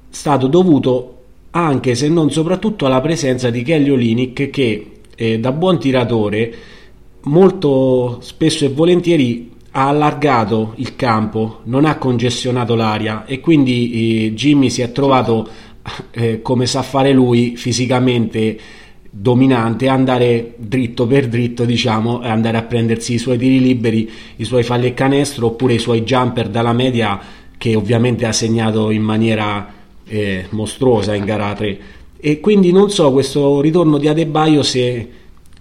stato 0.09 0.47
dovuto 0.47 1.13
anche 1.51 1.95
se 1.95 2.09
non 2.09 2.31
soprattutto 2.31 2.87
alla 2.87 3.01
presenza 3.01 3.51
di 3.51 3.63
Kelly 3.63 3.91
Olinick 3.91 4.51
che 4.51 4.91
eh, 5.15 5.39
da 5.39 5.53
buon 5.53 5.79
tiratore 5.79 6.55
molto 7.23 8.19
spesso 8.21 8.65
e 8.65 8.69
volentieri 8.69 9.51
ha 9.79 9.89
allargato 9.89 10.73
il 10.77 10.97
campo, 10.97 11.61
non 11.65 11.85
ha 11.85 11.97
congestionato 11.99 12.75
l'aria 12.75 13.27
e 13.27 13.41
quindi 13.41 14.25
eh, 14.25 14.33
Jimmy 14.33 14.71
si 14.71 14.81
è 14.81 14.91
trovato, 14.91 15.47
eh, 16.13 16.41
come 16.41 16.65
sa 16.65 16.81
fare 16.81 17.13
lui, 17.13 17.57
fisicamente 17.57 18.59
dominante, 19.11 19.89
andare 19.89 20.55
dritto 20.57 21.07
per 21.07 21.29
dritto, 21.29 21.67
diciamo, 21.67 22.21
andare 22.21 22.57
a 22.57 22.63
prendersi 22.63 23.13
i 23.13 23.19
suoi 23.19 23.37
tiri 23.37 23.61
liberi, 23.61 24.11
i 24.37 24.45
suoi 24.45 24.63
falli 24.63 24.87
e 24.87 24.95
canestro 24.95 25.49
oppure 25.49 25.75
i 25.75 25.79
suoi 25.79 26.05
jumper 26.05 26.49
dalla 26.49 26.73
media 26.73 27.21
che 27.59 27.75
ovviamente 27.75 28.25
ha 28.25 28.33
segnato 28.33 28.91
in 28.91 29.03
maniera 29.03 29.75
eh, 30.07 30.47
mostruosa 30.51 31.15
in 31.15 31.27
gara 31.27 31.53
3. 31.53 31.79
E 32.19 32.41
quindi 32.41 32.73
non 32.73 32.89
so 32.89 33.13
questo 33.13 33.61
ritorno 33.61 33.99
di 33.99 34.09
Adebaio 34.09 34.63
se 34.63 35.07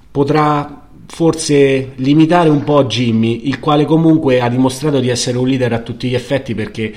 potrà 0.10 0.85
forse 1.08 1.92
limitare 1.96 2.50
un 2.50 2.64
po' 2.64 2.86
Jimmy, 2.86 3.48
il 3.48 3.60
quale 3.60 3.86
comunque 3.86 4.40
ha 4.42 4.50
dimostrato 4.50 5.00
di 5.00 5.10
essere 5.10 5.38
un 5.38 5.48
leader 5.48 5.74
a 5.74 5.80
tutti 5.80 6.08
gli 6.08 6.16
effetti 6.16 6.54
perché 6.56 6.94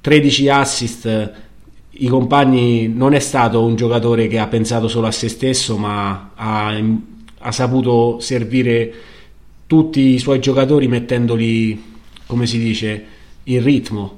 13 0.00 0.48
assist, 0.48 1.32
i 1.90 2.06
compagni 2.06 2.88
non 2.88 3.14
è 3.14 3.18
stato 3.18 3.64
un 3.64 3.74
giocatore 3.74 4.28
che 4.28 4.38
ha 4.38 4.46
pensato 4.46 4.88
solo 4.88 5.08
a 5.08 5.10
se 5.10 5.28
stesso, 5.28 5.76
ma 5.76 6.30
ha, 6.34 6.80
ha 7.38 7.52
saputo 7.52 8.18
servire 8.20 8.92
tutti 9.66 10.14
i 10.14 10.18
suoi 10.18 10.40
giocatori 10.40 10.86
mettendoli, 10.86 11.82
come 12.26 12.46
si 12.46 12.58
dice, 12.58 13.04
in 13.44 13.62
ritmo. 13.62 14.16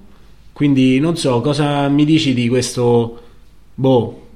Quindi 0.52 1.00
non 1.00 1.16
so 1.16 1.40
cosa 1.40 1.88
mi 1.88 2.04
dici 2.04 2.34
di 2.34 2.48
questo 2.48 3.20
boh, 3.74 4.28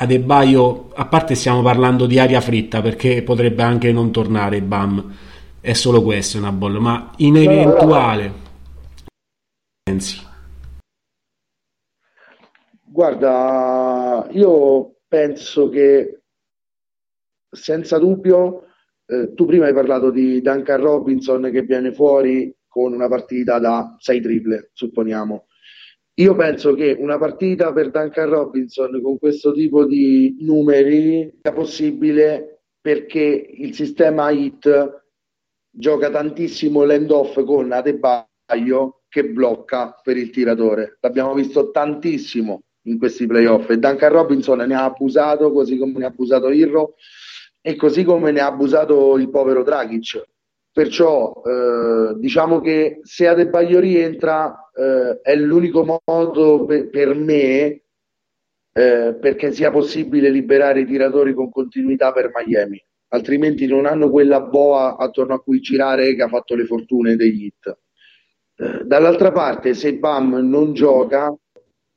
Adebaio, 0.00 0.90
a 0.94 1.06
parte 1.06 1.34
stiamo 1.34 1.60
parlando 1.60 2.06
di 2.06 2.20
aria 2.20 2.40
fritta 2.40 2.80
perché 2.80 3.24
potrebbe 3.24 3.64
anche 3.64 3.90
non 3.90 4.12
tornare 4.12 4.62
Bam, 4.62 5.12
è 5.60 5.72
solo 5.72 6.02
questo 6.02 6.38
una 6.38 6.52
bolla, 6.52 6.78
ma 6.78 7.12
in 7.16 7.36
eventuale 7.36 8.32
pensi? 9.82 10.24
Guarda, 12.84 14.28
io 14.30 14.98
penso 15.08 15.68
che 15.68 16.22
senza 17.50 17.98
dubbio 17.98 18.66
eh, 19.04 19.34
tu 19.34 19.46
prima 19.46 19.66
hai 19.66 19.74
parlato 19.74 20.12
di 20.12 20.40
Duncan 20.40 20.80
Robinson 20.80 21.50
che 21.50 21.62
viene 21.62 21.92
fuori 21.92 22.54
con 22.68 22.92
una 22.92 23.08
partita 23.08 23.58
da 23.58 23.96
6 23.98 24.20
triple, 24.20 24.70
supponiamo. 24.74 25.46
Io 26.18 26.34
penso 26.34 26.74
che 26.74 26.96
una 26.98 27.16
partita 27.16 27.72
per 27.72 27.92
Duncan 27.92 28.28
Robinson 28.28 29.00
con 29.00 29.18
questo 29.18 29.52
tipo 29.52 29.84
di 29.84 30.36
numeri 30.40 31.32
sia 31.40 31.52
possibile 31.52 32.62
perché 32.80 33.20
il 33.20 33.72
sistema 33.72 34.28
HIT 34.30 35.02
gioca 35.70 36.10
tantissimo 36.10 36.82
l'end-off 36.82 37.40
con 37.44 37.70
Adebayo 37.70 39.02
che 39.08 39.28
blocca 39.28 40.00
per 40.02 40.16
il 40.16 40.30
tiratore. 40.30 40.98
L'abbiamo 41.02 41.34
visto 41.34 41.70
tantissimo 41.70 42.62
in 42.86 42.98
questi 42.98 43.24
playoff 43.26 43.70
e 43.70 43.78
Duncan 43.78 44.10
Robinson 44.10 44.58
ne 44.58 44.74
ha 44.74 44.84
abusato 44.86 45.52
così 45.52 45.78
come 45.78 45.98
ne 45.98 46.06
ha 46.06 46.08
abusato 46.08 46.50
Irro 46.50 46.94
e 47.60 47.76
così 47.76 48.02
come 48.02 48.32
ne 48.32 48.40
ha 48.40 48.46
abusato 48.46 49.16
il 49.18 49.30
povero 49.30 49.62
Dragic 49.62 50.20
Perciò 50.78 51.42
eh, 51.44 52.14
diciamo 52.20 52.60
che 52.60 53.00
se 53.02 53.26
Adebayo 53.26 53.80
rientra 53.80 54.70
eh, 54.72 55.18
è 55.22 55.34
l'unico 55.34 56.00
modo 56.06 56.66
per, 56.66 56.88
per 56.88 57.16
me 57.16 57.82
eh, 58.72 59.16
perché 59.20 59.50
sia 59.50 59.72
possibile 59.72 60.30
liberare 60.30 60.82
i 60.82 60.86
tiratori 60.86 61.34
con 61.34 61.50
continuità 61.50 62.12
per 62.12 62.30
Miami, 62.32 62.80
altrimenti 63.08 63.66
non 63.66 63.86
hanno 63.86 64.08
quella 64.08 64.40
boa 64.40 64.96
attorno 64.96 65.34
a 65.34 65.42
cui 65.42 65.58
girare 65.58 66.14
che 66.14 66.22
ha 66.22 66.28
fatto 66.28 66.54
le 66.54 66.64
fortune 66.64 67.16
degli 67.16 67.46
hit. 67.46 67.76
Eh, 68.54 68.84
dall'altra 68.84 69.32
parte, 69.32 69.74
se 69.74 69.96
Bam 69.96 70.48
non 70.48 70.74
gioca, 70.74 71.36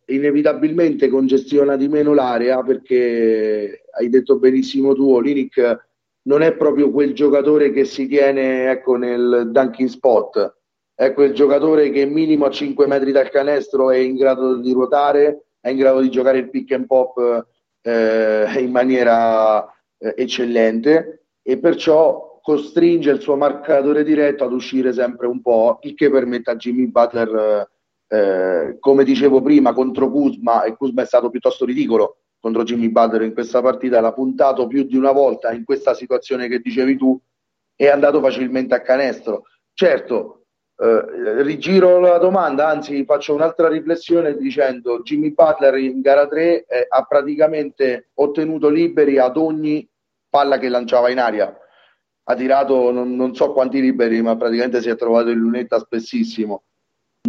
inevitabilmente 0.07 1.07
congestiona 1.07 1.75
di 1.75 1.87
meno 1.87 2.15
l'area 2.15 2.63
perché 2.63 3.83
hai 3.91 4.09
detto 4.09 4.39
benissimo 4.39 4.95
tu, 4.95 5.07
Olinic 5.07 5.89
non 6.23 6.41
è 6.41 6.53
proprio 6.53 6.91
quel 6.91 7.13
giocatore 7.13 7.71
che 7.71 7.85
si 7.85 8.07
tiene 8.07 8.69
ecco, 8.69 8.95
nel 8.95 9.49
dunking 9.51 9.89
spot, 9.89 10.57
è 10.93 11.13
quel 11.13 11.33
giocatore 11.33 11.89
che 11.89 12.05
minimo 12.05 12.45
a 12.45 12.51
5 12.51 12.85
metri 12.85 13.11
dal 13.11 13.29
canestro 13.29 13.89
è 13.89 13.97
in 13.97 14.15
grado 14.15 14.57
di 14.57 14.71
ruotare, 14.71 15.45
è 15.59 15.69
in 15.69 15.77
grado 15.77 15.99
di 16.01 16.11
giocare 16.11 16.37
il 16.37 16.49
pick 16.49 16.73
and 16.73 16.85
pop 16.85 17.47
eh, 17.81 18.59
in 18.59 18.69
maniera 18.69 19.65
eh, 19.97 20.13
eccellente 20.15 21.25
e 21.41 21.57
perciò 21.57 22.39
costringe 22.41 23.11
il 23.11 23.21
suo 23.21 23.35
marcatore 23.35 24.03
diretto 24.03 24.43
ad 24.43 24.53
uscire 24.53 24.93
sempre 24.93 25.27
un 25.27 25.41
po', 25.41 25.79
il 25.81 25.95
che 25.95 26.09
permette 26.09 26.51
a 26.51 26.55
Jimmy 26.55 26.87
Butler, 26.87 27.67
eh, 28.07 28.77
come 28.79 29.03
dicevo 29.03 29.41
prima, 29.41 29.73
contro 29.73 30.11
Kuzma, 30.11 30.63
e 30.63 30.75
Kuzma 30.75 31.01
è 31.01 31.05
stato 31.05 31.29
piuttosto 31.29 31.65
ridicolo 31.65 32.20
contro 32.41 32.63
Jimmy 32.63 32.89
Butler 32.89 33.21
in 33.21 33.33
questa 33.33 33.61
partita, 33.61 34.01
l'ha 34.01 34.11
puntato 34.11 34.67
più 34.67 34.83
di 34.83 34.97
una 34.97 35.11
volta 35.11 35.53
in 35.53 35.63
questa 35.63 35.93
situazione 35.93 36.47
che 36.49 36.59
dicevi 36.59 36.97
tu, 36.97 37.17
è 37.75 37.87
andato 37.87 38.19
facilmente 38.19 38.73
a 38.73 38.81
canestro. 38.81 39.43
Certo, 39.73 40.45
eh, 40.75 41.43
rigiro 41.43 41.99
la 41.99 42.17
domanda, 42.17 42.67
anzi 42.67 43.05
faccio 43.05 43.35
un'altra 43.35 43.67
riflessione 43.67 44.35
dicendo 44.35 45.01
Jimmy 45.01 45.31
Butler 45.31 45.77
in 45.77 46.01
gara 46.01 46.27
3 46.27 46.65
eh, 46.65 46.85
ha 46.89 47.03
praticamente 47.03 48.09
ottenuto 48.15 48.69
liberi 48.69 49.19
ad 49.19 49.37
ogni 49.37 49.87
palla 50.27 50.57
che 50.57 50.69
lanciava 50.69 51.11
in 51.11 51.19
aria. 51.19 51.55
Ha 52.23 52.35
tirato 52.35 52.91
non, 52.91 53.15
non 53.15 53.35
so 53.35 53.53
quanti 53.53 53.79
liberi, 53.79 54.19
ma 54.23 54.35
praticamente 54.35 54.81
si 54.81 54.89
è 54.89 54.95
trovato 54.95 55.29
in 55.29 55.37
lunetta 55.37 55.77
spessissimo. 55.77 56.63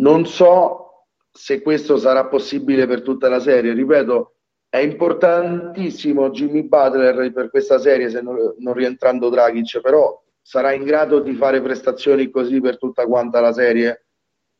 Non 0.00 0.24
so 0.24 1.08
se 1.30 1.60
questo 1.60 1.98
sarà 1.98 2.26
possibile 2.26 2.86
per 2.86 3.02
tutta 3.02 3.28
la 3.28 3.40
serie. 3.40 3.74
Ripeto, 3.74 4.31
è 4.72 4.78
importantissimo 4.78 6.30
Jimmy 6.30 6.62
Butler 6.62 7.30
per 7.30 7.50
questa 7.50 7.78
serie, 7.78 8.08
se 8.08 8.22
non, 8.22 8.54
non 8.56 8.72
rientrando 8.72 9.28
Dragic, 9.28 9.82
però 9.82 10.18
sarà 10.40 10.72
in 10.72 10.84
grado 10.84 11.20
di 11.20 11.34
fare 11.34 11.60
prestazioni 11.60 12.30
così 12.30 12.58
per 12.58 12.78
tutta 12.78 13.04
quanta 13.04 13.40
la 13.40 13.52
serie? 13.52 14.06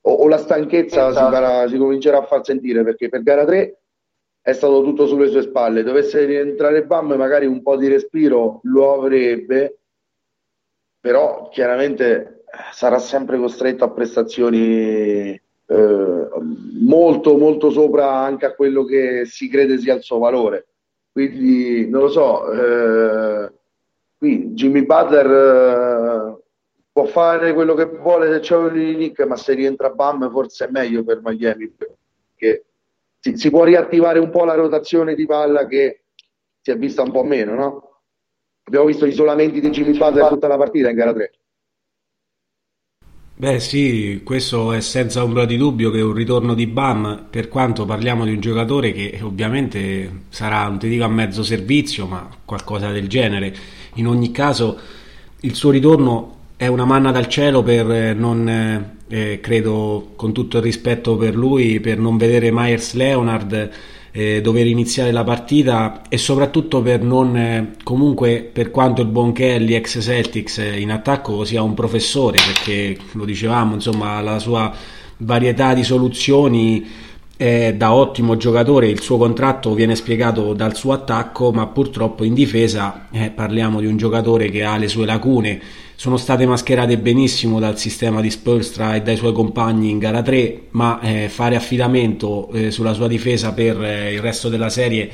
O, 0.03 0.13
o 0.13 0.29
la 0.29 0.37
stanchezza 0.37 1.13
si, 1.13 1.17
farà, 1.17 1.67
si, 1.67 1.79
comincerà 1.79 2.19
a 2.19 2.27
far 2.27 2.45
sentire? 2.45 2.85
Perché 2.85 3.09
per 3.09 3.23
gara 3.23 3.47
3 3.47 3.81
è 4.43 4.53
stato 4.53 4.83
tutto 4.83 5.07
sulle 5.07 5.31
sue 5.31 5.41
spalle. 5.41 5.83
Dovesse 5.83 6.27
rientrare 6.27 6.85
Bam 6.85 7.15
magari 7.15 7.47
un 7.47 7.63
po' 7.63 7.79
di 7.79 7.89
respiro 7.89 8.61
lo 8.65 8.93
avrebbe 8.93 9.79
però 11.01 11.49
chiaramente 11.49 12.45
sarà 12.71 12.99
sempre 12.99 13.39
costretto 13.39 13.85
a 13.85 13.91
prestazioni 13.91 15.41
eh, 15.73 16.29
molto 16.81 17.37
molto 17.37 17.70
sopra 17.70 18.12
anche 18.12 18.47
a 18.47 18.55
quello 18.55 18.85
che 18.85 19.25
si 19.25 19.49
crede 19.49 19.79
sia 19.79 19.95
il 19.95 20.03
suo 20.03 20.18
valore 20.18 20.66
quindi 21.12 21.89
non 21.89 22.03
lo 22.03 22.09
so 22.09 22.53
eh, 22.53 23.53
qui 24.16 24.49
Jimmy 24.53 24.85
Butler 24.85 25.27
eh, 25.27 26.43
può 26.93 27.07
fare 27.07 27.55
quello 27.55 27.75
che 27.75 27.87
vuole 27.87 28.31
se 28.31 28.41
c'è 28.41 28.55
un 28.55 28.73
Nick, 28.75 29.25
ma 29.25 29.37
se 29.37 29.55
rientra 29.55 29.91
Bam 29.91 30.31
forse 30.31 30.66
è 30.66 30.70
meglio 30.70 31.03
per 31.03 31.20
Miami, 31.25 31.70
perché 31.70 32.66
si, 33.18 33.37
si, 33.37 33.51
può 33.51 33.64
riattivare 33.64 34.18
un 34.18 34.31
po' 34.31 34.45
la 34.45 34.55
rotazione 34.55 35.14
di 35.14 35.25
palla 35.25 35.66
che 35.66 36.05
si 36.61 36.70
è 36.70 36.77
vista 36.77 37.03
un 37.03 37.11
po' 37.11 37.25
meno, 37.25 37.55
no? 37.55 38.01
Abbiamo 38.64 38.87
visto 38.87 39.07
isolamenti 39.07 39.61
di 39.61 39.70
Jimmy 39.70 39.97
Butler 39.97 40.29
tutta 40.29 40.47
la 40.47 40.57
partita 40.57 40.91
in 40.91 40.95
gara 40.95 41.12
3. 41.12 41.33
Beh 43.43 43.59
sì, 43.59 44.20
questo 44.22 44.70
è 44.70 44.80
senza 44.80 45.24
ombra 45.24 45.45
di 45.47 45.57
dubbio 45.57 45.90
che 45.90 46.01
un 46.01 46.12
ritorno 46.12 46.55
di 46.55 46.68
Bam, 46.68 47.26
per 47.28 47.49
quanto 47.49 47.84
parliamo 47.84 48.24
di 48.24 48.30
un 48.30 48.38
giocatore 48.38 48.93
che 48.93 49.18
ovviamente 49.20 50.26
sarà, 50.28 50.68
non 50.68 50.78
ti 50.78 50.88
dico 50.88 51.03
a 51.03 51.09
mezzo 51.09 51.43
servizio, 51.43 52.07
ma 52.07 52.28
qualcosa 52.45 52.93
del 52.93 53.09
genere. 53.09 53.53
In 53.95 54.07
ogni 54.07 54.30
caso 54.30 54.78
il 55.40 55.57
suo 55.57 55.70
ritorno 55.70 56.36
è 56.57 56.68
una 56.68 56.84
manna 56.84 57.11
dal 57.11 57.26
cielo 57.26 57.64
per 57.64 57.90
eh, 57.90 58.14
non, 58.14 58.49
eh, 58.49 58.95
eh, 59.09 59.40
credo, 59.40 60.12
con 60.14 60.32
tutto 60.32 60.59
il 60.59 60.62
rispetto 60.62 61.16
per 61.16 61.34
lui, 61.34 61.80
per 61.80 61.99
non 61.99 62.16
vedere 62.16 62.53
Myers 62.53 62.93
Leonard 62.93 63.70
eh, 64.13 64.43
dover 64.43 64.67
iniziare 64.67 65.11
la 65.11 65.25
partita 65.25 66.03
e 66.09 66.19
soprattutto 66.19 66.83
per 66.83 67.03
non 67.03 67.37
eh, 67.37 67.71
comunque 67.83 68.49
per 68.53 68.71
quanto 68.71 69.01
il 69.01 69.09
buon 69.09 69.33
Kelly 69.33 69.75
ex 69.75 70.01
Celtics 70.01 70.59
eh, 70.59 70.79
in 70.79 70.91
attacco 70.91 71.45
sia 71.45 71.63
un 71.63 71.73
professore 71.73 72.37
perché 72.37 72.97
lo 73.13 73.25
dicevamo 73.25 73.75
insomma 73.75 74.21
la 74.21 74.39
sua 74.39 74.71
varietà 75.17 75.73
di 75.73 75.83
soluzioni 75.83 76.87
è 77.43 77.74
da 77.74 77.93
ottimo 77.93 78.36
giocatore 78.36 78.88
il 78.88 79.01
suo 79.01 79.16
contratto 79.16 79.74
viene 79.74 79.97
spiegato 79.97 80.53
dal 80.53 80.76
suo 80.76 80.93
attacco 80.93 81.51
ma 81.51 81.66
purtroppo 81.66 82.22
in 82.22 82.34
difesa 82.34 83.09
eh, 83.11 83.30
parliamo 83.30 83.80
di 83.80 83.86
un 83.86 83.97
giocatore 83.97 84.49
che 84.49 84.62
ha 84.62 84.76
le 84.76 84.86
sue 84.86 85.07
lacune 85.07 85.61
sono 85.97 86.16
state 86.16 86.47
mascherate 86.47 86.99
benissimo 86.99 87.59
dal 87.59 87.78
sistema 87.78 88.20
di 88.20 88.30
Spolstra 88.30 88.95
e 88.95 89.03
dai 89.03 89.16
suoi 89.16 89.32
compagni 89.32 89.88
in 89.90 89.99
gara 89.99 90.20
3, 90.20 90.62
ma 90.70 90.99
eh, 91.01 91.28
fare 91.28 91.55
affidamento 91.55 92.51
eh, 92.53 92.70
sulla 92.72 92.93
sua 92.93 93.07
difesa 93.07 93.53
per 93.53 93.80
eh, 93.80 94.12
il 94.12 94.20
resto 94.20 94.49
della 94.49 94.68
serie 94.68 95.09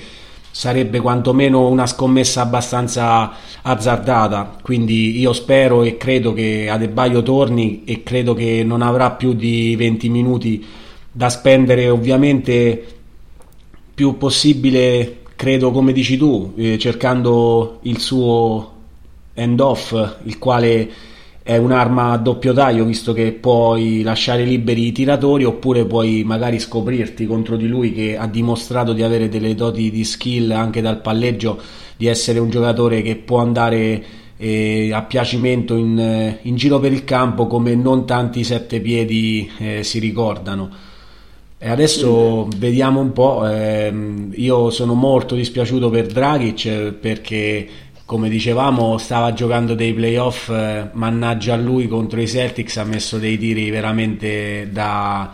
sarebbe 0.51 1.01
quantomeno 1.01 1.69
una 1.69 1.87
scommessa 1.87 2.41
abbastanza 2.41 3.33
azzardata. 3.61 4.57
Quindi 4.63 5.19
io 5.19 5.35
spero 5.35 5.83
e 5.83 5.99
credo 5.99 6.33
che 6.33 6.71
Adebaio 6.71 7.23
torni 7.23 7.83
e 7.85 8.03
credo 8.03 8.33
che 8.33 8.63
non 8.65 8.81
avrà 8.81 9.11
più 9.11 9.35
di 9.35 9.77
20 9.77 10.09
minuti 10.09 10.67
da 11.19 11.31
spendere 11.31 11.89
ovviamente 11.89 12.87
più 13.93 14.19
possibile, 14.19 15.23
credo 15.35 15.73
come 15.73 15.93
dici 15.93 16.17
tu, 16.17 16.53
eh, 16.55 16.79
cercando 16.79 17.81
il 17.83 17.99
suo 17.99 18.73
end-off, 19.35 19.97
il 20.23 20.39
quale 20.39 20.89
è 21.43 21.57
un'arma 21.57 22.13
a 22.13 22.19
doppio 22.19 22.53
taglio, 22.53 22.85
visto 22.85 23.13
che 23.13 23.33
puoi 23.33 24.03
lasciare 24.03 24.45
liberi 24.45 24.87
i 24.87 24.93
tiratori 24.93 25.43
oppure 25.43 25.87
puoi 25.87 26.23
magari 26.23 26.61
scoprirti 26.61 27.27
contro 27.27 27.57
di 27.57 27.67
lui 27.67 27.93
che 27.93 28.17
ha 28.17 28.29
dimostrato 28.29 28.93
di 28.93 29.03
avere 29.03 29.29
delle 29.29 29.57
doti 29.57 29.91
di 29.91 30.05
skill 30.05 30.53
anche 30.53 30.81
dal 30.81 31.01
palleggio, 31.01 31.61
di 31.97 32.07
essere 32.07 32.39
un 32.39 32.49
giocatore 32.49 33.03
che 33.03 33.17
può 33.17 33.41
andare 33.41 34.05
eh, 34.37 34.93
a 34.93 35.03
piacimento 35.03 35.75
in, 35.75 36.39
in, 36.43 36.55
giro 36.55 36.79
per 36.79 36.93
il 36.93 37.03
campo 37.03 37.49
come 37.49 37.75
non 37.75 38.07
tanti 38.07 38.45
sette 38.45 38.81
piedi 38.81 39.51
eh, 39.59 39.83
si 39.83 39.99
ricordano. 39.99 40.87
E 41.61 41.69
adesso 41.69 42.47
vediamo 42.57 43.01
un 43.01 43.13
po', 43.13 43.45
ehm, 43.45 44.33
io 44.37 44.71
sono 44.71 44.95
molto 44.95 45.35
dispiaciuto 45.35 45.91
per 45.91 46.07
Dragic 46.07 46.93
perché 46.93 47.69
come 48.05 48.29
dicevamo 48.29 48.97
stava 48.97 49.33
giocando 49.33 49.75
dei 49.75 49.93
playoff 49.93 50.49
eh, 50.51 50.89
mannaggia 50.93 51.55
a 51.55 51.57
lui 51.57 51.89
contro 51.89 52.21
i 52.21 52.29
Celtics 52.29 52.77
ha 52.79 52.85
messo 52.85 53.19
dei 53.19 53.37
tiri 53.37 53.69
veramente 53.71 54.69
da, 54.73 55.31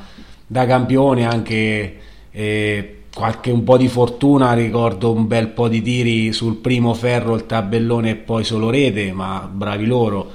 da 0.46 0.66
campione 0.66 1.24
anche 1.24 1.96
eh, 2.32 2.96
qualche 3.14 3.50
un 3.52 3.62
po' 3.62 3.76
di 3.76 3.86
fortuna 3.86 4.54
ricordo 4.54 5.12
un 5.12 5.26
bel 5.28 5.48
po' 5.48 5.68
di 5.68 5.82
tiri 5.82 6.32
sul 6.32 6.56
primo 6.56 6.94
ferro 6.94 7.34
il 7.34 7.46
tabellone 7.46 8.10
e 8.10 8.16
poi 8.16 8.44
solo 8.44 8.70
rete 8.70 9.12
ma 9.12 9.48
bravi 9.52 9.86
loro. 9.86 10.30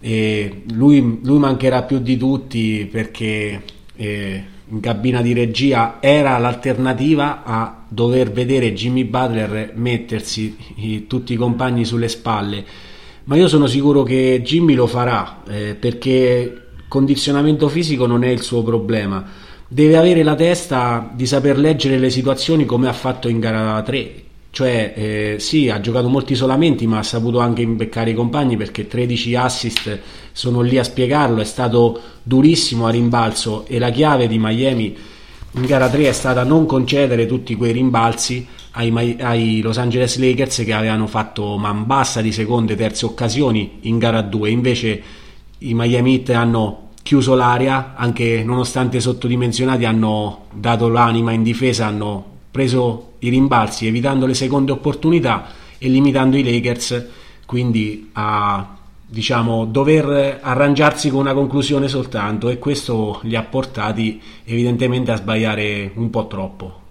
E 0.00 0.62
lui, 0.72 1.20
lui 1.22 1.38
mancherà 1.38 1.82
più 1.82 2.00
di 2.00 2.16
tutti 2.16 2.88
perché 2.90 3.62
eh, 3.96 4.44
in 4.70 4.80
cabina 4.80 5.22
di 5.22 5.32
regia 5.32 5.96
era 6.00 6.36
l'alternativa 6.38 7.42
a 7.44 7.84
dover 7.88 8.30
vedere 8.30 8.74
Jimmy 8.74 9.04
Butler 9.04 9.72
mettersi 9.74 10.56
tutti 11.06 11.32
i 11.32 11.36
compagni 11.36 11.84
sulle 11.84 12.08
spalle. 12.08 12.64
Ma 13.24 13.36
io 13.36 13.48
sono 13.48 13.66
sicuro 13.66 14.02
che 14.02 14.40
Jimmy 14.44 14.74
lo 14.74 14.86
farà 14.86 15.42
eh, 15.48 15.74
perché 15.78 16.66
condizionamento 16.88 17.68
fisico 17.68 18.06
non 18.06 18.24
è 18.24 18.28
il 18.28 18.42
suo 18.42 18.62
problema. 18.62 19.24
Deve 19.66 19.96
avere 19.96 20.22
la 20.22 20.34
testa 20.34 21.10
di 21.12 21.26
saper 21.26 21.58
leggere 21.58 21.98
le 21.98 22.10
situazioni 22.10 22.64
come 22.64 22.88
ha 22.88 22.92
fatto 22.94 23.28
in 23.28 23.38
gara 23.38 23.82
3 23.82 24.22
cioè 24.50 24.92
eh, 24.96 25.36
sì 25.38 25.68
ha 25.68 25.78
giocato 25.78 26.08
molti 26.08 26.32
isolamenti 26.32 26.86
ma 26.86 26.98
ha 26.98 27.02
saputo 27.02 27.38
anche 27.38 27.62
imbeccare 27.62 28.10
i 28.10 28.14
compagni 28.14 28.56
perché 28.56 28.86
13 28.86 29.34
assist 29.34 30.00
sono 30.38 30.60
lì 30.60 30.78
a 30.78 30.84
spiegarlo 30.84 31.40
è 31.40 31.44
stato 31.44 32.00
durissimo 32.22 32.86
a 32.86 32.90
rimbalzo 32.90 33.66
e 33.66 33.80
la 33.80 33.90
chiave 33.90 34.28
di 34.28 34.38
Miami 34.38 34.96
in 35.50 35.66
gara 35.66 35.88
3 35.88 36.06
è 36.06 36.12
stata 36.12 36.44
non 36.44 36.64
concedere 36.64 37.26
tutti 37.26 37.56
quei 37.56 37.72
rimbalzi 37.72 38.46
ai, 38.72 39.16
ai 39.18 39.60
Los 39.62 39.78
Angeles 39.78 40.16
Lakers 40.16 40.62
che 40.64 40.72
avevano 40.72 41.08
fatto 41.08 41.56
man 41.56 41.86
bassa 41.86 42.20
di 42.20 42.30
seconde 42.30 42.74
e 42.74 42.76
terze 42.76 43.04
occasioni 43.04 43.78
in 43.80 43.98
gara 43.98 44.22
2 44.22 44.48
invece 44.48 45.02
i 45.58 45.74
Miami 45.74 46.18
Heat 46.18 46.28
hanno 46.28 46.90
chiuso 47.02 47.34
l'area 47.34 47.94
anche 47.96 48.44
nonostante 48.44 49.00
sottodimensionati 49.00 49.86
hanno 49.86 50.44
dato 50.52 50.86
l'anima 50.88 51.32
in 51.32 51.42
difesa 51.42 51.86
hanno 51.86 52.24
preso 52.52 53.14
i 53.18 53.28
rimbalzi 53.28 53.88
evitando 53.88 54.24
le 54.24 54.34
seconde 54.34 54.70
opportunità 54.70 55.48
e 55.78 55.88
limitando 55.88 56.36
i 56.36 56.44
Lakers 56.44 57.06
quindi 57.44 58.10
a 58.12 58.76
diciamo 59.10 59.64
dover 59.64 60.38
arrangiarsi 60.42 61.08
con 61.08 61.20
una 61.20 61.32
conclusione 61.32 61.88
soltanto 61.88 62.50
e 62.50 62.58
questo 62.58 63.20
li 63.22 63.36
ha 63.36 63.44
portati 63.44 64.20
evidentemente 64.44 65.10
a 65.10 65.16
sbagliare 65.16 65.92
un 65.94 66.10
po' 66.10 66.26
troppo. 66.26 66.86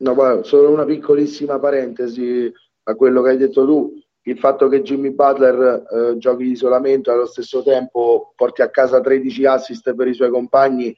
No, 0.00 0.14
guarda, 0.14 0.44
solo 0.44 0.70
una 0.70 0.84
piccolissima 0.84 1.58
parentesi 1.58 2.52
a 2.84 2.94
quello 2.94 3.22
che 3.22 3.30
hai 3.30 3.36
detto 3.36 3.64
tu. 3.64 3.98
Il 4.22 4.38
fatto 4.38 4.68
che 4.68 4.82
Jimmy 4.82 5.10
Butler 5.10 5.84
eh, 5.90 6.18
giochi 6.18 6.44
di 6.44 6.50
isolamento 6.50 7.10
e 7.10 7.14
allo 7.14 7.26
stesso 7.26 7.62
tempo 7.62 8.32
porti 8.36 8.60
a 8.60 8.68
casa 8.68 9.00
13 9.00 9.46
assist 9.46 9.94
per 9.94 10.06
i 10.06 10.12
suoi 10.12 10.28
compagni 10.28 10.94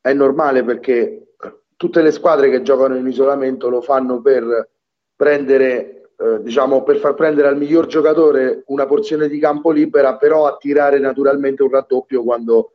è 0.00 0.12
normale 0.12 0.62
perché 0.62 1.34
tutte 1.76 2.02
le 2.02 2.10
squadre 2.10 2.50
che 2.50 2.62
giocano 2.62 2.96
in 2.96 3.06
isolamento 3.06 3.70
lo 3.70 3.80
fanno 3.80 4.20
per 4.20 4.68
prendere 5.16 5.97
eh, 6.20 6.42
diciamo, 6.42 6.82
per 6.82 6.96
far 6.96 7.14
prendere 7.14 7.46
al 7.46 7.56
miglior 7.56 7.86
giocatore 7.86 8.64
una 8.66 8.86
porzione 8.86 9.28
di 9.28 9.38
campo 9.38 9.70
libera, 9.70 10.16
però 10.16 10.46
attirare 10.46 10.98
naturalmente 10.98 11.62
un 11.62 11.70
raddoppio 11.70 12.24
quando 12.24 12.72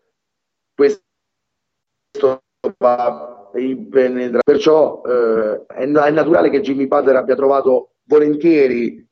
questo 0.74 1.04
va 2.78 3.52
in 3.56 3.90
penetra. 3.90 4.40
Perciò 4.44 5.02
eh, 5.06 5.66
è, 5.68 5.84
è, 5.84 6.12
naturale 6.12 6.50
che 6.50 6.62
Jimmy 6.62 6.88
Butler 6.88 7.18
abbia 7.18 7.36
trovato 7.36 7.96
volentieri 8.06 9.06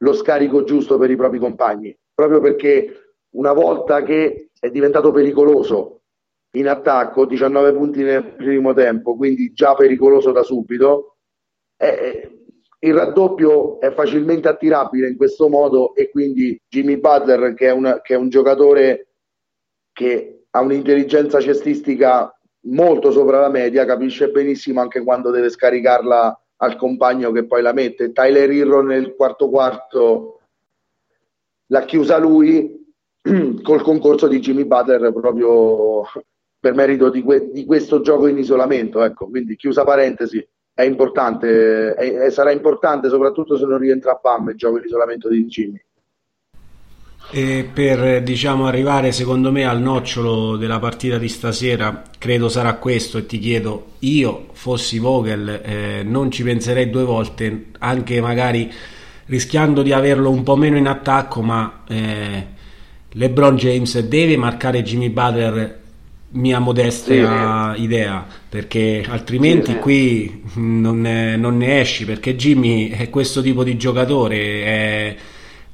lo 0.00 0.12
scarico 0.12 0.64
giusto 0.64 0.98
per 0.98 1.10
i 1.10 1.16
propri 1.16 1.38
compagni, 1.38 1.96
proprio 2.14 2.40
perché 2.40 3.14
una 3.30 3.52
volta 3.52 4.02
che 4.02 4.50
è 4.58 4.70
diventato 4.70 5.12
pericoloso 5.12 6.02
in 6.52 6.68
attacco, 6.68 7.24
19 7.24 7.72
punti 7.72 8.02
nel 8.02 8.34
primo 8.34 8.74
tempo, 8.74 9.16
quindi 9.16 9.52
già 9.52 9.74
pericoloso 9.74 10.30
da 10.30 10.42
subito, 10.42 11.16
eh, 11.76 12.38
il 12.80 12.94
raddoppio 12.94 13.80
è 13.80 13.92
facilmente 13.92 14.48
attirabile 14.48 15.08
in 15.08 15.16
questo 15.16 15.48
modo 15.48 15.94
e 15.94 16.10
quindi 16.10 16.60
Jimmy 16.68 16.98
Butler, 16.98 17.54
che 17.54 17.68
è, 17.68 17.72
una, 17.72 18.00
che 18.00 18.14
è 18.14 18.16
un 18.16 18.28
giocatore 18.28 19.08
che 19.92 20.44
ha 20.50 20.60
un'intelligenza 20.60 21.40
cestistica 21.40 22.32
molto 22.62 23.10
sopra 23.10 23.40
la 23.40 23.48
media, 23.48 23.84
capisce 23.84 24.30
benissimo 24.30 24.80
anche 24.80 25.02
quando 25.02 25.30
deve 25.30 25.48
scaricarla 25.48 26.40
al 26.56 26.76
compagno 26.76 27.32
che 27.32 27.46
poi 27.46 27.62
la 27.62 27.72
mette. 27.72 28.12
Tyler 28.12 28.50
Hero 28.50 28.82
nel 28.82 29.14
quarto 29.14 29.48
quarto 29.48 30.40
l'ha 31.66 31.84
chiusa 31.84 32.18
lui 32.18 32.94
col 33.62 33.82
concorso 33.82 34.28
di 34.28 34.38
Jimmy 34.38 34.64
Butler 34.64 35.12
proprio 35.12 36.04
per 36.60 36.74
merito 36.74 37.10
di, 37.10 37.22
que- 37.22 37.50
di 37.50 37.64
questo 37.64 38.00
gioco 38.00 38.28
in 38.28 38.38
isolamento. 38.38 39.02
Ecco, 39.02 39.28
quindi 39.28 39.56
chiusa 39.56 39.82
parentesi 39.84 40.46
è 40.78 40.84
importante, 40.84 41.92
è, 41.94 42.30
sarà 42.30 42.52
importante 42.52 43.08
soprattutto 43.08 43.58
se 43.58 43.64
non 43.64 43.78
rientra 43.78 44.12
a 44.12 44.14
PAM 44.14 44.50
il 44.50 44.54
gioco 44.54 44.78
in 44.78 44.84
isolamento 44.84 45.28
di 45.28 45.44
Jimmy. 45.46 45.82
E 47.32 47.68
per 47.74 48.22
diciamo, 48.22 48.68
arrivare 48.68 49.10
secondo 49.10 49.50
me 49.50 49.66
al 49.66 49.80
nocciolo 49.80 50.56
della 50.56 50.78
partita 50.78 51.18
di 51.18 51.28
stasera, 51.28 52.04
credo 52.16 52.48
sarà 52.48 52.74
questo 52.74 53.18
e 53.18 53.26
ti 53.26 53.40
chiedo, 53.40 53.94
io 53.98 54.46
fossi 54.52 55.00
Vogel 55.00 55.48
eh, 55.48 56.02
non 56.04 56.30
ci 56.30 56.44
penserei 56.44 56.90
due 56.90 57.02
volte, 57.02 57.70
anche 57.80 58.20
magari 58.20 58.72
rischiando 59.26 59.82
di 59.82 59.92
averlo 59.92 60.30
un 60.30 60.44
po' 60.44 60.54
meno 60.54 60.76
in 60.76 60.86
attacco, 60.86 61.42
ma 61.42 61.82
eh, 61.88 62.46
LeBron 63.10 63.56
James 63.56 63.98
deve 63.98 64.36
marcare 64.36 64.84
Jimmy 64.84 65.10
Butler 65.10 65.86
mia 66.30 66.58
modesta 66.58 67.74
sì, 67.74 67.82
idea 67.82 68.26
perché 68.48 69.04
altrimenti 69.08 69.72
sì, 69.72 69.78
qui 69.78 70.42
non 70.54 71.00
ne, 71.00 71.36
non 71.36 71.56
ne, 71.56 71.80
esci 71.80 72.04
perché 72.04 72.36
Jimmy 72.36 72.90
è 72.90 73.08
questo 73.08 73.40
tipo 73.40 73.64
di 73.64 73.76
giocatore 73.78 74.36
è, 74.64 75.16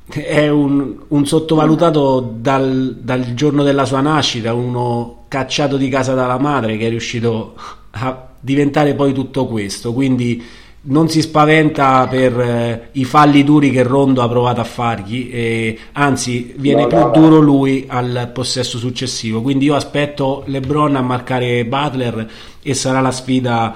è 0.06 0.48
un, 0.48 0.96
un, 1.08 1.26
sottovalutato 1.26 2.20
dal, 2.38 2.98
dal, 3.00 3.34
giorno 3.34 3.64
della 3.64 3.84
sua 3.84 4.00
nascita 4.00 4.54
uno 4.54 5.24
cacciato 5.28 5.76
di 5.76 5.88
casa 5.88 6.14
dalla 6.14 6.38
madre 6.38 6.76
che 6.76 6.86
è 6.86 6.90
riuscito 6.90 7.54
a 7.90 8.28
diventare 8.44 8.94
poi 8.94 9.12
tutto 9.12 9.46
questo. 9.46 9.92
Quindi 9.92 10.42
non 10.86 11.08
si 11.08 11.22
spaventa 11.22 12.06
per 12.08 12.38
eh, 12.38 12.88
i 12.92 13.04
falli 13.04 13.42
duri 13.42 13.70
che 13.70 13.82
Rondo 13.82 14.20
ha 14.22 14.28
provato 14.28 14.60
a 14.60 14.64
fargli, 14.64 15.30
e, 15.32 15.78
anzi 15.92 16.54
viene 16.58 16.82
no, 16.82 16.88
più 16.88 16.98
no, 16.98 17.10
duro 17.10 17.40
lui 17.40 17.84
al 17.88 18.30
possesso 18.34 18.78
successivo. 18.78 19.40
Quindi 19.40 19.66
io 19.66 19.76
aspetto 19.76 20.42
LeBron 20.46 20.96
a 20.96 21.00
marcare 21.00 21.64
Butler 21.64 22.30
e 22.62 22.74
sarà 22.74 23.00
la 23.00 23.12
sfida, 23.12 23.74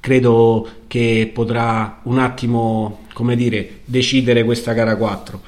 credo 0.00 0.68
che 0.86 1.30
potrà 1.32 2.00
un 2.02 2.18
attimo, 2.18 3.04
come 3.14 3.34
dire, 3.34 3.80
decidere 3.84 4.44
questa 4.44 4.72
gara 4.72 4.96
4. 4.96 5.40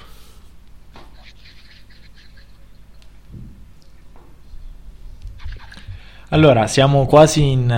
Allora, 6.30 6.66
siamo 6.66 7.06
quasi 7.06 7.42
in, 7.42 7.70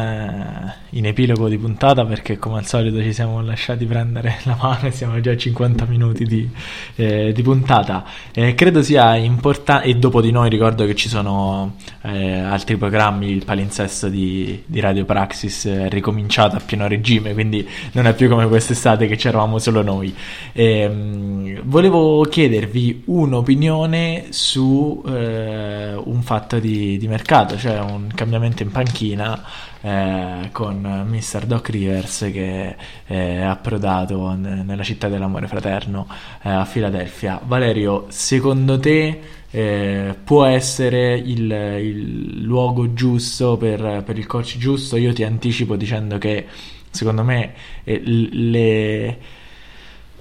in, 0.91 1.07
epilogo 1.07 1.49
di 1.49 1.59
puntata 1.59 2.05
perché 2.05 2.39
come 2.39 2.59
al 2.59 2.66
solito 2.66 3.03
ci 3.03 3.12
siamo 3.12 3.41
lasciati 3.43 3.84
prendere 3.84 4.39
la 4.45 4.57
mano 4.61 4.87
e 4.87 4.91
siamo 4.91 5.20
già 5.20 5.32
a 5.32 5.37
50 5.37 5.84
minuti 5.87 6.24
di, 6.24 6.49
eh, 6.97 7.32
di 7.32 7.43
puntata. 7.43 8.05
Eh, 8.32 8.55
credo 8.55 8.82
sia 8.82 9.16
importante, 9.16 9.89
e 9.89 9.95
dopo 9.95 10.20
di 10.20 10.30
noi 10.30 10.49
ricordo 10.49 10.84
che 10.87 10.95
ci 10.95 11.09
sono 11.09 11.76
eh, 12.03 12.39
altri 12.39 12.76
programmi, 12.76 13.30
il 13.30 13.45
palinsesto 13.45 14.09
di, 14.09 14.62
di 14.66 14.80
Radio 14.80 15.05
Praxis 15.05 15.66
è 15.66 15.89
ricominciato 15.89 16.57
a 16.57 16.61
pieno 16.64 16.87
regime, 16.87 17.32
quindi 17.32 17.66
non 17.93 18.07
è 18.07 18.14
più 18.14 18.28
come 18.28 18.47
quest'estate 18.47 19.07
che 19.07 19.16
c'eravamo 19.16 19.59
solo 19.59 19.82
noi. 19.82 20.14
Ehm, 20.53 21.62
volevo 21.64 22.22
chiedervi 22.22 23.03
un'opinione 23.07 24.26
su 24.30 25.03
eh, 25.07 25.95
un 25.95 26.22
fatto 26.22 26.59
di, 26.59 26.99
di 26.99 27.09
mercato, 27.09 27.57
cioè 27.57 27.78
un 27.80 28.09
cambiamento 28.14 28.62
in 28.62 28.70
panchina 28.70 29.43
eh, 29.87 30.49
con 30.51 31.07
Mr. 31.09 31.47
Doc 31.47 31.68
Rivers 31.68 32.28
che 32.32 32.74
è 33.05 33.41
approdato 33.41 34.32
n- 34.34 34.64
nella 34.66 34.82
città 34.82 35.07
dell'amore 35.07 35.47
fraterno 35.47 36.09
eh, 36.43 36.51
a 36.51 36.64
Filadelfia. 36.64 37.41
Valerio, 37.45 38.07
secondo 38.09 38.80
te 38.80 39.20
eh, 39.49 40.16
può 40.24 40.45
essere 40.45 41.16
il, 41.16 41.51
il 41.53 42.43
luogo 42.43 42.95
giusto 42.95 43.57
per, 43.57 44.03
per, 44.05 44.18
il 44.18 44.26
coach 44.26 44.57
giusto? 44.59 44.97
Io 44.97 45.12
ti 45.12 45.22
anticipo 45.22 45.76
dicendo 45.76 46.18
che 46.18 46.47
secondo 46.91 47.22
me 47.22 47.53
eh, 47.84 48.01
le 48.03 49.18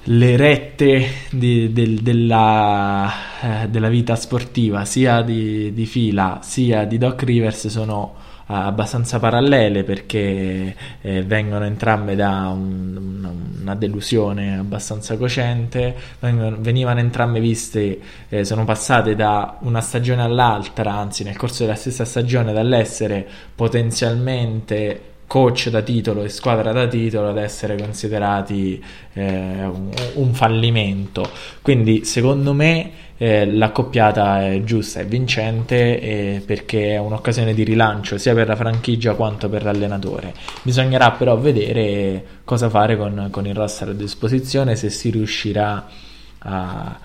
le 0.07 0.38
rette 0.38 1.07
di, 1.32 1.74
del, 1.74 2.01
della, 2.01 3.11
eh, 3.63 3.70
della, 3.70 3.89
vita 3.89 4.16
sportiva 4.16 4.86
sia 4.86 5.24
di, 5.24 5.74
di, 5.74 5.88
fila 5.88 6.41
sia 6.43 6.86
di 6.86 6.99
Doc 6.99 7.24
Rivers 7.24 7.70
sono 7.70 8.13
eh, 8.13 8.34
abbastanza 8.47 9.19
parallele 9.19 9.83
perché 9.83 10.75
eh, 11.01 11.23
vengono 11.23 11.65
entrambe 11.65 12.15
da 12.15 12.49
un, 12.53 13.27
una, 13.61 13.75
delusione 13.75 14.59
abbastanza 14.59 15.17
cocente 15.17 15.95
vengono, 16.19 16.57
venivano 16.59 16.99
entrambe 16.99 17.39
viste 17.39 17.99
eh, 18.29 18.45
sono 18.45 18.63
passate 18.63 19.15
da 19.15 19.57
una 19.61 19.81
stagione 19.81 20.21
all'altra 20.21 20.93
anzi 20.93 21.23
nel 21.23 21.35
corso 21.35 21.63
della 21.63 21.75
stessa 21.75 22.05
stagione 22.05 22.53
dall'essere 22.53 23.27
potenzialmente 23.55 25.13
coach 25.27 25.69
da 25.69 25.81
titolo 25.81 26.23
e 26.23 26.29
squadra 26.29 26.71
da 26.71 26.87
titolo 26.87 27.29
ad 27.29 27.37
essere 27.37 27.75
considerati 27.77 28.83
eh, 29.13 29.63
un, 29.63 29.91
un, 30.13 30.33
fallimento. 30.33 31.27
Quindi 31.61 32.05
secondo 32.05 32.53
me 32.53 32.91
eh, 33.18 33.45
l'accoppiata 33.45 34.45
è 34.45 34.63
giusta, 34.63 34.99
è 34.99 35.05
vincente 35.05 35.99
eh, 35.99 36.43
perché 36.45 36.93
è 36.93 36.97
un'occasione 36.97 37.53
di 37.53 37.63
rilancio 37.63 38.18
sia 38.18 38.34
per 38.34 38.47
la 38.47 38.55
franchigia 38.55 39.13
quanto 39.13 39.49
per 39.49 39.63
l'allenatore. 39.63 40.34
Bisognerà 40.61 41.11
però 41.11 41.38
vedere 41.38 42.26
cosa 42.43 42.70
fare 42.70 42.97
con, 42.97 43.30
con 43.32 43.47
il 43.47 43.55
roster 43.55 43.89
a 43.89 43.93
disposizione, 43.93 44.76
se 44.76 44.89
si 44.89 45.09
riuscirà 45.09 45.88
a 46.39 46.99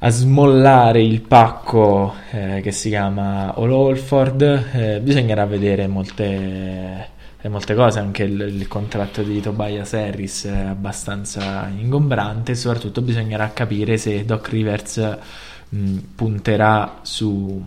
a 0.00 0.10
smollare 0.10 1.02
il 1.02 1.22
pacco 1.22 2.14
eh, 2.30 2.60
che 2.62 2.70
si 2.70 2.90
chiama 2.90 3.54
All 3.54 3.70
Holford 3.70 4.42
eh, 4.72 5.00
bisognerà 5.00 5.46
vedere 5.46 5.86
molte, 5.86 7.08
eh, 7.46 7.48
molte 7.48 7.74
cose 7.74 7.98
anche 7.98 8.24
il, 8.24 8.40
il, 8.40 8.68
contratto 8.68 9.22
di 9.22 9.40
Tobias 9.40 9.94
Harris 9.94 10.44
è 10.46 10.56
abbastanza 10.56 11.68
ingombrante 11.68 12.52
e 12.52 12.54
soprattutto 12.54 13.02
bisognerà 13.02 13.52
capire 13.52 13.96
se 13.96 14.24
Doc 14.24 14.48
Rivers 14.48 15.18
mh, 15.68 15.96
punterà 16.14 16.98
su 17.02 17.64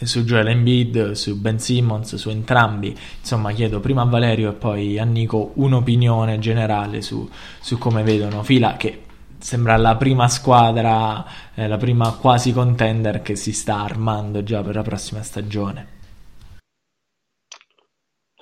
su 0.00 0.22
Joel 0.22 0.46
Embiid, 0.46 1.10
su 1.12 1.40
Ben 1.40 1.58
Simmons, 1.58 2.14
su 2.14 2.30
entrambi. 2.30 2.96
Insomma, 3.18 3.50
chiedo 3.50 3.80
prima 3.80 4.02
a 4.02 4.04
Valerio 4.04 4.50
e 4.50 4.52
poi 4.52 4.96
a 4.96 5.02
Nico 5.02 5.50
un'opinione 5.54 6.38
generale 6.38 7.02
su, 7.02 7.28
su 7.58 7.78
come 7.78 8.04
vedono 8.04 8.44
Fila, 8.44 8.76
che 8.76 9.02
sembra 9.38 9.76
la 9.76 9.96
prima 9.96 10.28
squadra, 10.28 11.24
eh, 11.52 11.66
la 11.66 11.76
prima 11.78 12.12
quasi 12.12 12.52
contender 12.52 13.22
che 13.22 13.34
si 13.34 13.52
sta 13.52 13.82
armando 13.82 14.44
già 14.44 14.62
per 14.62 14.76
la 14.76 14.82
prossima 14.82 15.22
stagione. 15.22 15.97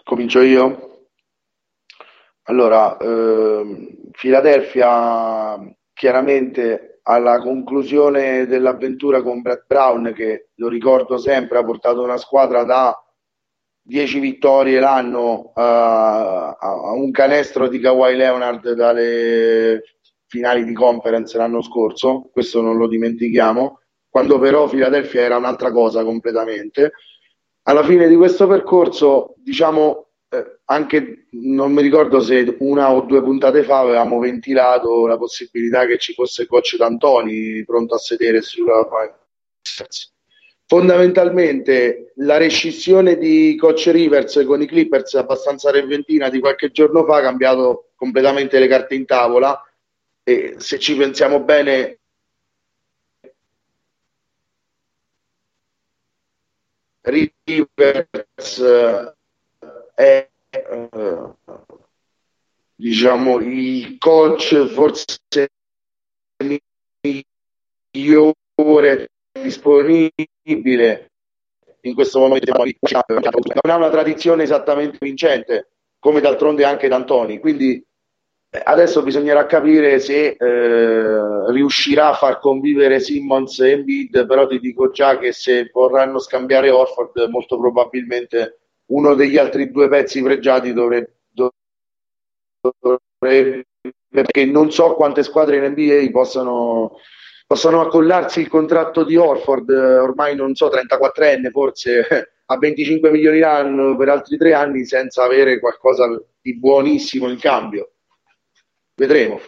Comincio 0.06 0.40
io. 0.40 1.08
Allora, 2.44 2.96
eh, 2.96 3.98
Philadelphia 4.12 5.58
chiaramente 5.92 7.00
alla 7.02 7.40
conclusione 7.40 8.46
dell'avventura 8.46 9.20
con 9.20 9.42
Brett 9.42 9.64
Brown, 9.66 10.12
che 10.14 10.50
lo 10.54 10.68
ricordo 10.68 11.18
sempre, 11.18 11.58
ha 11.58 11.64
portato 11.64 12.04
una 12.04 12.18
squadra 12.18 12.62
da 12.62 12.96
10 13.82 14.20
vittorie 14.20 14.78
l'anno 14.78 15.50
a, 15.56 16.50
a 16.50 16.92
un 16.92 17.10
canestro 17.10 17.66
di 17.66 17.80
Kawhi 17.80 18.14
Leonard 18.14 18.74
dalle 18.74 19.82
finali 20.28 20.62
di 20.62 20.72
conference 20.72 21.36
l'anno 21.36 21.62
scorso, 21.62 22.30
questo 22.32 22.60
non 22.60 22.76
lo 22.76 22.86
dimentichiamo, 22.86 23.80
quando 24.08 24.38
però 24.38 24.68
Philadelphia 24.68 25.22
era 25.22 25.36
un'altra 25.36 25.72
cosa 25.72 26.04
completamente. 26.04 26.92
Alla 27.68 27.82
fine 27.82 28.06
di 28.06 28.14
questo 28.14 28.46
percorso, 28.46 29.34
diciamo, 29.38 30.06
eh, 30.28 30.58
anche 30.66 31.26
non 31.30 31.72
mi 31.72 31.82
ricordo 31.82 32.20
se 32.20 32.56
una 32.60 32.92
o 32.92 33.00
due 33.02 33.22
puntate 33.22 33.64
fa 33.64 33.80
avevamo 33.80 34.20
ventilato 34.20 35.06
la 35.06 35.16
possibilità 35.16 35.84
che 35.84 35.98
ci 35.98 36.12
fosse 36.12 36.42
il 36.42 36.48
coach 36.48 36.76
D'Antoni 36.76 37.64
pronto 37.64 37.94
a 37.94 37.98
sedere 37.98 38.40
sulla 38.40 38.86
fondamentalmente 40.64 42.12
la 42.16 42.36
rescissione 42.36 43.16
di 43.18 43.56
coach 43.56 43.88
Rivers 43.88 44.44
con 44.46 44.62
i 44.62 44.66
Clippers 44.66 45.14
abbastanza 45.14 45.70
repentina 45.70 46.28
di 46.28 46.40
qualche 46.40 46.70
giorno 46.70 47.04
fa 47.04 47.16
ha 47.16 47.22
cambiato 47.22 47.90
completamente 47.96 48.58
le 48.58 48.66
carte 48.66 48.94
in 48.94 49.06
tavola 49.06 49.60
e 50.22 50.54
se 50.58 50.78
ci 50.78 50.96
pensiamo 50.96 51.40
bene 51.40 52.00
Rivers 57.06 58.62
è 59.94 60.28
eh, 60.50 60.88
diciamo 62.74 63.38
il 63.38 63.96
coach 63.98 64.66
forse 64.66 65.48
migliore 67.92 69.10
disponibile 69.32 71.10
in 71.82 71.94
questo 71.94 72.18
momento 72.18 72.52
non 72.52 73.72
ha 73.72 73.76
una 73.76 73.90
tradizione 73.90 74.42
esattamente 74.42 74.98
vincente 75.00 75.68
come 75.98 76.20
d'altronde 76.20 76.64
anche 76.64 76.88
D'Antoni. 76.88 77.38
Quindi 77.38 77.74
eh, 77.74 77.84
adesso 78.62 79.02
bisognerà 79.02 79.46
capire 79.46 79.98
se 79.98 80.36
eh, 80.38 81.50
riuscirà 81.52 82.08
a 82.08 82.14
far 82.14 82.38
convivere 82.38 83.00
Simmons 83.00 83.58
e 83.60 83.70
Embiid 83.70 84.26
però 84.26 84.46
ti 84.46 84.58
dico 84.60 84.90
già 84.90 85.18
che 85.18 85.32
se 85.32 85.70
vorranno 85.72 86.18
scambiare 86.18 86.70
Orford 86.70 87.28
molto 87.28 87.58
probabilmente 87.58 88.58
uno 88.86 89.14
degli 89.14 89.36
altri 89.36 89.70
due 89.70 89.88
pezzi 89.88 90.22
pregiati 90.22 90.72
dovrebbe, 90.72 91.14
perché 94.08 94.44
non 94.44 94.70
so 94.70 94.94
quante 94.94 95.22
squadre 95.22 95.56
in 95.56 95.64
NBA 95.72 96.10
possano, 96.10 96.96
possano 97.46 97.80
accollarsi 97.80 98.40
il 98.40 98.48
contratto 98.48 99.04
di 99.04 99.16
Orford, 99.16 99.68
ormai 99.70 100.36
non 100.36 100.54
so, 100.54 100.68
34enne 100.68 101.50
forse, 101.50 102.06
a 102.46 102.58
25 102.58 103.10
milioni 103.10 103.40
l'anno 103.40 103.96
per 103.96 104.08
altri 104.08 104.36
tre 104.36 104.54
anni 104.54 104.84
senza 104.84 105.24
avere 105.24 105.58
qualcosa 105.58 106.06
di 106.40 106.58
buonissimo 106.58 107.28
in 107.28 107.38
cambio. 107.38 107.90
Vedremo. 108.96 109.40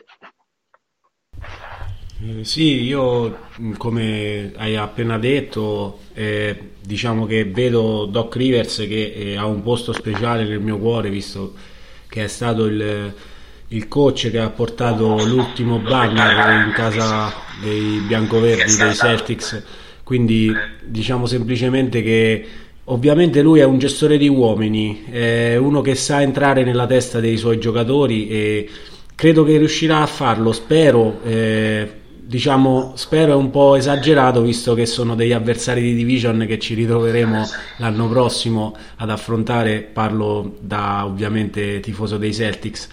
Eh, 2.20 2.44
sì, 2.44 2.82
io 2.82 3.38
mm, 3.61 3.72
come 3.74 4.53
hai 4.57 4.76
appena 4.76 5.18
detto, 5.18 6.01
eh, 6.12 6.72
diciamo 6.80 7.24
che 7.24 7.44
vedo 7.44 8.05
Doc 8.05 8.36
Rivers 8.36 8.76
che 8.88 9.12
eh, 9.16 9.36
ha 9.36 9.46
un 9.46 9.62
posto 9.62 9.92
speciale 9.92 10.44
nel 10.44 10.61
mio 10.61 10.76
cuore, 10.78 11.09
visto 11.09 11.55
che 12.09 12.24
è 12.24 12.26
stato 12.26 12.66
il, 12.66 13.14
il 13.68 13.88
coach 13.88 14.30
che 14.30 14.38
ha 14.38 14.51
portato 14.51 15.24
l'ultimo 15.24 15.78
banner 15.78 16.66
in 16.66 16.72
casa 16.74 17.32
dei 17.62 18.01
biancoverdi 18.07 18.76
dei 18.76 18.94
Celtics. 18.94 19.62
Quindi 20.03 20.53
diciamo 20.84 21.24
semplicemente 21.24 22.03
che 22.03 22.46
ovviamente 22.84 23.40
lui 23.40 23.61
è 23.61 23.64
un 23.64 23.78
gestore 23.78 24.18
di 24.18 24.28
uomini, 24.28 25.05
è 25.11 25.57
uno 25.57 25.80
che 25.80 25.94
sa 25.94 26.20
entrare 26.20 26.64
nella 26.64 26.86
testa 26.86 27.20
dei 27.20 27.36
suoi 27.38 27.59
giocatori 27.59 28.28
e 28.28 28.68
credo 29.18 29.42
che 29.42 29.58
riuscirà 29.58 30.00
a 30.00 30.06
farlo, 30.06 30.52
spero. 30.52 31.18
Eh, 31.24 31.90
diciamo, 32.20 32.92
spero 32.94 33.32
è 33.32 33.34
un 33.34 33.50
po' 33.50 33.74
esagerato 33.74 34.42
visto 34.42 34.74
che 34.74 34.86
sono 34.86 35.16
degli 35.16 35.32
avversari 35.32 35.82
di 35.82 35.94
division 35.96 36.44
che 36.46 36.60
ci 36.60 36.74
ritroveremo 36.74 37.44
l'anno 37.78 38.08
prossimo 38.08 38.76
ad 38.94 39.10
affrontare, 39.10 39.80
parlo 39.80 40.58
da 40.60 41.04
ovviamente 41.04 41.80
tifoso 41.80 42.16
dei 42.16 42.32
Celtics, 42.32 42.88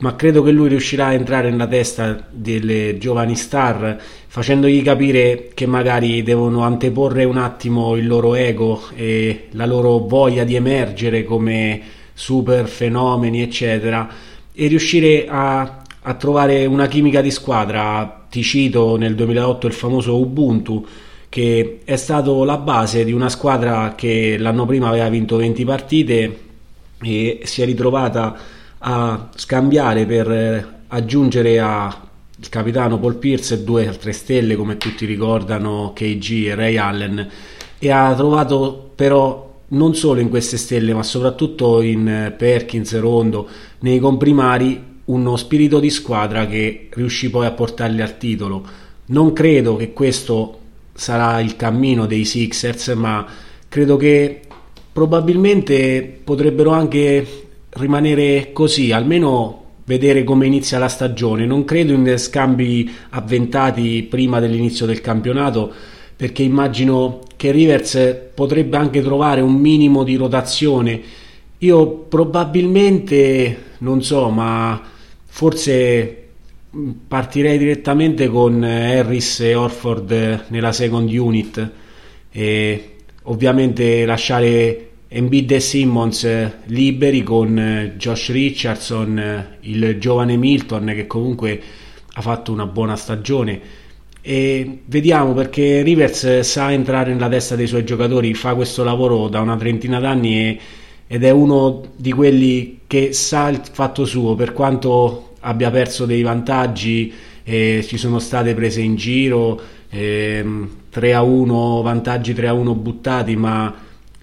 ma 0.00 0.16
credo 0.16 0.42
che 0.42 0.50
lui 0.50 0.68
riuscirà 0.68 1.06
a 1.06 1.12
entrare 1.14 1.48
nella 1.48 1.66
testa 1.66 2.26
delle 2.30 2.98
giovani 2.98 3.34
star 3.34 3.98
facendogli 4.26 4.82
capire 4.82 5.48
che 5.54 5.64
magari 5.64 6.22
devono 6.22 6.60
anteporre 6.60 7.24
un 7.24 7.38
attimo 7.38 7.96
il 7.96 8.06
loro 8.06 8.34
ego 8.34 8.82
e 8.94 9.46
la 9.52 9.64
loro 9.64 9.96
voglia 10.00 10.44
di 10.44 10.56
emergere 10.56 11.24
come 11.24 11.80
super 12.12 12.68
fenomeni, 12.68 13.40
eccetera, 13.40 14.28
e 14.60 14.66
riuscire 14.66 15.26
a 15.28 15.80
a 16.02 16.14
trovare 16.14 16.66
una 16.66 16.86
chimica 16.86 17.20
di 17.20 17.30
squadra. 17.30 18.26
Ti 18.30 18.42
cito 18.42 18.96
nel 18.96 19.14
2008 19.14 19.66
il 19.66 19.72
famoso 19.72 20.18
Ubuntu, 20.18 20.86
che 21.28 21.80
è 21.84 21.96
stato 21.96 22.44
la 22.44 22.56
base 22.58 23.04
di 23.04 23.12
una 23.12 23.28
squadra 23.28 23.94
che 23.96 24.36
l'anno 24.38 24.66
prima 24.66 24.88
aveva 24.88 25.08
vinto 25.08 25.36
20 25.36 25.64
partite 25.64 26.40
e 27.02 27.40
si 27.44 27.62
è 27.62 27.64
ritrovata 27.64 28.36
a 28.78 29.28
scambiare 29.34 30.06
per 30.06 30.78
aggiungere 30.88 31.60
al 31.60 31.94
capitano 32.48 32.98
Paul 32.98 33.16
Pierce 33.16 33.62
due 33.62 33.86
altre 33.86 34.12
stelle 34.12 34.56
come 34.56 34.78
tutti 34.78 35.04
ricordano 35.04 35.92
KG 35.94 36.46
e 36.46 36.54
Ray 36.54 36.76
Allen 36.78 37.28
e 37.78 37.90
ha 37.90 38.14
trovato 38.14 38.90
però 38.94 39.58
non 39.68 39.94
solo 39.94 40.20
in 40.20 40.30
queste 40.30 40.56
stelle 40.56 40.94
ma 40.94 41.02
soprattutto 41.02 41.80
in 41.82 42.34
Perkins, 42.36 42.98
Rondo 42.98 43.48
nei 43.80 43.98
comprimari 43.98 44.88
uno 45.06 45.36
spirito 45.36 45.80
di 45.80 45.90
squadra 45.90 46.46
che 46.46 46.88
riuscì 46.90 47.30
poi 47.30 47.46
a 47.46 47.52
portarli 47.52 48.00
al 48.00 48.16
titolo. 48.18 48.64
Non 49.06 49.32
credo 49.32 49.76
che 49.76 49.92
questo 49.92 50.58
sarà 50.92 51.40
il 51.40 51.56
cammino 51.56 52.06
dei 52.06 52.24
Sixers, 52.24 52.88
ma 52.88 53.26
credo 53.68 53.96
che 53.96 54.42
probabilmente 54.92 56.20
potrebbero 56.22 56.70
anche 56.70 57.26
rimanere 57.70 58.50
così, 58.52 58.92
almeno 58.92 59.58
vedere 59.84 60.22
come 60.22 60.46
inizia 60.46 60.78
la 60.78 60.88
stagione. 60.88 61.46
Non 61.46 61.64
credo 61.64 61.92
in 61.92 62.14
scambi 62.18 62.88
avventati 63.10 64.06
prima 64.08 64.38
dell'inizio 64.38 64.86
del 64.86 65.00
campionato, 65.00 65.72
perché 66.14 66.42
immagino 66.42 67.20
che 67.36 67.50
Rivers 67.50 68.16
potrebbe 68.34 68.76
anche 68.76 69.02
trovare 69.02 69.40
un 69.40 69.54
minimo 69.54 70.04
di 70.04 70.14
rotazione. 70.16 71.00
Io 71.58 71.88
probabilmente, 71.88 73.58
non 73.80 74.02
so, 74.02 74.30
ma 74.30 74.80
Forse 75.32 76.28
partirei 77.08 77.56
direttamente 77.56 78.28
con 78.28 78.62
eh, 78.62 78.98
Harris 78.98 79.40
e 79.40 79.54
Orford 79.54 80.44
nella 80.48 80.72
second 80.72 81.10
unit 81.10 81.70
e 82.30 82.96
ovviamente 83.22 84.04
lasciare 84.04 84.88
Embiid 85.08 85.52
e 85.52 85.60
Simmons 85.60 86.24
eh, 86.24 86.52
liberi 86.66 87.22
con 87.22 87.58
eh, 87.58 87.94
Josh 87.96 88.30
Richardson, 88.30 89.46
il 89.60 89.96
giovane 89.98 90.36
Milton 90.36 90.92
che 90.94 91.06
comunque 91.06 91.62
ha 92.12 92.20
fatto 92.20 92.52
una 92.52 92.66
buona 92.66 92.96
stagione. 92.96 93.78
E 94.20 94.82
vediamo 94.84 95.32
perché 95.32 95.82
Rivers 95.82 96.40
sa 96.40 96.72
entrare 96.72 97.12
nella 97.12 97.28
testa 97.28 97.56
dei 97.56 97.68
suoi 97.68 97.84
giocatori, 97.84 98.34
fa 98.34 98.54
questo 98.54 98.84
lavoro 98.84 99.28
da 99.28 99.40
una 99.40 99.56
trentina 99.56 100.00
d'anni 100.00 100.34
e 100.34 100.60
ed 101.12 101.24
è 101.24 101.30
uno 101.30 101.86
di 101.96 102.12
quelli 102.12 102.82
che 102.86 103.12
sa 103.12 103.48
il 103.48 103.60
fatto 103.68 104.04
suo, 104.04 104.36
per 104.36 104.52
quanto 104.52 105.34
abbia 105.40 105.68
perso 105.68 106.06
dei 106.06 106.22
vantaggi, 106.22 107.12
eh, 107.42 107.84
ci 107.84 107.96
sono 107.96 108.20
state 108.20 108.54
prese 108.54 108.80
in 108.80 108.94
giro, 108.94 109.60
eh, 109.90 110.44
3 110.88 111.14
a 111.14 111.22
1, 111.22 111.82
vantaggi 111.82 112.32
3 112.32 112.46
a 112.46 112.52
1 112.52 112.74
buttati, 112.76 113.34
ma 113.34 113.74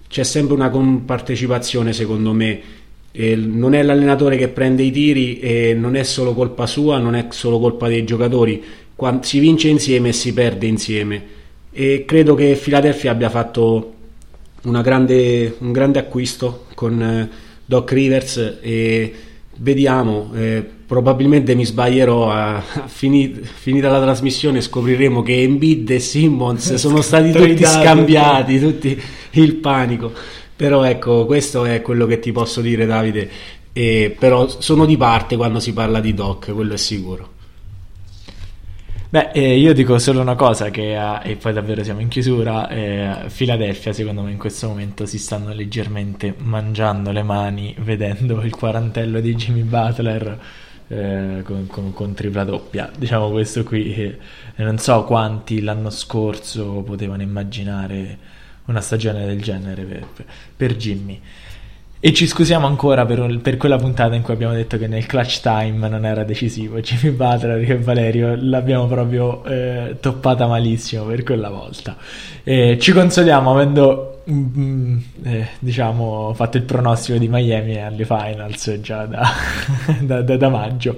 c'è 0.08 0.24
sempre 0.24 0.54
una 0.54 0.70
compartecipazione 0.70 1.92
secondo 1.92 2.32
me. 2.32 2.58
Eh, 3.12 3.36
non 3.36 3.74
è 3.74 3.82
l'allenatore 3.82 4.38
che 4.38 4.48
prende 4.48 4.82
i 4.82 4.90
tiri 4.90 5.40
e 5.40 5.74
non 5.74 5.94
è 5.94 6.04
solo 6.04 6.32
colpa 6.32 6.64
sua, 6.64 6.96
non 6.96 7.14
è 7.14 7.26
solo 7.28 7.58
colpa 7.58 7.86
dei 7.88 8.04
giocatori, 8.04 8.64
Quando 8.94 9.24
si 9.24 9.40
vince 9.40 9.68
insieme 9.68 10.08
e 10.08 10.12
si 10.14 10.32
perde 10.32 10.66
insieme. 10.66 11.22
E 11.70 12.04
credo 12.06 12.34
che 12.34 12.58
Philadelphia 12.58 13.10
abbia 13.10 13.28
fatto 13.28 13.92
grande, 14.62 15.56
un 15.58 15.72
grande 15.72 15.98
acquisto 15.98 16.66
con 16.74 17.00
eh, 17.00 17.28
Doc 17.64 17.92
Rivers 17.92 18.58
e 18.60 19.14
vediamo, 19.56 20.30
eh, 20.34 20.64
probabilmente 20.86 21.54
mi 21.54 21.64
sbaglierò, 21.64 22.30
a, 22.30 22.56
a 22.56 22.86
fini, 22.86 23.40
finita 23.42 23.90
la 23.90 24.00
trasmissione 24.00 24.60
scopriremo 24.60 25.22
che 25.22 25.42
Embiid 25.42 25.90
e 25.90 25.98
Simmons 25.98 26.74
sono 26.76 27.00
stati 27.02 27.32
tutti 27.32 27.64
scambiati, 27.64 28.58
tutti 28.58 29.00
il 29.32 29.54
panico. 29.56 30.12
Però 30.56 30.82
ecco, 30.82 31.24
questo 31.24 31.64
è 31.64 31.82
quello 31.82 32.06
che 32.06 32.18
ti 32.18 32.32
posso 32.32 32.60
dire 32.60 32.84
Davide, 32.84 33.30
e, 33.72 34.14
però 34.18 34.48
sono 34.48 34.86
di 34.86 34.96
parte 34.96 35.36
quando 35.36 35.60
si 35.60 35.72
parla 35.72 36.00
di 36.00 36.14
Doc, 36.14 36.52
quello 36.52 36.74
è 36.74 36.78
sicuro. 36.78 37.36
Beh, 39.10 39.30
eh, 39.32 39.56
io 39.56 39.72
dico 39.72 39.98
solo 39.98 40.20
una 40.20 40.34
cosa, 40.34 40.68
che, 40.68 40.94
eh, 40.94 41.30
e 41.30 41.36
poi 41.36 41.54
davvero 41.54 41.82
siamo 41.82 42.00
in 42.00 42.08
chiusura, 42.08 42.68
eh, 42.68 43.30
secondo 43.30 44.20
me 44.20 44.32
in 44.32 44.36
questo 44.36 44.68
momento 44.68 45.06
si 45.06 45.18
stanno 45.18 45.54
leggermente 45.54 46.34
mangiando 46.36 47.10
le 47.10 47.22
mani 47.22 47.74
vedendo 47.78 48.42
il 48.42 48.50
quarantello 48.50 49.20
di 49.20 49.34
Jimmy 49.34 49.62
Butler 49.62 50.38
eh, 50.88 51.40
con, 51.42 51.66
con, 51.68 51.94
con, 51.94 52.12
tripla 52.12 52.44
doppia. 52.44 52.90
Diciamo 52.94 53.30
questo 53.30 53.64
qui, 53.64 53.94
eh, 53.94 54.18
non 54.56 54.76
so 54.76 55.04
quanti 55.04 55.62
l'anno 55.62 55.88
scorso 55.88 56.82
potevano 56.82 57.22
immaginare 57.22 58.18
una 58.66 58.82
stagione 58.82 59.24
del 59.24 59.40
genere 59.40 59.84
per, 59.84 60.06
per 60.54 60.76
Jimmy. 60.76 61.18
E 62.00 62.12
ci 62.12 62.28
scusiamo 62.28 62.64
ancora 62.64 63.04
per, 63.04 63.40
per, 63.42 63.56
quella 63.56 63.76
puntata 63.76 64.14
in 64.14 64.22
cui 64.22 64.32
abbiamo 64.32 64.54
detto 64.54 64.78
che 64.78 64.86
nel 64.86 65.04
clutch 65.06 65.40
time 65.40 65.88
non 65.88 66.06
era 66.06 66.22
decisivo. 66.22 66.78
Jimmy 66.80 67.12
Butler 67.12 67.68
e 67.68 67.76
Valerio 67.78 68.36
l'abbiamo 68.38 68.86
proprio 68.86 69.44
eh, 69.44 69.96
toppata 69.98 70.46
malissimo 70.46 71.06
per 71.06 71.24
quella 71.24 71.48
volta. 71.50 71.96
E 72.44 72.78
ci 72.78 72.92
consoliamo 72.92 73.50
avendo 73.50 74.22
mm, 74.30 74.98
eh, 75.24 75.48
diciamo 75.58 76.32
fatto 76.34 76.56
il 76.56 76.62
pronostico 76.62 77.18
di 77.18 77.26
Miami 77.26 77.82
alle 77.82 78.04
finals 78.04 78.78
già 78.80 79.04
da, 79.04 79.28
da, 80.00 80.22
da, 80.22 80.36
da 80.36 80.48
maggio. 80.48 80.96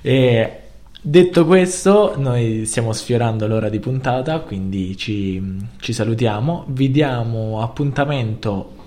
E 0.00 0.52
detto 0.98 1.44
questo, 1.44 2.14
noi 2.16 2.64
stiamo 2.64 2.94
sfiorando 2.94 3.46
l'ora 3.46 3.68
di 3.68 3.80
puntata, 3.80 4.38
quindi 4.38 4.96
ci, 4.96 5.58
ci 5.78 5.92
salutiamo. 5.92 6.64
Vi 6.68 6.90
diamo 6.90 7.60
appuntamento 7.60 8.80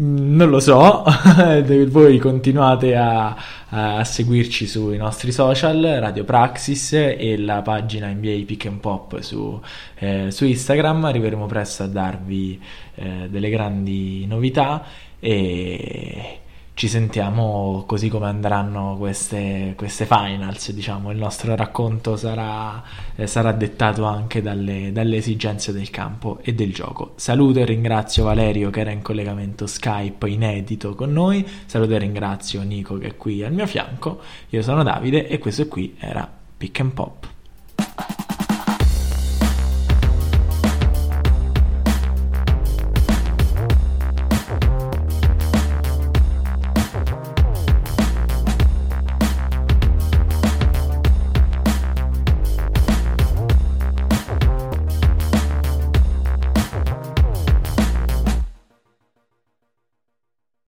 non 0.00 0.48
lo 0.48 0.60
so, 0.60 1.02
voi 1.88 2.18
continuate 2.18 2.94
a, 2.94 3.36
a, 3.68 4.04
seguirci 4.04 4.66
sui 4.66 4.96
nostri 4.96 5.32
social, 5.32 5.80
Radio 6.00 6.22
Praxis 6.22 6.92
e 6.92 7.36
la 7.36 7.62
pagina 7.62 8.06
NBA 8.06 8.44
Pick 8.46 8.66
and 8.66 8.78
Pop 8.78 9.18
su, 9.20 9.60
eh, 9.96 10.30
su 10.30 10.44
Instagram. 10.44 11.04
Arriveremo 11.04 11.46
presto 11.46 11.82
a 11.82 11.86
darvi 11.86 12.60
eh, 12.94 13.26
delle 13.28 13.50
grandi 13.50 14.24
novità 14.26 14.84
e 15.18 16.38
ci 16.78 16.86
sentiamo 16.86 17.82
così 17.88 18.08
come 18.08 18.28
andranno 18.28 18.94
queste, 18.96 19.72
queste 19.76 20.06
finals, 20.06 20.70
diciamo, 20.70 21.10
il 21.10 21.18
nostro 21.18 21.56
racconto 21.56 22.16
sarà, 22.16 22.80
eh, 23.16 23.26
sarà 23.26 23.50
dettato 23.50 24.04
anche 24.04 24.40
dalle, 24.40 24.92
dalle, 24.92 25.16
esigenze 25.16 25.72
del 25.72 25.90
campo 25.90 26.38
e 26.40 26.54
del 26.54 26.72
gioco. 26.72 27.14
Saluto 27.16 27.58
e 27.58 27.64
ringrazio 27.64 28.22
Valerio 28.22 28.70
che 28.70 28.78
era 28.78 28.92
in 28.92 29.02
collegamento 29.02 29.66
Skype 29.66 30.28
inedito 30.28 30.94
con 30.94 31.12
noi, 31.12 31.44
saluto 31.66 31.94
e 31.94 31.98
ringrazio 31.98 32.62
Nico 32.62 32.96
che 32.96 33.08
è 33.08 33.16
qui 33.16 33.42
al 33.42 33.52
mio 33.52 33.66
fianco, 33.66 34.20
io 34.50 34.62
sono 34.62 34.84
Davide 34.84 35.26
e 35.26 35.40
questo 35.40 35.66
qui 35.66 35.96
era 35.98 36.30
Pick 36.56 36.78
and 36.78 36.92
Pop. 36.92 37.37